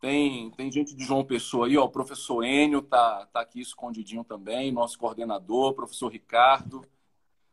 Tem, 0.00 0.50
tem 0.50 0.70
gente 0.70 0.94
de 0.94 1.04
João 1.04 1.24
Pessoa 1.24 1.66
aí, 1.66 1.78
ó, 1.78 1.84
o 1.84 1.90
professor 1.90 2.44
Enio 2.44 2.82
tá, 2.82 3.26
tá 3.32 3.40
aqui 3.40 3.60
escondidinho 3.60 4.22
também, 4.22 4.70
nosso 4.70 4.98
coordenador, 4.98 5.72
professor 5.72 6.08
Ricardo, 6.12 6.84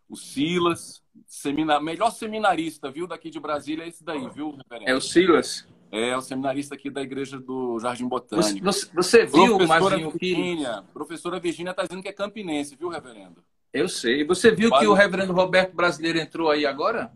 o 0.10 0.18
Silas, 0.18 1.02
semina, 1.26 1.80
melhor 1.80 2.12
seminarista, 2.12 2.92
viu, 2.92 3.08
daqui 3.08 3.30
de 3.30 3.40
Brasília 3.40 3.86
é 3.86 3.88
esse 3.88 4.04
daí, 4.04 4.30
viu, 4.30 4.52
reverendo? 4.52 4.92
É 4.92 4.94
o 4.94 5.00
Silas? 5.00 5.66
É, 5.94 6.18
o 6.18 6.22
seminarista 6.22 6.74
aqui 6.74 6.90
da 6.90 7.04
igreja 7.04 7.40
do 7.40 7.80
Jardim 7.80 8.08
Botânico. 8.08 8.66
Você, 8.66 8.90
você 8.92 9.28
viu, 9.28 9.58
professora 9.58 9.98
Virgínia, 9.98 10.84
Professora 10.92 11.40
Virgínia 11.40 11.70
está 11.70 11.84
dizendo 11.84 12.02
que 12.02 12.10
é 12.10 12.12
campinense, 12.12 12.76
viu, 12.76 12.90
reverendo? 12.90 13.44
Eu 13.72 13.88
sei. 13.88 14.26
Você 14.26 14.50
viu 14.50 14.70
Quase... 14.70 14.84
que 14.84 14.90
o 14.90 14.94
reverendo 14.96 15.34
Roberto 15.34 15.76
Brasileiro 15.76 16.18
entrou 16.18 16.50
aí 16.50 16.66
agora? 16.66 17.14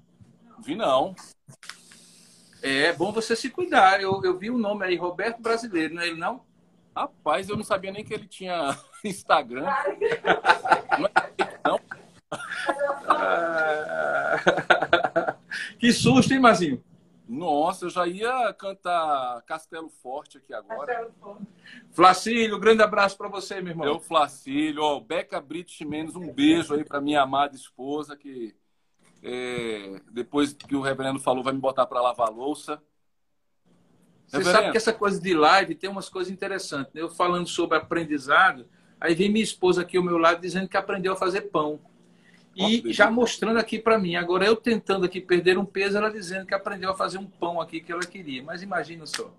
Vi 0.64 0.76
não. 0.76 1.16
É 2.62 2.94
bom 2.94 3.12
você 3.12 3.36
se 3.36 3.50
cuidar. 3.50 4.00
Eu, 4.00 4.22
eu 4.24 4.38
vi 4.38 4.52
o 4.52 4.60
nome 4.60 4.86
aí, 4.86 4.96
Roberto 4.96 5.42
Brasileiro, 5.42 5.96
não 5.96 6.04
é 6.04 6.10
ele 6.10 6.20
não? 6.20 6.46
Rapaz, 6.96 7.50
eu 7.50 7.58
não 7.58 7.64
sabia 7.64 7.92
nem 7.92 8.04
que 8.04 8.14
ele 8.14 8.28
tinha 8.28 8.78
Instagram. 9.04 9.66
não. 11.66 11.80
que 15.80 15.92
susto, 15.92 16.32
hein, 16.32 16.40
Mazinho? 16.40 16.84
Nossa, 17.28 17.86
eu 17.86 17.90
já 17.90 18.08
ia 18.08 18.54
cantar 18.54 19.42
Castelo 19.42 19.90
Forte 19.90 20.38
aqui 20.38 20.54
agora. 20.54 21.12
Flacílio, 21.92 22.58
grande 22.58 22.82
abraço 22.82 23.18
para 23.18 23.28
você, 23.28 23.60
meu 23.60 23.72
irmão. 23.72 23.86
Eu, 23.86 24.00
Flacílio, 24.00 24.82
ó, 24.82 25.00
Beca 25.00 25.42
Brito 25.42 25.72
Ximenes, 25.72 26.16
um 26.16 26.32
beijo 26.32 26.74
aí 26.74 26.86
para 26.86 27.02
minha 27.02 27.22
amada 27.22 27.56
esposa, 27.56 28.16
que 28.16 28.56
é, 29.22 30.00
depois 30.10 30.54
que 30.54 30.76
o 30.76 30.82
reverendo 30.82 31.20
falou, 31.20 31.44
vai 31.44 31.54
me 31.54 31.60
botar 31.60 31.86
para 31.86 32.02
lavar 32.02 32.30
louça. 32.30 32.82
Você 34.26 34.38
reverendo. 34.38 34.62
sabe 34.62 34.72
que 34.72 34.78
essa 34.78 34.94
coisa 34.94 35.20
de 35.20 35.34
live 35.34 35.76
tem 35.76 35.90
umas 35.90 36.08
coisas 36.08 36.32
interessantes. 36.32 36.94
Né? 36.94 37.02
Eu 37.02 37.10
falando 37.10 37.48
sobre 37.48 37.78
aprendizado, 37.78 38.70
aí 39.02 39.14
vem 39.14 39.30
minha 39.30 39.44
esposa 39.44 39.82
aqui 39.82 39.98
ao 39.98 40.04
meu 40.04 40.18
lado 40.18 40.40
dizendo 40.40 40.70
que 40.70 40.78
aprendeu 40.78 41.12
a 41.12 41.18
fazer 41.18 41.42
pão. 41.42 41.80
E 42.58 42.92
já 42.92 43.12
mostrando 43.12 43.60
aqui 43.60 43.78
para 43.78 44.00
mim. 44.00 44.16
Agora 44.16 44.46
eu 44.46 44.56
tentando 44.56 45.06
aqui 45.06 45.22
perder 45.22 45.58
um 45.58 45.66
peso, 45.66 45.98
ela 45.98 46.10
dizendo 46.10 46.46
que 46.46 46.56
aprendeu 46.56 46.90
a 46.90 46.96
fazer 46.96 47.20
um 47.20 47.28
pão 47.28 47.62
aqui 47.62 47.80
que 47.80 47.92
ela 47.92 48.02
queria. 48.02 48.42
Mas 48.42 48.64
imagina 48.64 49.06
só. 49.06 49.32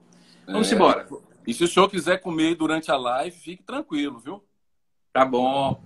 Vamos 0.47 0.71
é. 0.71 0.75
embora. 0.75 1.09
E 1.47 1.53
se 1.53 1.65
o 1.65 1.69
senhor 1.69 1.91
quiser 1.91 2.21
comer 2.21 2.55
durante 2.55 2.91
a 2.91 2.97
live, 2.97 3.37
fique 3.37 3.63
tranquilo, 3.63 4.19
viu? 4.19 4.45
Tá 5.13 5.25
bom. 5.25 5.83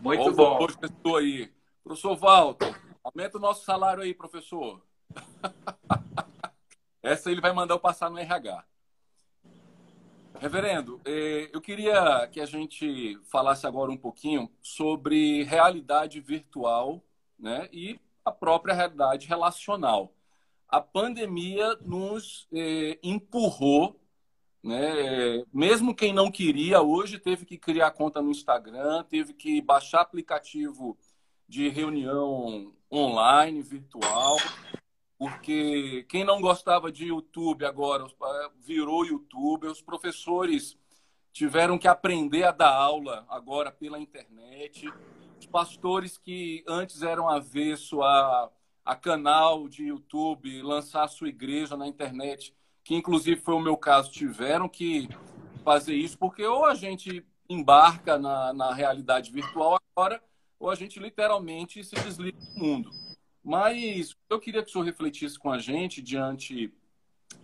Muito 0.00 0.32
bom. 0.32 0.58
Professor 0.58 1.18
aí. 1.18 1.50
Professor 1.82 2.16
Walter, 2.16 2.74
aumenta 3.02 3.38
o 3.38 3.40
nosso 3.40 3.64
salário 3.64 4.02
aí, 4.02 4.12
professor. 4.12 4.82
Essa 7.02 7.30
ele 7.30 7.40
vai 7.40 7.52
mandar 7.52 7.74
eu 7.74 7.78
passar 7.78 8.10
no 8.10 8.18
RH. 8.18 8.64
Reverendo, 10.38 11.00
eh, 11.04 11.48
eu 11.52 11.60
queria 11.60 12.28
que 12.30 12.40
a 12.40 12.46
gente 12.46 13.18
falasse 13.24 13.66
agora 13.66 13.90
um 13.90 13.96
pouquinho 13.96 14.50
sobre 14.60 15.42
realidade 15.44 16.20
virtual 16.20 17.02
né, 17.38 17.68
e 17.72 17.98
a 18.24 18.30
própria 18.30 18.74
realidade 18.74 19.26
relacional. 19.26 20.12
A 20.68 20.80
pandemia 20.80 21.76
nos 21.80 22.46
eh, 22.52 22.98
empurrou, 23.02 23.98
né, 24.62 25.42
mesmo 25.52 25.94
quem 25.94 26.12
não 26.12 26.30
queria, 26.30 26.82
hoje 26.82 27.18
teve 27.18 27.46
que 27.46 27.56
criar 27.56 27.92
conta 27.92 28.20
no 28.20 28.30
Instagram, 28.30 29.04
teve 29.04 29.32
que 29.32 29.62
baixar 29.62 30.02
aplicativo 30.02 30.98
de 31.48 31.68
reunião 31.68 32.72
online, 32.92 33.62
virtual, 33.62 34.36
porque 35.18 36.04
quem 36.08 36.24
não 36.24 36.40
gostava 36.40 36.92
de 36.92 37.06
YouTube 37.06 37.64
agora 37.64 38.06
virou 38.60 39.04
YouTube, 39.04 39.66
os 39.66 39.80
professores 39.80 40.76
tiveram 41.32 41.78
que 41.78 41.88
aprender 41.88 42.44
a 42.44 42.52
dar 42.52 42.72
aula 42.72 43.26
agora 43.28 43.70
pela 43.70 43.98
internet, 43.98 44.90
os 45.38 45.46
pastores 45.46 46.18
que 46.18 46.64
antes 46.66 47.02
eram 47.02 47.28
avesso 47.28 48.02
a, 48.02 48.50
a 48.84 48.96
canal 48.96 49.68
de 49.68 49.84
YouTube, 49.84 50.62
lançar 50.62 51.04
a 51.04 51.08
sua 51.08 51.28
igreja 51.28 51.76
na 51.76 51.86
internet, 51.86 52.54
que 52.84 52.94
inclusive 52.94 53.40
foi 53.40 53.54
o 53.54 53.60
meu 53.60 53.76
caso, 53.76 54.10
tiveram 54.10 54.68
que 54.68 55.08
fazer 55.64 55.94
isso, 55.94 56.16
porque 56.18 56.44
ou 56.46 56.64
a 56.64 56.74
gente 56.74 57.24
embarca 57.48 58.18
na, 58.18 58.52
na 58.52 58.72
realidade 58.72 59.30
virtual 59.32 59.78
agora, 59.94 60.22
ou 60.58 60.70
a 60.70 60.74
gente 60.74 60.98
literalmente 60.98 61.82
se 61.84 61.94
desliga 61.96 62.38
do 62.38 62.60
mundo. 62.60 63.05
Mas 63.46 64.16
eu 64.28 64.40
queria 64.40 64.60
que 64.60 64.68
o 64.70 64.72
senhor 64.72 64.82
refletisse 64.82 65.38
com 65.38 65.52
a 65.52 65.58
gente 65.60 66.02
diante 66.02 66.74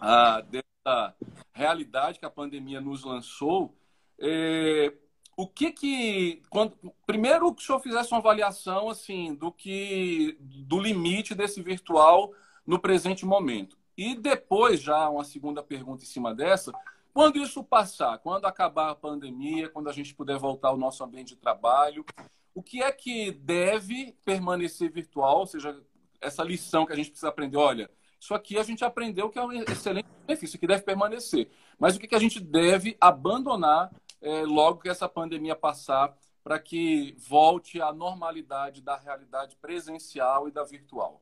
ah, 0.01 0.41
dessa 0.41 1.15
realidade 1.53 2.19
que 2.19 2.27
a 2.27 2.31
pandemia 2.31 2.81
nos 2.81 3.05
lançou. 3.05 3.73
É, 4.19 4.93
o 5.37 5.47
que 5.47 5.71
que 5.71 6.43
quando, 6.51 6.77
primeiro 7.07 7.55
que 7.55 7.63
o 7.63 7.65
senhor 7.65 7.79
fizesse 7.79 8.11
uma 8.11 8.19
avaliação 8.19 8.91
assim 8.91 9.33
do 9.33 9.53
que 9.53 10.37
do 10.41 10.81
limite 10.81 11.37
desse 11.37 11.63
virtual 11.63 12.33
no 12.67 12.81
presente 12.81 13.25
momento 13.25 13.79
e 13.97 14.17
depois 14.17 14.81
já 14.81 15.09
uma 15.09 15.25
segunda 15.25 15.63
pergunta 15.63 16.03
em 16.03 16.07
cima 16.07 16.35
dessa 16.35 16.73
quando 17.15 17.39
isso 17.39 17.65
passar 17.65 18.19
quando 18.19 18.45
acabar 18.45 18.91
a 18.91 18.95
pandemia 18.95 19.71
quando 19.71 19.89
a 19.89 19.93
gente 19.93 20.15
puder 20.15 20.39
voltar 20.39 20.69
ao 20.69 20.77
nosso 20.77 21.03
ambiente 21.03 21.35
de 21.35 21.41
trabalho 21.41 22.05
o 22.55 22.63
que 22.63 22.83
é 22.83 22.93
que 22.93 23.31
deve 23.33 24.15
permanecer 24.25 24.91
virtual, 24.91 25.41
ou 25.41 25.47
seja, 25.47 25.81
essa 26.23 26.43
lição 26.43 26.87
que 26.87 26.93
a 26.93 26.97
gente 26.97 27.11
precisa 27.11 27.29
aprender, 27.29 27.57
olha, 27.57 27.91
isso 28.19 28.35
aqui 28.35 28.57
a 28.57 28.63
gente 28.63 28.85
aprendeu 28.85 29.29
que 29.29 29.39
é 29.39 29.43
um 29.43 29.53
excelente 29.53 30.07
benefício, 30.25 30.59
que 30.59 30.67
deve 30.67 30.83
permanecer. 30.83 31.51
Mas 31.79 31.97
o 31.97 31.99
que, 31.99 32.07
que 32.07 32.15
a 32.15 32.21
gente 32.21 32.39
deve 32.39 32.97
abandonar 33.01 33.91
é, 34.21 34.43
logo 34.43 34.81
que 34.81 34.89
essa 34.89 35.09
pandemia 35.09 35.57
passar 35.57 36.17
para 36.45 36.59
que 36.59 37.17
volte 37.19 37.83
à 37.83 37.93
normalidade 37.93 38.81
da 38.81 38.97
realidade 38.97 39.57
presencial 39.57 40.49
e 40.49 40.53
da 40.53 40.63
virtual? 40.63 41.21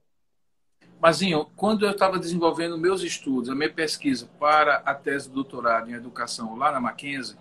Mazinho, 1.00 1.46
quando 1.56 1.86
eu 1.86 1.92
estava 1.92 2.18
desenvolvendo 2.18 2.76
meus 2.76 3.02
estudos, 3.02 3.48
a 3.48 3.54
minha 3.54 3.72
pesquisa 3.72 4.28
para 4.38 4.76
a 4.76 4.94
tese 4.94 5.28
de 5.28 5.34
doutorado 5.34 5.90
em 5.90 5.94
educação 5.94 6.54
lá 6.56 6.70
na 6.70 6.80
Mackenzie, 6.80 7.38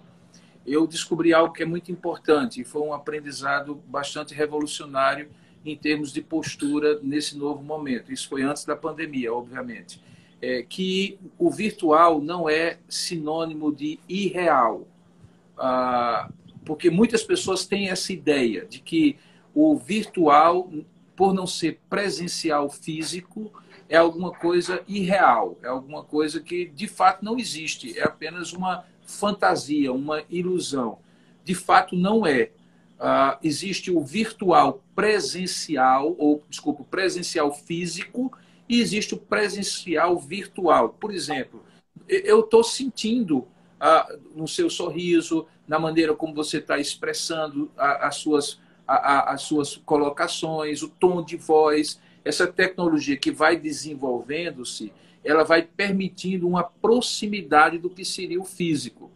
eu 0.65 0.87
descobri 0.87 1.33
algo 1.33 1.53
que 1.53 1.63
é 1.63 1.65
muito 1.65 1.91
importante 1.91 2.61
e 2.61 2.63
foi 2.63 2.81
um 2.81 2.93
aprendizado 2.93 3.75
bastante 3.75 4.33
revolucionário 4.33 5.29
em 5.65 5.75
termos 5.75 6.11
de 6.11 6.21
postura 6.21 6.99
nesse 7.01 7.37
novo 7.37 7.63
momento. 7.63 8.11
Isso 8.11 8.27
foi 8.29 8.41
antes 8.41 8.65
da 8.65 8.75
pandemia, 8.75 9.33
obviamente. 9.33 10.01
É, 10.41 10.63
que 10.63 11.19
o 11.37 11.49
virtual 11.49 12.21
não 12.21 12.49
é 12.49 12.79
sinônimo 12.87 13.73
de 13.73 13.99
irreal. 14.07 14.87
Ah, 15.57 16.29
porque 16.65 16.89
muitas 16.89 17.23
pessoas 17.23 17.65
têm 17.65 17.89
essa 17.89 18.13
ideia 18.13 18.65
de 18.65 18.79
que 18.79 19.17
o 19.53 19.75
virtual, 19.75 20.71
por 21.15 21.33
não 21.33 21.45
ser 21.45 21.79
presencial 21.89 22.69
físico, 22.69 23.51
é 23.89 23.97
alguma 23.97 24.31
coisa 24.31 24.83
irreal, 24.87 25.57
é 25.63 25.67
alguma 25.67 26.03
coisa 26.03 26.39
que 26.39 26.65
de 26.65 26.87
fato 26.87 27.25
não 27.25 27.37
existe, 27.37 27.97
é 27.97 28.03
apenas 28.03 28.53
uma 28.53 28.85
fantasia, 29.01 29.91
uma 29.91 30.23
ilusão. 30.29 30.99
De 31.43 31.55
fato, 31.55 31.95
não 31.95 32.25
é. 32.25 32.51
Uh, 32.99 33.39
existe 33.41 33.89
o 33.89 34.01
virtual 34.01 34.83
presencial, 34.93 36.15
ou, 36.17 36.43
desculpa, 36.49 36.83
presencial 36.83 37.53
físico, 37.53 38.31
e 38.67 38.81
existe 38.81 39.13
o 39.13 39.17
presencial 39.17 40.19
virtual. 40.19 40.89
Por 40.89 41.13
exemplo, 41.13 41.63
eu 42.07 42.41
estou 42.41 42.63
sentindo 42.63 43.37
uh, 43.39 44.19
no 44.35 44.47
seu 44.47 44.69
sorriso, 44.69 45.47
na 45.65 45.79
maneira 45.79 46.13
como 46.13 46.33
você 46.33 46.57
está 46.57 46.77
expressando 46.77 47.71
a, 47.77 48.07
as, 48.07 48.15
suas, 48.17 48.59
a, 48.85 49.33
as 49.33 49.43
suas 49.43 49.77
colocações, 49.77 50.81
o 50.81 50.89
tom 50.89 51.23
de 51.23 51.37
voz, 51.37 52.01
essa 52.25 52.45
tecnologia 52.45 53.15
que 53.15 53.31
vai 53.31 53.55
desenvolvendo-se, 53.55 54.91
ela 55.23 55.43
vai 55.43 55.61
permitindo 55.61 56.47
uma 56.47 56.63
proximidade 56.63 57.77
do 57.77 57.89
que 57.89 58.03
seria 58.03 58.39
o 58.39 58.45
físico. 58.45 59.11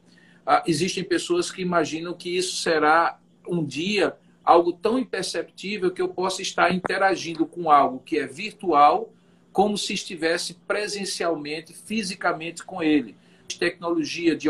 Ah, 0.46 0.64
existem 0.68 1.04
pessoas 1.04 1.50
que 1.50 1.62
imaginam 1.62 2.14
que 2.14 2.36
isso 2.36 2.58
será 2.58 3.20
um 3.48 3.64
dia 3.64 4.16
algo 4.44 4.74
tão 4.74 5.00
imperceptível 5.00 5.92
que 5.92 6.02
eu 6.02 6.10
possa 6.10 6.42
estar 6.42 6.74
interagindo 6.74 7.46
com 7.46 7.72
algo 7.72 8.00
que 8.00 8.20
é 8.20 8.28
virtual, 8.28 9.12
como 9.52 9.78
se 9.78 9.94
estivesse 9.94 10.56
presencialmente, 10.56 11.74
fisicamente 11.74 12.64
com 12.64 12.84
ele. 12.84 13.16
Tecnologia 13.60 14.36
de 14.36 14.50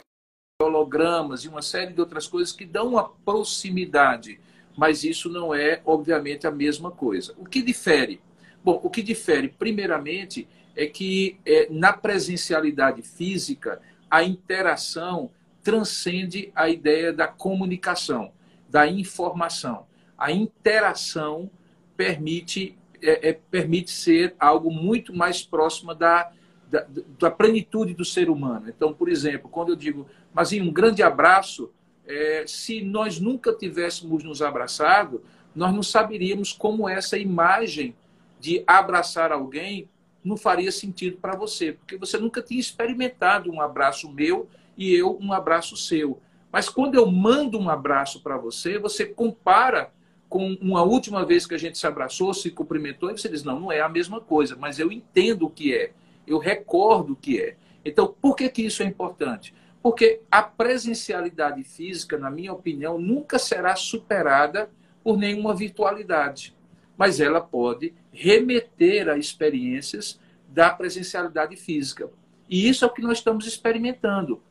hologramas 0.62 1.44
e 1.44 1.50
uma 1.50 1.62
série 1.62 1.94
de 1.94 2.00
outras 2.00 2.26
coisas 2.26 2.54
que 2.54 2.66
dão 2.66 2.90
uma 2.90 3.10
proximidade, 3.10 4.40
mas 4.78 5.04
isso 5.04 5.30
não 5.30 5.54
é, 5.54 5.82
obviamente, 5.86 6.48
a 6.48 6.52
mesma 6.52 6.90
coisa. 6.90 7.36
O 7.38 7.46
que 7.46 7.62
difere? 7.62 8.22
Bom, 8.64 8.80
o 8.82 8.90
que 8.90 9.04
difere, 9.04 9.50
primeiramente, 9.50 10.48
é 10.76 10.88
que 10.88 11.38
é, 11.46 11.68
na 11.70 11.94
presencialidade 11.94 13.02
física, 13.02 13.82
a 14.10 14.24
interação 14.24 15.30
transcende 15.62 16.52
a 16.56 16.70
ideia 16.70 17.12
da 17.12 17.28
comunicação, 17.28 18.32
da 18.74 18.88
informação. 18.88 19.86
A 20.18 20.32
interação 20.32 21.48
permite, 21.96 22.76
é, 23.04 23.30
é, 23.30 23.34
permite 23.52 23.92
ser 23.92 24.36
algo 24.40 24.72
muito 24.72 25.16
mais 25.16 25.44
próximo 25.44 25.94
da, 25.94 26.32
da, 26.68 26.84
da, 27.20 27.30
plenitude 27.30 27.94
do 27.94 28.04
ser 28.04 28.32
humano. 28.32 28.68
Então, 28.68 28.92
por 28.92 29.10
exemplo, 29.10 29.48
quando 29.48 29.70
eu 29.70 29.76
digo, 29.76 30.08
mas 30.34 30.52
em 30.52 30.60
um 30.60 30.74
grande 30.74 31.04
abraço, 31.04 31.72
é, 32.08 32.46
se 32.48 32.82
nós 32.82 33.20
nunca 33.20 33.54
tivéssemos 33.54 34.24
nos 34.24 34.42
abraçado, 34.42 35.24
nós 35.56 35.72
não 35.72 35.84
saberíamos 35.84 36.52
como 36.52 36.90
essa 36.90 37.16
imagem 37.16 37.96
de 38.40 38.64
abraçar 38.66 39.32
alguém 39.32 39.88
não 40.24 40.36
faria 40.36 40.72
sentido 40.72 41.18
para 41.18 41.36
você, 41.36 41.74
porque 41.74 41.98
você 41.98 42.18
nunca 42.18 42.42
tinha 42.42 42.60
experimentado 42.60 43.52
um 43.52 43.62
abraço 43.62 44.12
meu 44.12 44.48
e 44.76 44.96
eu 44.96 45.16
um 45.22 45.32
abraço 45.32 45.78
seu. 45.78 46.20
Mas 46.54 46.70
quando 46.70 46.96
eu 46.96 47.06
mando 47.12 47.60
um 47.60 47.70
abraço 47.70 48.22
para 48.22 48.38
você, 48.38 48.78
você 48.78 49.06
compara 49.06 49.92
com 50.30 50.56
uma 50.62 50.84
última 50.84 51.26
vez 51.26 51.46
que 51.46 51.56
a 51.56 51.58
gente 51.58 51.78
se 51.78 51.86
abraçou, 51.86 52.34
se 52.34 52.50
cumprimentou, 52.52 53.10
e 53.10 53.18
você 53.18 53.28
diz: 53.28 53.44
não, 53.44 53.60
não 53.60 53.72
é 53.72 53.82
a 53.82 53.90
mesma 53.90 54.22
coisa, 54.22 54.56
mas 54.56 54.80
eu 54.80 54.92
entendo 54.92 55.48
o 55.48 55.50
que 55.50 55.76
é, 55.76 55.92
eu 56.28 56.38
recordo 56.38 57.14
o 57.14 57.16
que 57.16 57.42
é. 57.42 57.58
Então, 57.84 58.16
por 58.22 58.36
que, 58.36 58.48
que 58.48 58.62
isso 58.62 58.84
é 58.84 58.86
importante? 58.86 59.54
Porque 59.82 60.22
a 60.32 60.42
presencialidade 60.42 61.64
física, 61.64 62.18
na 62.18 62.32
minha 62.32 62.54
opinião, 62.54 62.98
nunca 62.98 63.38
será 63.38 63.76
superada 63.76 64.70
por 65.04 65.18
nenhuma 65.18 65.54
virtualidade 65.54 66.56
mas 66.98 67.20
ela 67.20 67.42
pode 67.42 67.94
remeter 68.12 69.10
a 69.10 69.18
experiências 69.18 70.20
da 70.48 70.70
presencialidade 70.70 71.56
física. 71.56 72.10
E 72.50 72.70
isso 72.70 72.86
é 72.86 72.88
o 72.88 72.94
que 72.94 73.02
nós 73.02 73.18
estamos 73.18 73.48
experimentando. 73.48 74.42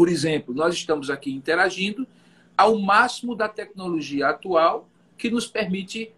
Por 0.00 0.08
exemplo, 0.08 0.54
nós 0.54 0.74
estamos 0.74 1.10
aqui 1.10 1.30
interagindo 1.30 2.08
ao 2.56 2.78
máximo 2.78 3.34
da 3.34 3.46
tecnologia 3.46 4.28
atual 4.28 4.88
que 5.18 5.28
nos 5.28 5.46
permite 5.46 6.10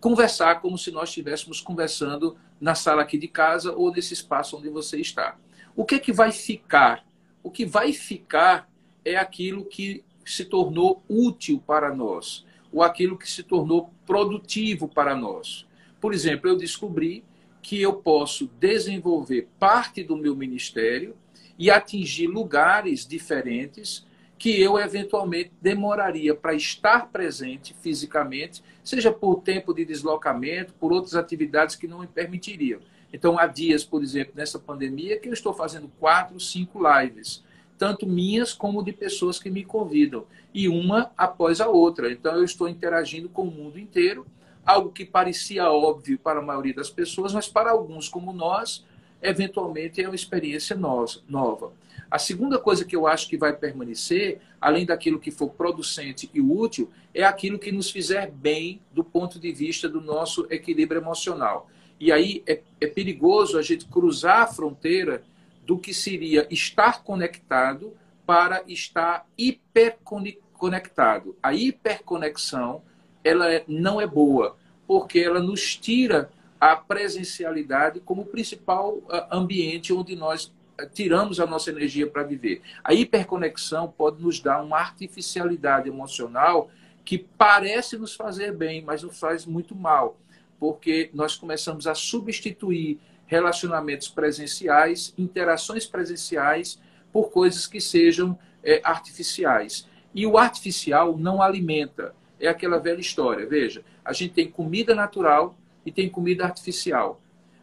conversar 0.00 0.60
como 0.60 0.76
se 0.76 0.90
nós 0.90 1.10
estivéssemos 1.10 1.60
conversando 1.60 2.36
na 2.60 2.74
sala 2.74 3.02
aqui 3.02 3.16
de 3.16 3.28
casa 3.28 3.72
ou 3.72 3.92
nesse 3.92 4.12
espaço 4.12 4.56
onde 4.56 4.68
você 4.68 4.98
está. 5.00 5.38
O 5.76 5.84
que 5.84 5.94
é 5.94 5.98
que 6.00 6.12
vai 6.12 6.32
ficar? 6.32 7.06
O 7.44 7.48
que 7.48 7.64
vai 7.64 7.92
ficar 7.92 8.68
é 9.04 9.14
aquilo 9.14 9.64
que 9.64 10.02
se 10.24 10.44
tornou 10.44 11.00
útil 11.08 11.62
para 11.64 11.94
nós 11.94 12.44
ou 12.72 12.82
aquilo 12.82 13.16
que 13.16 13.30
se 13.30 13.44
tornou 13.44 13.94
produtivo 14.04 14.88
para 14.88 15.14
nós. 15.14 15.64
Por 16.00 16.12
exemplo, 16.12 16.50
eu 16.50 16.56
descobri 16.56 17.22
que 17.62 17.80
eu 17.80 17.92
posso 17.92 18.50
desenvolver 18.58 19.48
parte 19.60 20.02
do 20.02 20.16
meu 20.16 20.34
ministério 20.34 21.14
e 21.58 21.70
atingir 21.70 22.26
lugares 22.26 23.06
diferentes 23.06 24.06
que 24.38 24.60
eu 24.60 24.78
eventualmente 24.78 25.50
demoraria 25.62 26.34
para 26.34 26.52
estar 26.52 27.08
presente 27.08 27.74
fisicamente, 27.80 28.62
seja 28.84 29.10
por 29.10 29.36
tempo 29.36 29.72
de 29.72 29.84
deslocamento, 29.84 30.74
por 30.74 30.92
outras 30.92 31.14
atividades 31.14 31.74
que 31.74 31.88
não 31.88 32.00
me 32.00 32.06
permitiriam. 32.06 32.80
Então, 33.12 33.38
há 33.38 33.46
dias, 33.46 33.82
por 33.82 34.02
exemplo, 34.02 34.34
nessa 34.36 34.58
pandemia, 34.58 35.18
que 35.18 35.28
eu 35.28 35.32
estou 35.32 35.54
fazendo 35.54 35.90
quatro, 35.98 36.38
cinco 36.38 36.78
lives 36.78 37.42
tanto 37.78 38.06
minhas 38.06 38.52
como 38.52 38.82
de 38.82 38.92
pessoas 38.92 39.38
que 39.38 39.50
me 39.50 39.64
convidam, 39.64 40.24
e 40.52 40.68
uma 40.68 41.10
após 41.16 41.60
a 41.60 41.68
outra. 41.68 42.10
Então 42.10 42.34
eu 42.34 42.44
estou 42.44 42.68
interagindo 42.68 43.28
com 43.28 43.42
o 43.42 43.50
mundo 43.50 43.78
inteiro, 43.78 44.26
algo 44.64 44.90
que 44.90 45.04
parecia 45.04 45.70
óbvio 45.70 46.18
para 46.18 46.40
a 46.40 46.42
maioria 46.42 46.74
das 46.74 46.90
pessoas, 46.90 47.32
mas 47.32 47.48
para 47.48 47.70
alguns 47.70 48.08
como 48.08 48.32
nós 48.32 48.84
eventualmente 49.22 50.02
é 50.02 50.08
uma 50.08 50.14
experiência 50.14 50.76
nova. 50.76 51.72
A 52.10 52.18
segunda 52.18 52.58
coisa 52.58 52.84
que 52.84 52.94
eu 52.94 53.06
acho 53.06 53.28
que 53.28 53.36
vai 53.36 53.52
permanecer, 53.52 54.40
além 54.60 54.86
daquilo 54.86 55.18
que 55.18 55.30
for 55.30 55.50
producente 55.50 56.30
e 56.32 56.40
útil, 56.40 56.90
é 57.12 57.24
aquilo 57.24 57.58
que 57.58 57.72
nos 57.72 57.90
fizer 57.90 58.30
bem 58.30 58.80
do 58.92 59.02
ponto 59.02 59.40
de 59.40 59.52
vista 59.52 59.88
do 59.88 60.00
nosso 60.00 60.46
equilíbrio 60.50 61.00
emocional. 61.00 61.68
E 61.98 62.12
aí 62.12 62.42
é, 62.46 62.60
é 62.80 62.86
perigoso 62.86 63.58
a 63.58 63.62
gente 63.62 63.86
cruzar 63.86 64.42
a 64.42 64.46
fronteira 64.46 65.24
do 65.64 65.78
que 65.78 65.92
seria 65.92 66.46
estar 66.50 67.02
conectado 67.02 67.92
para 68.24 68.62
estar 68.68 69.26
hiperconectado. 69.36 71.36
A 71.42 71.54
hiperconexão 71.54 72.82
ela 73.24 73.52
é, 73.52 73.64
não 73.66 74.00
é 74.00 74.06
boa, 74.06 74.56
porque 74.86 75.18
ela 75.18 75.40
nos 75.40 75.74
tira 75.74 76.30
a 76.60 76.76
presencialidade 76.76 78.00
como 78.00 78.26
principal 78.26 79.02
ah, 79.08 79.28
ambiente 79.32 79.92
onde 79.92 80.16
nós 80.16 80.52
ah, 80.78 80.86
tiramos 80.86 81.38
a 81.40 81.46
nossa 81.46 81.70
energia 81.70 82.06
para 82.06 82.22
viver. 82.22 82.62
A 82.82 82.94
hiperconexão 82.94 83.92
pode 83.96 84.22
nos 84.22 84.40
dar 84.40 84.62
uma 84.62 84.78
artificialidade 84.78 85.88
emocional 85.88 86.70
que 87.04 87.18
parece 87.18 87.96
nos 87.96 88.14
fazer 88.14 88.52
bem, 88.52 88.82
mas 88.82 89.02
nos 89.02 89.18
faz 89.18 89.46
muito 89.46 89.74
mal, 89.74 90.18
porque 90.58 91.10
nós 91.14 91.36
começamos 91.36 91.86
a 91.86 91.94
substituir 91.94 92.98
relacionamentos 93.26 94.08
presenciais, 94.08 95.14
interações 95.16 95.86
presenciais, 95.86 96.80
por 97.12 97.30
coisas 97.30 97.66
que 97.66 97.80
sejam 97.80 98.38
é, 98.62 98.80
artificiais. 98.84 99.88
E 100.14 100.26
o 100.26 100.36
artificial 100.36 101.16
não 101.16 101.40
alimenta. 101.40 102.14
É 102.38 102.48
aquela 102.48 102.78
velha 102.78 103.00
história. 103.00 103.46
Veja, 103.46 103.84
a 104.04 104.12
gente 104.12 104.34
tem 104.34 104.50
comida 104.50 104.94
natural 104.94 105.56
e 105.86 105.92
tem 105.92 106.10
comida 106.10 106.44
artificial. 106.44 107.20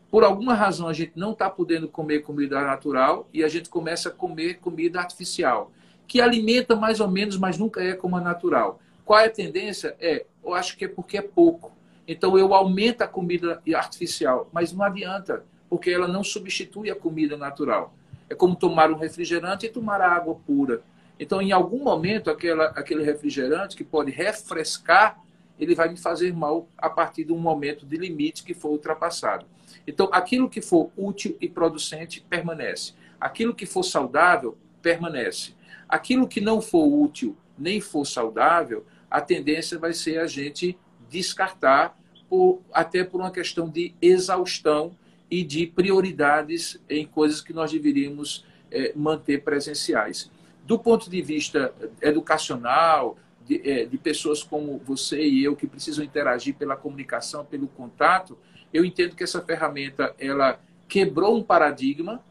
Por 0.09 0.24
alguma 0.24 0.53
razão 0.53 0.88
a 0.88 0.93
gente 0.93 1.11
não 1.15 1.34
está 1.34 1.49
podendo 1.49 1.88
comer 1.88 2.19
comida 2.19 2.61
natural 2.61 3.28
e 3.34 3.43
a 3.43 3.47
gente 3.47 3.69
começa 3.69 4.09
a 4.09 4.11
comer 4.11 4.59
comida 4.59 4.99
artificial, 4.99 5.71
que 6.07 6.21
alimenta 6.21 6.76
mais 6.76 6.99
ou 6.99 7.07
menos, 7.07 7.38
mas 7.38 7.57
nunca 7.57 7.84
é 7.84 7.93
como 7.93 8.15
a 8.15 8.21
natural. 8.21 8.80
Qual 9.03 9.19
é 9.19 9.26
a 9.26 9.30
tendência? 9.30 9.95
É, 9.99 10.26
eu 10.43 10.53
acho 10.53 10.78
que 10.78 10.86
é 10.86 10.88
porque 10.88 11.17
é 11.17 11.21
pouco. 11.21 11.71
Então 12.07 12.38
eu 12.38 12.53
aumento 12.53 13.01
a 13.01 13.07
comida 13.07 13.61
artificial, 13.76 14.49
mas 14.51 14.71
não 14.71 14.84
adianta 14.84 15.43
porque 15.69 15.89
ela 15.89 16.07
não 16.07 16.24
substitui 16.24 16.89
a 16.91 16.95
comida 16.95 17.36
natural. 17.36 17.93
É 18.30 18.36
como 18.36 18.55
tomar 18.55 18.91
um 18.91 18.95
refrigerante 18.95 19.65
e 19.65 19.69
tomar 19.69 20.01
água 20.01 20.36
pura. 20.45 20.82
Então, 21.19 21.41
em 21.41 21.51
algum 21.51 21.84
momento, 21.84 22.30
aquela, 22.30 22.65
aquele 22.67 23.03
refrigerante 23.03 23.76
que 23.76 23.84
pode 23.84 24.11
refrescar, 24.11 25.19
ele 25.60 25.76
vai 25.76 25.89
me 25.89 25.97
fazer 25.97 26.34
mal 26.34 26.68
a 26.78 26.89
partir 26.89 27.24
de 27.24 27.34
um 27.34 27.38
momento 27.38 27.86
de 27.86 27.97
limite 27.97 28.43
que 28.43 28.54
for 28.54 28.70
ultrapassado. 28.70 29.45
Então, 29.88 30.10
aquilo 30.12 30.49
que 30.49 30.62
for 30.62 30.91
útil 30.95 31.38
e 31.39 31.47
producente 31.47 32.26
permanece. 32.30 32.93
Aquilo 33.20 33.54
que 33.54 33.66
for 33.66 33.84
saudável 33.84 34.58
permanece. 34.82 35.54
Aquilo 35.88 36.28
que 36.28 36.41
não 36.41 36.62
for 36.62 36.86
útil 36.86 37.36
nem 37.58 37.80
for 37.80 38.06
saudável, 38.06 38.86
a 39.10 39.22
tendência 39.22 39.78
vai 39.78 39.93
ser 39.93 40.20
a 40.20 40.28
gente 40.28 40.78
descartar, 41.10 41.97
por, 42.28 42.62
até 42.74 43.04
por 43.04 43.22
uma 43.22 43.32
questão 43.32 43.70
de 43.70 43.93
exaustão 44.01 44.97
e 45.30 45.43
de 45.43 45.68
prioridades 45.68 46.82
em 46.89 47.06
coisas 47.06 47.41
que 47.41 47.54
nós 47.54 47.72
deveríamos 47.72 48.45
é, 48.72 48.91
manter 48.95 49.43
presenciais. 49.43 50.32
Do 50.66 50.80
ponto 50.80 51.10
de 51.10 51.22
vista 51.22 51.74
educacional, 52.01 53.18
de, 53.45 53.69
é, 53.69 53.85
de, 53.85 53.97
pessoas 53.97 54.43
como 54.43 54.79
você 54.79 55.23
e 55.23 55.43
eu 55.43 55.55
que 55.55 55.67
precisam 55.67 56.03
interagir 56.03 56.55
pela 56.55 56.75
comunicação, 56.75 57.45
pelo 57.45 57.67
contato, 57.67 58.37
eu 58.73 58.83
entendo 58.83 59.15
que 59.15 59.23
essa 59.23 59.41
ferramenta 59.41 60.15
ela 60.19 60.59
quebrou 60.87 61.37
um 61.37 61.43
paradigma. 61.43 62.23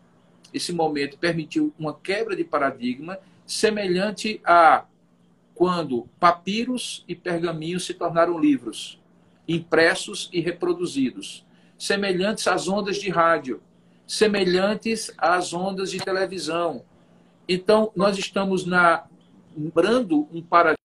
Esse 0.53 0.73
momento 0.73 1.19
permitiu 1.19 1.73
uma 1.79 1.95
quebra 1.95 2.35
de 2.35 2.45
paradigma 2.45 3.19
semelhante 3.47 4.41
a 4.45 4.85
quando 5.55 6.09
papiros 6.19 7.05
e 7.07 7.15
pergaminhos 7.15 7.85
se 7.85 7.95
tornaram 7.95 8.39
livros, 8.39 9.01
impressos 9.47 10.29
e 10.33 10.41
reproduzidos 10.41 11.45
semelhantes 11.83 12.47
às 12.47 12.69
ondas 12.69 12.97
de 12.97 13.11
rádio, 13.11 13.61
semelhantes 14.07 15.13
às 15.19 15.53
ondas 15.53 15.91
de 15.91 15.99
televisão. 15.99 16.85
Então, 17.49 17.91
nós 17.97 18.17
estamos 18.17 18.65
na, 18.65 19.05
lembrando 19.57 20.29
um 20.33 20.41
paradigma 20.41 20.82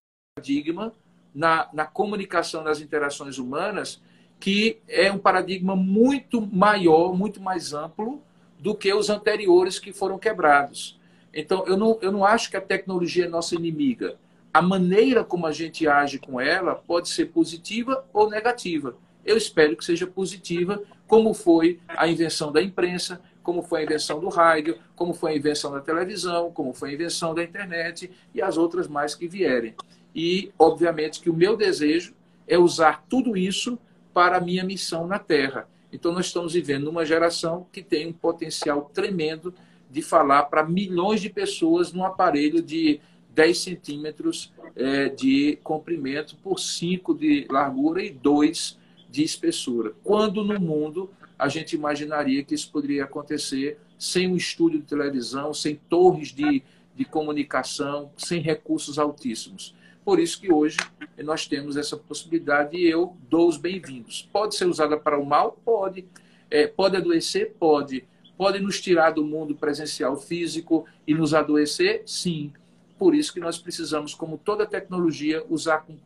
na, 1.34 1.68
na 1.72 1.84
comunicação 1.84 2.64
das 2.64 2.80
interações 2.80 3.38
humanas 3.38 4.02
que 4.40 4.78
é 4.86 5.10
um 5.10 5.18
paradigma 5.18 5.74
muito 5.74 6.40
maior, 6.40 7.12
muito 7.16 7.40
mais 7.40 7.72
amplo 7.72 8.22
do 8.58 8.74
que 8.74 8.92
os 8.92 9.10
anteriores 9.10 9.80
que 9.80 9.92
foram 9.92 10.16
quebrados. 10.16 10.98
Então, 11.34 11.66
eu 11.66 11.76
não, 11.76 11.98
eu 12.00 12.12
não 12.12 12.24
acho 12.24 12.48
que 12.48 12.56
a 12.56 12.60
tecnologia 12.60 13.24
é 13.24 13.28
nossa 13.28 13.56
inimiga. 13.56 14.16
A 14.54 14.62
maneira 14.62 15.24
como 15.24 15.44
a 15.44 15.52
gente 15.52 15.88
age 15.88 16.18
com 16.18 16.40
ela 16.40 16.76
pode 16.76 17.08
ser 17.08 17.26
positiva 17.26 18.04
ou 18.12 18.30
negativa 18.30 18.96
eu 19.28 19.36
espero 19.36 19.76
que 19.76 19.84
seja 19.84 20.06
positiva, 20.06 20.82
como 21.06 21.34
foi 21.34 21.78
a 21.86 22.08
invenção 22.08 22.50
da 22.50 22.62
imprensa, 22.62 23.20
como 23.42 23.62
foi 23.62 23.80
a 23.80 23.84
invenção 23.84 24.18
do 24.18 24.28
rádio, 24.30 24.78
como 24.96 25.12
foi 25.12 25.32
a 25.32 25.36
invenção 25.36 25.70
da 25.70 25.80
televisão, 25.80 26.50
como 26.50 26.72
foi 26.72 26.90
a 26.90 26.92
invenção 26.94 27.34
da 27.34 27.44
internet 27.44 28.10
e 28.34 28.40
as 28.40 28.56
outras 28.56 28.88
mais 28.88 29.14
que 29.14 29.28
vierem. 29.28 29.74
E, 30.18 30.50
obviamente, 30.58 31.20
que 31.20 31.30
o 31.30 31.32
meu 31.32 31.56
desejo 31.56 32.12
é 32.48 32.58
usar 32.58 33.04
tudo 33.08 33.36
isso 33.36 33.78
para 34.12 34.38
a 34.38 34.40
minha 34.40 34.64
missão 34.64 35.06
na 35.06 35.16
Terra. 35.16 35.68
Então, 35.92 36.10
nós 36.10 36.26
estamos 36.26 36.54
vivendo 36.54 36.88
uma 36.88 37.06
geração 37.06 37.68
que 37.72 37.84
tem 37.84 38.08
um 38.08 38.12
potencial 38.12 38.90
tremendo 38.92 39.54
de 39.88 40.02
falar 40.02 40.46
para 40.46 40.64
milhões 40.64 41.20
de 41.20 41.30
pessoas 41.30 41.92
num 41.92 42.04
aparelho 42.04 42.60
de 42.60 43.00
10 43.32 43.58
centímetros 43.60 44.52
é, 44.74 45.08
de 45.08 45.56
comprimento 45.62 46.34
por 46.42 46.58
5 46.58 47.14
de 47.14 47.46
largura 47.48 48.02
e 48.02 48.10
2 48.10 48.76
de 49.08 49.22
espessura. 49.22 49.92
Quando 50.02 50.42
no 50.42 50.58
mundo 50.58 51.08
a 51.38 51.48
gente 51.48 51.76
imaginaria 51.76 52.42
que 52.42 52.56
isso 52.56 52.72
poderia 52.72 53.04
acontecer 53.04 53.78
sem 53.96 54.26
um 54.26 54.34
estúdio 54.34 54.80
de 54.80 54.86
televisão, 54.86 55.54
sem 55.54 55.76
torres 55.76 56.32
de, 56.32 56.60
de 56.96 57.04
comunicação, 57.04 58.10
sem 58.16 58.40
recursos 58.40 58.98
altíssimos. 58.98 59.78
Por 60.08 60.18
isso 60.18 60.40
que 60.40 60.50
hoje 60.50 60.78
nós 61.22 61.46
temos 61.46 61.76
essa 61.76 61.94
possibilidade 61.94 62.78
e 62.78 62.88
eu 62.88 63.14
dou 63.28 63.46
os 63.46 63.58
bem-vindos. 63.58 64.26
Pode 64.32 64.54
ser 64.54 64.64
usada 64.64 64.96
para 64.96 65.20
o 65.20 65.26
mal? 65.26 65.60
Pode. 65.62 66.08
É, 66.50 66.66
pode 66.66 66.96
adoecer? 66.96 67.54
Pode. 67.60 68.08
Pode 68.34 68.58
nos 68.58 68.80
tirar 68.80 69.10
do 69.10 69.22
mundo 69.22 69.54
presencial 69.54 70.16
físico 70.16 70.86
e 71.06 71.12
nos 71.12 71.34
adoecer? 71.34 72.04
Sim. 72.06 72.54
Por 72.98 73.14
isso 73.14 73.34
que 73.34 73.38
nós 73.38 73.58
precisamos, 73.58 74.14
como 74.14 74.38
toda 74.38 74.64
tecnologia, 74.64 75.44
usar 75.46 75.80
com 75.80 75.98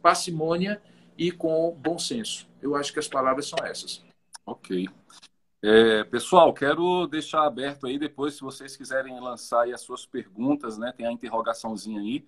parcimônia 0.00 0.80
e 1.18 1.30
com 1.30 1.76
bom 1.78 1.98
senso. 1.98 2.48
Eu 2.62 2.74
acho 2.74 2.94
que 2.94 2.98
as 2.98 3.08
palavras 3.08 3.46
são 3.46 3.58
essas. 3.62 4.02
Ok. 4.46 4.88
É, 5.60 6.02
pessoal, 6.04 6.54
quero 6.54 7.06
deixar 7.08 7.44
aberto 7.44 7.86
aí 7.86 7.98
depois, 7.98 8.36
se 8.36 8.40
vocês 8.40 8.74
quiserem 8.74 9.20
lançar 9.20 9.68
as 9.68 9.82
suas 9.82 10.06
perguntas, 10.06 10.78
né? 10.78 10.94
Tem 10.96 11.04
a 11.06 11.12
interrogaçãozinha 11.12 12.00
aí. 12.00 12.24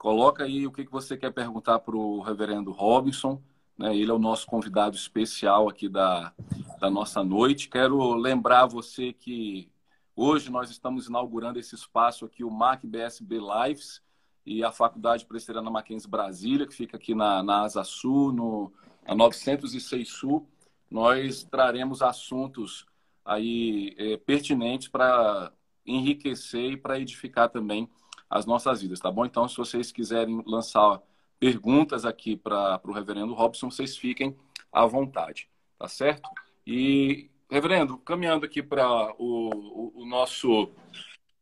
Coloca 0.00 0.44
aí 0.44 0.66
o 0.66 0.72
que, 0.72 0.86
que 0.86 0.90
você 0.90 1.14
quer 1.14 1.30
perguntar 1.30 1.78
para 1.78 1.94
o 1.94 2.22
reverendo 2.22 2.70
Robinson. 2.70 3.38
Né? 3.76 3.94
Ele 3.94 4.10
é 4.10 4.14
o 4.14 4.18
nosso 4.18 4.46
convidado 4.46 4.96
especial 4.96 5.68
aqui 5.68 5.90
da, 5.90 6.32
da 6.80 6.88
nossa 6.88 7.22
noite. 7.22 7.68
Quero 7.68 8.14
lembrar 8.14 8.64
você 8.64 9.12
que 9.12 9.70
hoje 10.16 10.50
nós 10.50 10.70
estamos 10.70 11.06
inaugurando 11.06 11.58
esse 11.58 11.74
espaço 11.74 12.24
aqui, 12.24 12.42
o 12.42 12.50
Mac 12.50 12.82
BSB 12.82 13.40
Lives 13.40 14.00
e 14.46 14.64
a 14.64 14.72
Faculdade 14.72 15.26
Presbiteriana 15.26 15.70
Mackenzie 15.70 16.08
Brasília, 16.08 16.66
que 16.66 16.74
fica 16.74 16.96
aqui 16.96 17.14
na, 17.14 17.42
na 17.42 17.60
Asa 17.60 17.84
Sul, 17.84 18.32
no, 18.32 18.72
na 19.06 19.14
906 19.14 20.08
Sul, 20.08 20.48
nós 20.90 21.44
traremos 21.44 22.00
assuntos 22.00 22.86
aí 23.22 23.94
é, 23.98 24.16
pertinentes 24.16 24.88
para 24.88 25.52
enriquecer 25.84 26.72
e 26.72 26.76
para 26.78 26.98
edificar 26.98 27.50
também 27.50 27.86
as 28.30 28.46
nossas 28.46 28.80
vidas, 28.80 29.00
tá 29.00 29.10
bom? 29.10 29.26
Então, 29.26 29.48
se 29.48 29.56
vocês 29.56 29.90
quiserem 29.90 30.40
lançar 30.46 31.02
perguntas 31.38 32.04
aqui 32.04 32.36
para 32.36 32.80
o 32.84 32.92
reverendo 32.92 33.34
Robson, 33.34 33.70
vocês 33.70 33.96
fiquem 33.96 34.36
à 34.72 34.86
vontade, 34.86 35.48
tá 35.76 35.88
certo? 35.88 36.30
E, 36.64 37.28
reverendo, 37.50 37.98
caminhando 37.98 38.46
aqui 38.46 38.62
para 38.62 39.12
o, 39.18 39.50
o, 39.50 40.02
o 40.02 40.06
nosso 40.06 40.70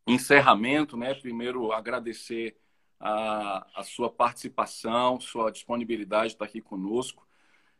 encerramento, 0.06 0.96
né? 0.96 1.12
Primeiro, 1.12 1.72
agradecer 1.72 2.56
a, 2.98 3.66
a 3.74 3.82
sua 3.82 4.10
participação, 4.10 5.20
sua 5.20 5.50
disponibilidade 5.50 6.28
de 6.28 6.34
estar 6.34 6.46
aqui 6.46 6.62
conosco. 6.62 7.28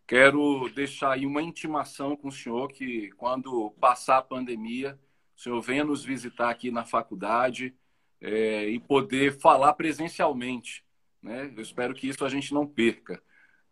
Quero 0.07 0.69
deixar 0.75 1.13
aí 1.13 1.25
uma 1.25 1.43
intimação 1.43 2.17
com 2.17 2.29
o 2.29 2.33
senhor 2.33 2.69
que, 2.69 3.11
quando 3.13 3.71
passar 3.81 4.19
a 4.19 4.23
pandemia, 4.23 4.99
o 5.37 5.41
senhor 5.41 5.61
venha 5.63 5.85
nos 5.85 6.05
visitar 6.05 6.51
aqui 6.51 6.71
na 6.71 6.85
faculdade 6.85 7.75
é, 8.21 8.69
e 8.69 8.81
poder 8.81 9.39
falar 9.39 9.75
presencialmente. 9.75 10.85
Né? 11.23 11.53
Eu 11.57 11.63
espero 11.63 11.95
que 11.95 12.09
isso 12.09 12.25
a 12.25 12.29
gente 12.29 12.53
não 12.53 12.67
perca. 12.67 13.23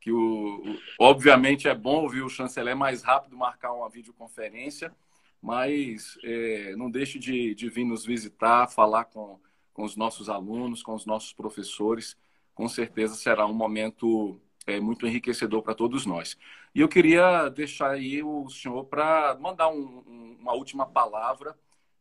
Que 0.00 0.12
o, 0.12 0.62
obviamente 1.00 1.68
é 1.68 1.74
bom 1.74 2.02
ouvir 2.02 2.22
o 2.22 2.28
chanceler 2.28 2.76
mais 2.76 3.02
rápido 3.02 3.36
marcar 3.36 3.72
uma 3.72 3.88
videoconferência, 3.88 4.94
mas 5.42 6.16
é, 6.22 6.74
não 6.76 6.90
deixe 6.90 7.18
de, 7.18 7.54
de 7.54 7.68
vir 7.68 7.84
nos 7.84 8.04
visitar, 8.04 8.68
falar 8.68 9.06
com, 9.06 9.40
com 9.72 9.84
os 9.84 9.96
nossos 9.96 10.28
alunos, 10.28 10.82
com 10.82 10.94
os 10.94 11.06
nossos 11.06 11.32
professores. 11.32 12.16
Com 12.54 12.68
certeza 12.68 13.14
será 13.14 13.46
um 13.46 13.52
momento 13.52 14.40
é, 14.66 14.80
muito 14.80 15.06
enriquecedor 15.06 15.62
para 15.62 15.74
todos 15.74 16.06
nós. 16.06 16.36
E 16.74 16.80
eu 16.80 16.88
queria 16.88 17.48
deixar 17.48 17.90
aí 17.90 18.22
o 18.22 18.48
senhor 18.48 18.84
para 18.84 19.36
mandar 19.40 19.68
um, 19.68 20.36
uma 20.40 20.52
última 20.52 20.86
palavra 20.86 21.56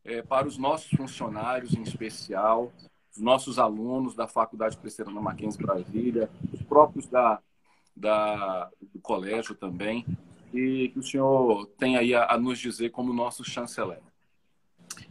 é, 0.06 0.22
para 0.22 0.48
os 0.48 0.58
nossos 0.58 0.90
funcionários, 0.92 1.74
em 1.74 1.82
especial, 1.82 2.72
os 3.12 3.22
nossos 3.22 3.58
alunos 3.58 4.14
da 4.14 4.28
Faculdade 4.28 4.78
Presbiteriana 4.78 5.20
Mackenzie 5.20 5.62
Brasília, 5.62 6.30
os 6.54 6.62
próprios 6.62 7.08
da, 7.08 7.40
da, 7.96 8.70
do 8.94 9.00
colégio 9.00 9.56
também, 9.56 10.06
e 10.54 10.90
que 10.90 11.00
o 11.00 11.04
senhor 11.04 11.66
tem 11.78 11.98
aí 11.98 12.14
a, 12.14 12.32
a 12.32 12.38
nos 12.38 12.60
dizer 12.60 12.92
como 12.92 13.12
nosso 13.12 13.44
chanceler. 13.44 14.00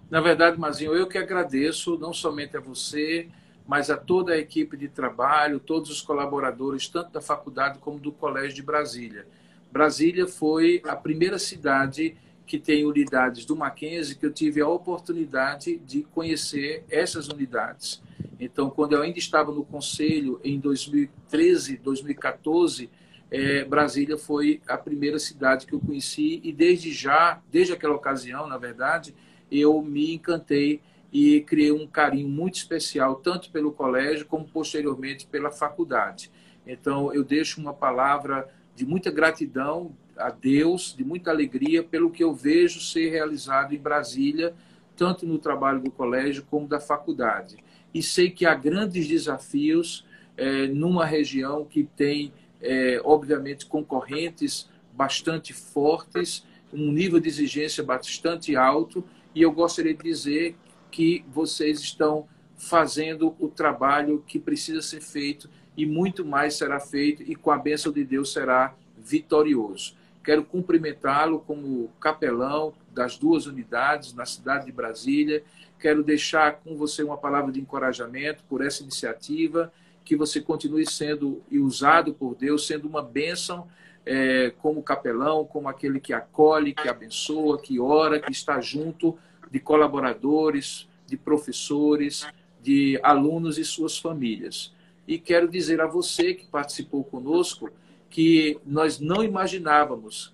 Na 0.08 0.20
verdade, 0.20 0.58
Mazinho, 0.58 0.94
eu 0.94 1.08
que 1.08 1.18
agradeço 1.18 1.98
não 1.98 2.12
somente 2.12 2.56
a 2.56 2.60
você, 2.60 3.28
mas 3.66 3.90
a 3.90 3.96
toda 3.96 4.34
a 4.34 4.38
equipe 4.38 4.76
de 4.76 4.88
trabalho, 4.88 5.58
todos 5.58 5.90
os 5.90 6.00
colaboradores, 6.00 6.86
tanto 6.88 7.10
da 7.10 7.20
faculdade 7.20 7.78
como 7.78 7.98
do 7.98 8.12
Colégio 8.12 8.54
de 8.54 8.62
Brasília. 8.62 9.26
Brasília 9.72 10.26
foi 10.26 10.80
a 10.86 10.94
primeira 10.94 11.38
cidade 11.38 12.16
que 12.46 12.58
tem 12.58 12.84
unidades 12.84 13.44
do 13.44 13.56
Mackenzie 13.56 14.16
que 14.16 14.26
eu 14.26 14.32
tive 14.32 14.60
a 14.60 14.68
oportunidade 14.68 15.78
de 15.78 16.02
conhecer 16.02 16.84
essas 16.90 17.28
unidades. 17.28 18.02
Então, 18.38 18.68
quando 18.68 18.92
eu 18.92 19.02
ainda 19.02 19.18
estava 19.18 19.52
no 19.52 19.64
conselho 19.64 20.40
em 20.44 20.58
2013, 20.58 21.78
2014, 21.78 22.90
é, 23.30 23.64
Brasília 23.64 24.18
foi 24.18 24.60
a 24.68 24.76
primeira 24.76 25.18
cidade 25.18 25.66
que 25.66 25.72
eu 25.72 25.80
conheci 25.80 26.40
e 26.44 26.52
desde 26.52 26.92
já, 26.92 27.40
desde 27.50 27.72
aquela 27.72 27.94
ocasião, 27.94 28.46
na 28.46 28.58
verdade, 28.58 29.14
eu 29.50 29.80
me 29.82 30.14
encantei 30.14 30.80
e 31.12 31.40
criei 31.42 31.72
um 31.72 31.86
carinho 31.86 32.28
muito 32.28 32.56
especial, 32.56 33.16
tanto 33.16 33.50
pelo 33.50 33.72
colégio 33.72 34.26
como 34.26 34.46
posteriormente 34.46 35.26
pela 35.26 35.50
faculdade. 35.50 36.30
Então, 36.66 37.12
eu 37.14 37.22
deixo 37.22 37.60
uma 37.60 37.72
palavra 37.72 38.48
de 38.74 38.84
muita 38.84 39.10
gratidão 39.10 39.96
a 40.16 40.30
Deus, 40.30 40.94
de 40.96 41.04
muita 41.04 41.30
alegria 41.30 41.82
pelo 41.82 42.10
que 42.10 42.22
eu 42.22 42.34
vejo 42.34 42.80
ser 42.80 43.10
realizado 43.10 43.74
em 43.74 43.78
Brasília, 43.78 44.54
tanto 44.96 45.26
no 45.26 45.38
trabalho 45.38 45.80
do 45.80 45.90
colégio 45.90 46.44
como 46.48 46.68
da 46.68 46.80
faculdade. 46.80 47.56
E 47.92 48.02
sei 48.02 48.30
que 48.30 48.46
há 48.46 48.54
grandes 48.54 49.06
desafios 49.06 50.06
é, 50.36 50.66
numa 50.66 51.04
região 51.04 51.64
que 51.64 51.84
tem, 51.84 52.32
é, 52.60 53.00
obviamente, 53.04 53.66
concorrentes 53.66 54.68
bastante 54.92 55.52
fortes, 55.52 56.44
um 56.72 56.90
nível 56.90 57.20
de 57.20 57.28
exigência 57.28 57.82
bastante 57.82 58.56
alto, 58.56 59.04
e 59.34 59.42
eu 59.42 59.52
gostaria 59.52 59.94
de 59.94 60.02
dizer 60.02 60.56
que 60.90 61.24
vocês 61.28 61.80
estão 61.80 62.26
fazendo 62.56 63.34
o 63.38 63.48
trabalho 63.48 64.22
que 64.26 64.38
precisa 64.38 64.80
ser 64.80 65.00
feito 65.00 65.50
e 65.76 65.84
muito 65.84 66.24
mais 66.24 66.54
será 66.54 66.78
feito 66.78 67.22
e 67.22 67.34
com 67.34 67.50
a 67.50 67.58
bênção 67.58 67.92
de 67.92 68.04
Deus 68.04 68.32
será 68.32 68.74
vitorioso. 68.96 69.96
Quero 70.24 70.42
cumprimentá-lo 70.42 71.40
como 71.40 71.90
capelão 72.00 72.72
das 72.90 73.18
duas 73.18 73.46
unidades 73.46 74.14
na 74.14 74.24
cidade 74.24 74.64
de 74.64 74.72
Brasília. 74.72 75.44
Quero 75.78 76.02
deixar 76.02 76.60
com 76.60 76.76
você 76.76 77.02
uma 77.02 77.18
palavra 77.18 77.52
de 77.52 77.60
encorajamento 77.60 78.42
por 78.48 78.64
essa 78.64 78.82
iniciativa, 78.82 79.70
que 80.02 80.16
você 80.16 80.40
continue 80.40 80.90
sendo 80.90 81.42
usado 81.52 82.14
por 82.14 82.34
Deus, 82.34 82.66
sendo 82.66 82.88
uma 82.88 83.02
bênção 83.02 83.68
é, 84.06 84.50
como 84.62 84.82
capelão, 84.82 85.44
como 85.44 85.68
aquele 85.68 86.00
que 86.00 86.14
acolhe, 86.14 86.72
que 86.72 86.88
abençoa, 86.88 87.60
que 87.60 87.78
ora, 87.78 88.18
que 88.18 88.32
está 88.32 88.60
junto 88.62 89.18
de 89.50 89.60
colaboradores, 89.60 90.88
de 91.06 91.18
professores, 91.18 92.26
de 92.62 92.98
alunos 93.02 93.58
e 93.58 93.64
suas 93.64 93.98
famílias. 93.98 94.72
E 95.06 95.18
quero 95.18 95.48
dizer 95.48 95.82
a 95.82 95.86
você 95.86 96.32
que 96.32 96.46
participou 96.46 97.04
conosco 97.04 97.70
que 98.14 98.60
nós 98.64 99.00
não 99.00 99.24
imaginávamos 99.24 100.32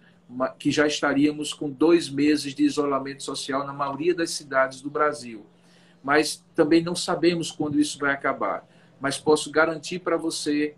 que 0.58 0.70
já 0.70 0.86
estaríamos 0.86 1.54
com 1.54 1.70
dois 1.70 2.10
meses 2.10 2.54
de 2.54 2.62
isolamento 2.62 3.22
social 3.22 3.66
na 3.66 3.72
maioria 3.72 4.14
das 4.14 4.32
cidades 4.32 4.82
do 4.82 4.90
Brasil. 4.90 5.46
Mas 6.04 6.44
também 6.54 6.82
não 6.82 6.94
sabemos 6.94 7.50
quando 7.50 7.80
isso 7.80 7.98
vai 7.98 8.12
acabar. 8.12 8.68
Mas 9.00 9.16
posso 9.16 9.50
garantir 9.50 10.00
para 10.00 10.18
você 10.18 10.74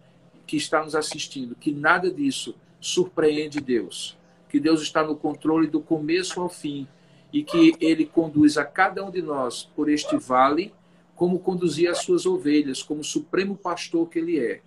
que 0.46 0.56
está 0.56 0.80
nos 0.80 0.94
assistindo 0.94 1.56
que 1.56 1.72
nada 1.72 2.08
disso 2.08 2.54
surpreende 2.80 3.60
Deus. 3.60 4.16
Que 4.48 4.60
Deus 4.60 4.80
está 4.80 5.02
no 5.02 5.16
controle 5.16 5.66
do 5.66 5.80
começo 5.80 6.40
ao 6.40 6.48
fim 6.48 6.86
e 7.32 7.42
que 7.42 7.74
ele 7.80 8.06
conduz 8.06 8.56
a 8.56 8.64
cada 8.64 9.04
um 9.04 9.10
de 9.10 9.22
nós 9.22 9.68
por 9.74 9.90
este 9.90 10.16
vale, 10.16 10.72
como 11.16 11.40
conduzia 11.40 11.90
as 11.90 11.98
suas 11.98 12.26
ovelhas, 12.26 12.80
como 12.80 13.02
supremo 13.02 13.56
pastor 13.56 14.08
que 14.08 14.20
ele 14.20 14.38
é. 14.38 14.62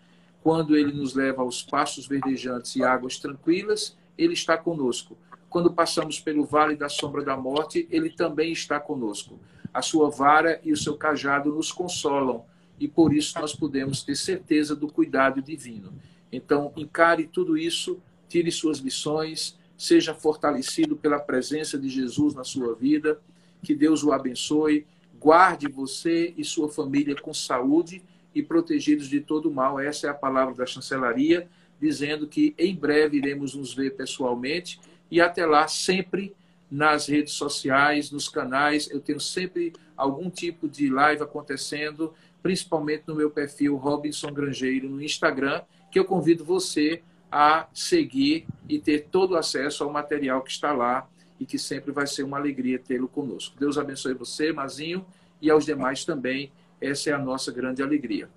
Quando 0.46 0.78
ele 0.78 0.92
nos 0.92 1.16
leva 1.16 1.42
aos 1.42 1.64
pastos 1.64 2.06
verdejantes 2.06 2.76
e 2.76 2.84
águas 2.84 3.18
tranquilas, 3.18 3.98
ele 4.16 4.36
está 4.36 4.56
conosco. 4.56 5.18
Quando 5.50 5.74
passamos 5.74 6.20
pelo 6.20 6.46
vale 6.46 6.76
da 6.76 6.88
sombra 6.88 7.24
da 7.24 7.36
morte, 7.36 7.88
ele 7.90 8.12
também 8.12 8.52
está 8.52 8.80
conosco. 8.80 9.40
A 9.74 9.82
sua 9.82 10.12
vara 10.12 10.62
e 10.64 10.72
o 10.72 10.78
seu 10.78 10.96
cajado 10.98 11.52
nos 11.52 11.72
consolam, 11.72 12.46
e 12.80 12.88
por 12.88 13.12
isso 13.12 13.40
nós 13.40 13.56
podemos 13.56 14.04
ter 14.04 14.16
certeza 14.16 14.76
do 14.76 14.88
cuidado 14.88 15.42
divino. 15.42 15.92
Então, 16.32 16.72
encare 16.78 17.26
tudo 17.26 17.58
isso, 17.58 18.00
tire 18.30 18.52
suas 18.52 18.78
lições, 18.78 19.58
seja 19.76 20.14
fortalecido 20.14 20.96
pela 20.96 21.18
presença 21.18 21.76
de 21.76 21.90
Jesus 21.90 22.36
na 22.36 22.44
sua 22.44 22.76
vida, 22.76 23.20
que 23.64 23.74
Deus 23.74 24.04
o 24.04 24.12
abençoe, 24.12 24.86
guarde 25.20 25.68
você 25.68 26.36
e 26.38 26.46
sua 26.46 26.70
família 26.70 27.16
com 27.20 27.34
saúde 27.34 28.04
e 28.36 28.44
protegidos 28.44 29.08
de 29.08 29.22
todo 29.22 29.50
mal. 29.50 29.80
Essa 29.80 30.08
é 30.08 30.10
a 30.10 30.14
palavra 30.14 30.54
da 30.54 30.66
chancelaria, 30.66 31.48
dizendo 31.82 32.28
que 32.28 32.54
em 32.58 32.76
breve 32.76 33.18
iremos 33.18 33.56
nos 33.56 33.74
ver 33.74 33.96
pessoalmente 33.96 34.80
e 35.10 35.22
até 35.22 35.46
lá 35.46 35.68
sempre 35.68 36.36
nas 36.70 37.08
redes 37.08 37.34
sociais, 37.34 38.12
nos 38.12 38.28
canais, 38.28 38.90
eu 38.92 39.00
tenho 39.00 39.20
sempre 39.20 39.72
algum 39.96 40.30
tipo 40.30 40.68
de 40.68 40.90
live 40.90 41.24
acontecendo, 41.24 42.14
principalmente 42.44 43.04
no 43.08 43.16
meu 43.16 43.30
perfil 43.30 43.76
Robinson 43.76 44.32
Grangeiro 44.32 44.90
no 44.90 45.02
Instagram, 45.02 45.62
que 45.92 45.98
eu 45.98 46.06
convido 46.06 46.44
você 46.44 47.02
a 47.32 47.68
seguir 47.74 48.46
e 48.68 48.80
ter 48.80 49.08
todo 49.12 49.32
o 49.32 49.38
acesso 49.38 49.84
ao 49.84 49.92
material 49.92 50.42
que 50.42 50.52
está 50.52 50.74
lá 50.74 51.08
e 51.40 51.46
que 51.46 51.58
sempre 51.58 51.92
vai 51.92 52.08
ser 52.08 52.24
uma 52.24 52.38
alegria 52.38 52.80
tê-lo 52.80 53.08
conosco. 53.08 53.56
Deus 53.60 53.78
abençoe 53.78 54.14
você, 54.14 54.52
Mazinho, 54.52 55.06
e 55.42 55.50
aos 55.50 55.66
demais 55.66 56.06
também. 56.06 56.52
Essa 56.80 57.10
é 57.10 57.14
a 57.14 57.18
nossa 57.18 57.52
grande 57.52 57.82
alegria. 57.82 58.30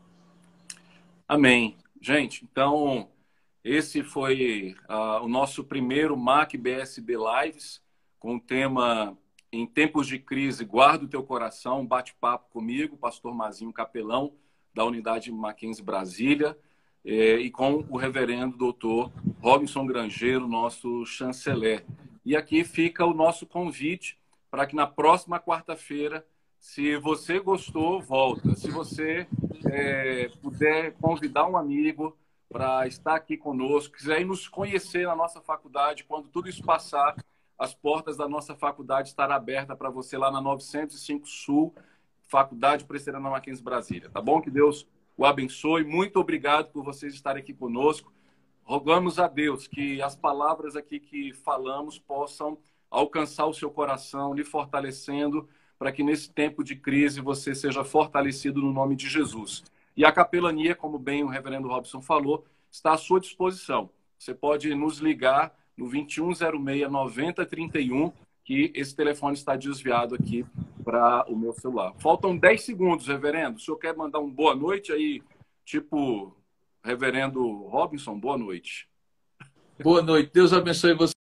Amém. 1.27 1.77
Gente, 2.01 2.45
então, 2.45 3.09
esse 3.65 4.03
foi 4.03 4.75
uh, 4.89 5.25
o 5.25 5.29
nosso 5.29 5.65
primeiro 5.65 6.17
MAC 6.17 6.57
BSB 6.57 7.15
Lives, 7.17 7.83
com 8.19 8.37
o 8.37 8.41
tema 8.41 9.17
Em 9.53 9.67
Tempos 9.67 10.07
de 10.07 10.19
Crise, 10.19 10.65
Guarda 10.65 11.05
o 11.05 11.09
Teu 11.09 11.23
Coração, 11.23 11.87
bate-papo 11.87 12.49
comigo, 12.51 12.97
pastor 12.97 13.35
Mazinho 13.35 13.73
Capelão, 13.73 14.33
da 14.75 14.85
Unidade 14.85 15.33
Mackenzie 15.33 15.85
Brasília 15.85 16.57
é, 17.05 17.37
e 17.37 17.51
com 17.51 17.85
o 17.89 17.97
reverendo 17.97 18.57
doutor 18.57 19.13
Robinson 19.41 19.87
Grangeiro, 19.87 20.47
nosso 20.47 21.05
chanceler. 21.05 21.85
E 22.25 22.37
aqui 22.37 22.65
fica 22.65 23.05
o 23.05 23.15
nosso 23.15 23.47
convite 23.47 24.19
para 24.51 24.67
que 24.67 24.77
na 24.77 24.87
próxima 24.87 25.41
quarta-feira, 25.41 26.27
se 26.59 26.97
você 26.97 27.39
gostou, 27.39 28.01
volta. 28.01 28.55
Se 28.55 28.71
você 28.71 29.27
é, 29.71 30.29
puder 30.43 30.93
convidar 30.95 31.47
um 31.47 31.57
amigo 31.57 32.17
para 32.49 32.87
estar 32.87 33.15
aqui 33.15 33.37
conosco, 33.37 33.97
quiser 33.97 34.21
ir 34.21 34.25
nos 34.25 34.49
conhecer 34.49 35.07
na 35.07 35.15
nossa 35.15 35.41
faculdade, 35.41 36.05
quando 36.05 36.29
tudo 36.29 36.49
isso 36.49 36.63
passar, 36.63 37.15
as 37.59 37.75
portas 37.75 38.17
da 38.17 38.29
nossa 38.29 38.55
faculdade 38.55 39.09
estarão 39.09 39.35
abertas 39.35 39.77
para 39.77 39.91
você 39.91 40.17
lá 40.17 40.31
na 40.31 40.41
905 40.41 41.27
Sul, 41.27 41.75
Faculdade 42.27 42.85
Presbiteriana 42.85 43.31
Mackenzie 43.31 43.65
Brasília. 43.65 44.11
Tá 44.11 44.21
bom? 44.21 44.41
Que 44.41 44.51
Deus 44.51 44.87
o 45.17 45.25
abençoe. 45.25 45.85
Muito 45.85 46.21
obrigado 46.21 46.71
por 46.71 46.85
vocês 46.85 47.13
estarem 47.13 47.43
aqui 47.43 47.53
conosco. 47.53 48.13
Rogamos 48.63 49.19
a 49.19 49.27
Deus 49.27 49.67
que 49.67 50.01
as 50.01 50.15
palavras 50.15 50.77
aqui 50.77 51.01
que 51.01 51.33
falamos 51.33 51.99
possam 51.99 52.59
alcançar 52.91 53.47
o 53.47 53.55
seu 53.55 53.71
coração, 53.71 54.35
lhe 54.35 54.45
fortalecendo, 54.45 55.49
para 55.79 55.93
que 55.93 56.03
nesse 56.03 56.31
tempo 56.31 56.65
de 56.65 56.75
crise 56.75 57.21
você 57.21 57.55
seja 57.55 57.85
fortalecido 57.85 58.61
no 58.61 58.73
nome 58.73 58.97
de 58.97 59.09
Jesus. 59.09 59.63
E 59.97 60.05
a 60.05 60.13
capelania, 60.13 60.75
como 60.75 60.99
bem 60.99 61.23
o 61.23 61.29
reverendo 61.29 61.69
Robson 61.69 62.01
falou, 62.01 62.45
está 62.71 62.93
à 62.93 62.99
sua 62.99 63.21
disposição. 63.21 63.91
Você 64.19 64.35
pode 64.35 64.75
nos 64.75 64.99
ligar 64.99 65.55
no 65.77 65.89
2106 65.89 66.91
9031, 66.91 68.13
que 68.45 68.73
esse 68.75 68.95
telefone 68.95 69.35
está 69.35 69.55
desviado 69.55 70.15
aqui 70.15 70.45
para 70.85 71.25
o 71.29 71.37
meu 71.37 71.53
celular. 71.53 71.95
Faltam 71.99 72.37
10 72.37 72.63
segundos, 72.63 73.07
reverendo. 73.07 73.59
O 73.59 73.61
senhor 73.61 73.77
quer 73.77 73.95
mandar 73.95 74.19
um 74.19 74.31
boa 74.31 74.57
noite 74.57 74.93
aí, 74.93 75.23
tipo, 75.65 76.35
reverendo 76.83 77.45
Robinson, 77.67 78.19
boa 78.19 78.39
noite. 78.39 78.89
Boa 79.81 80.03
noite. 80.03 80.31
Deus 80.33 80.53
abençoe 80.53 80.95
você. 80.95 81.18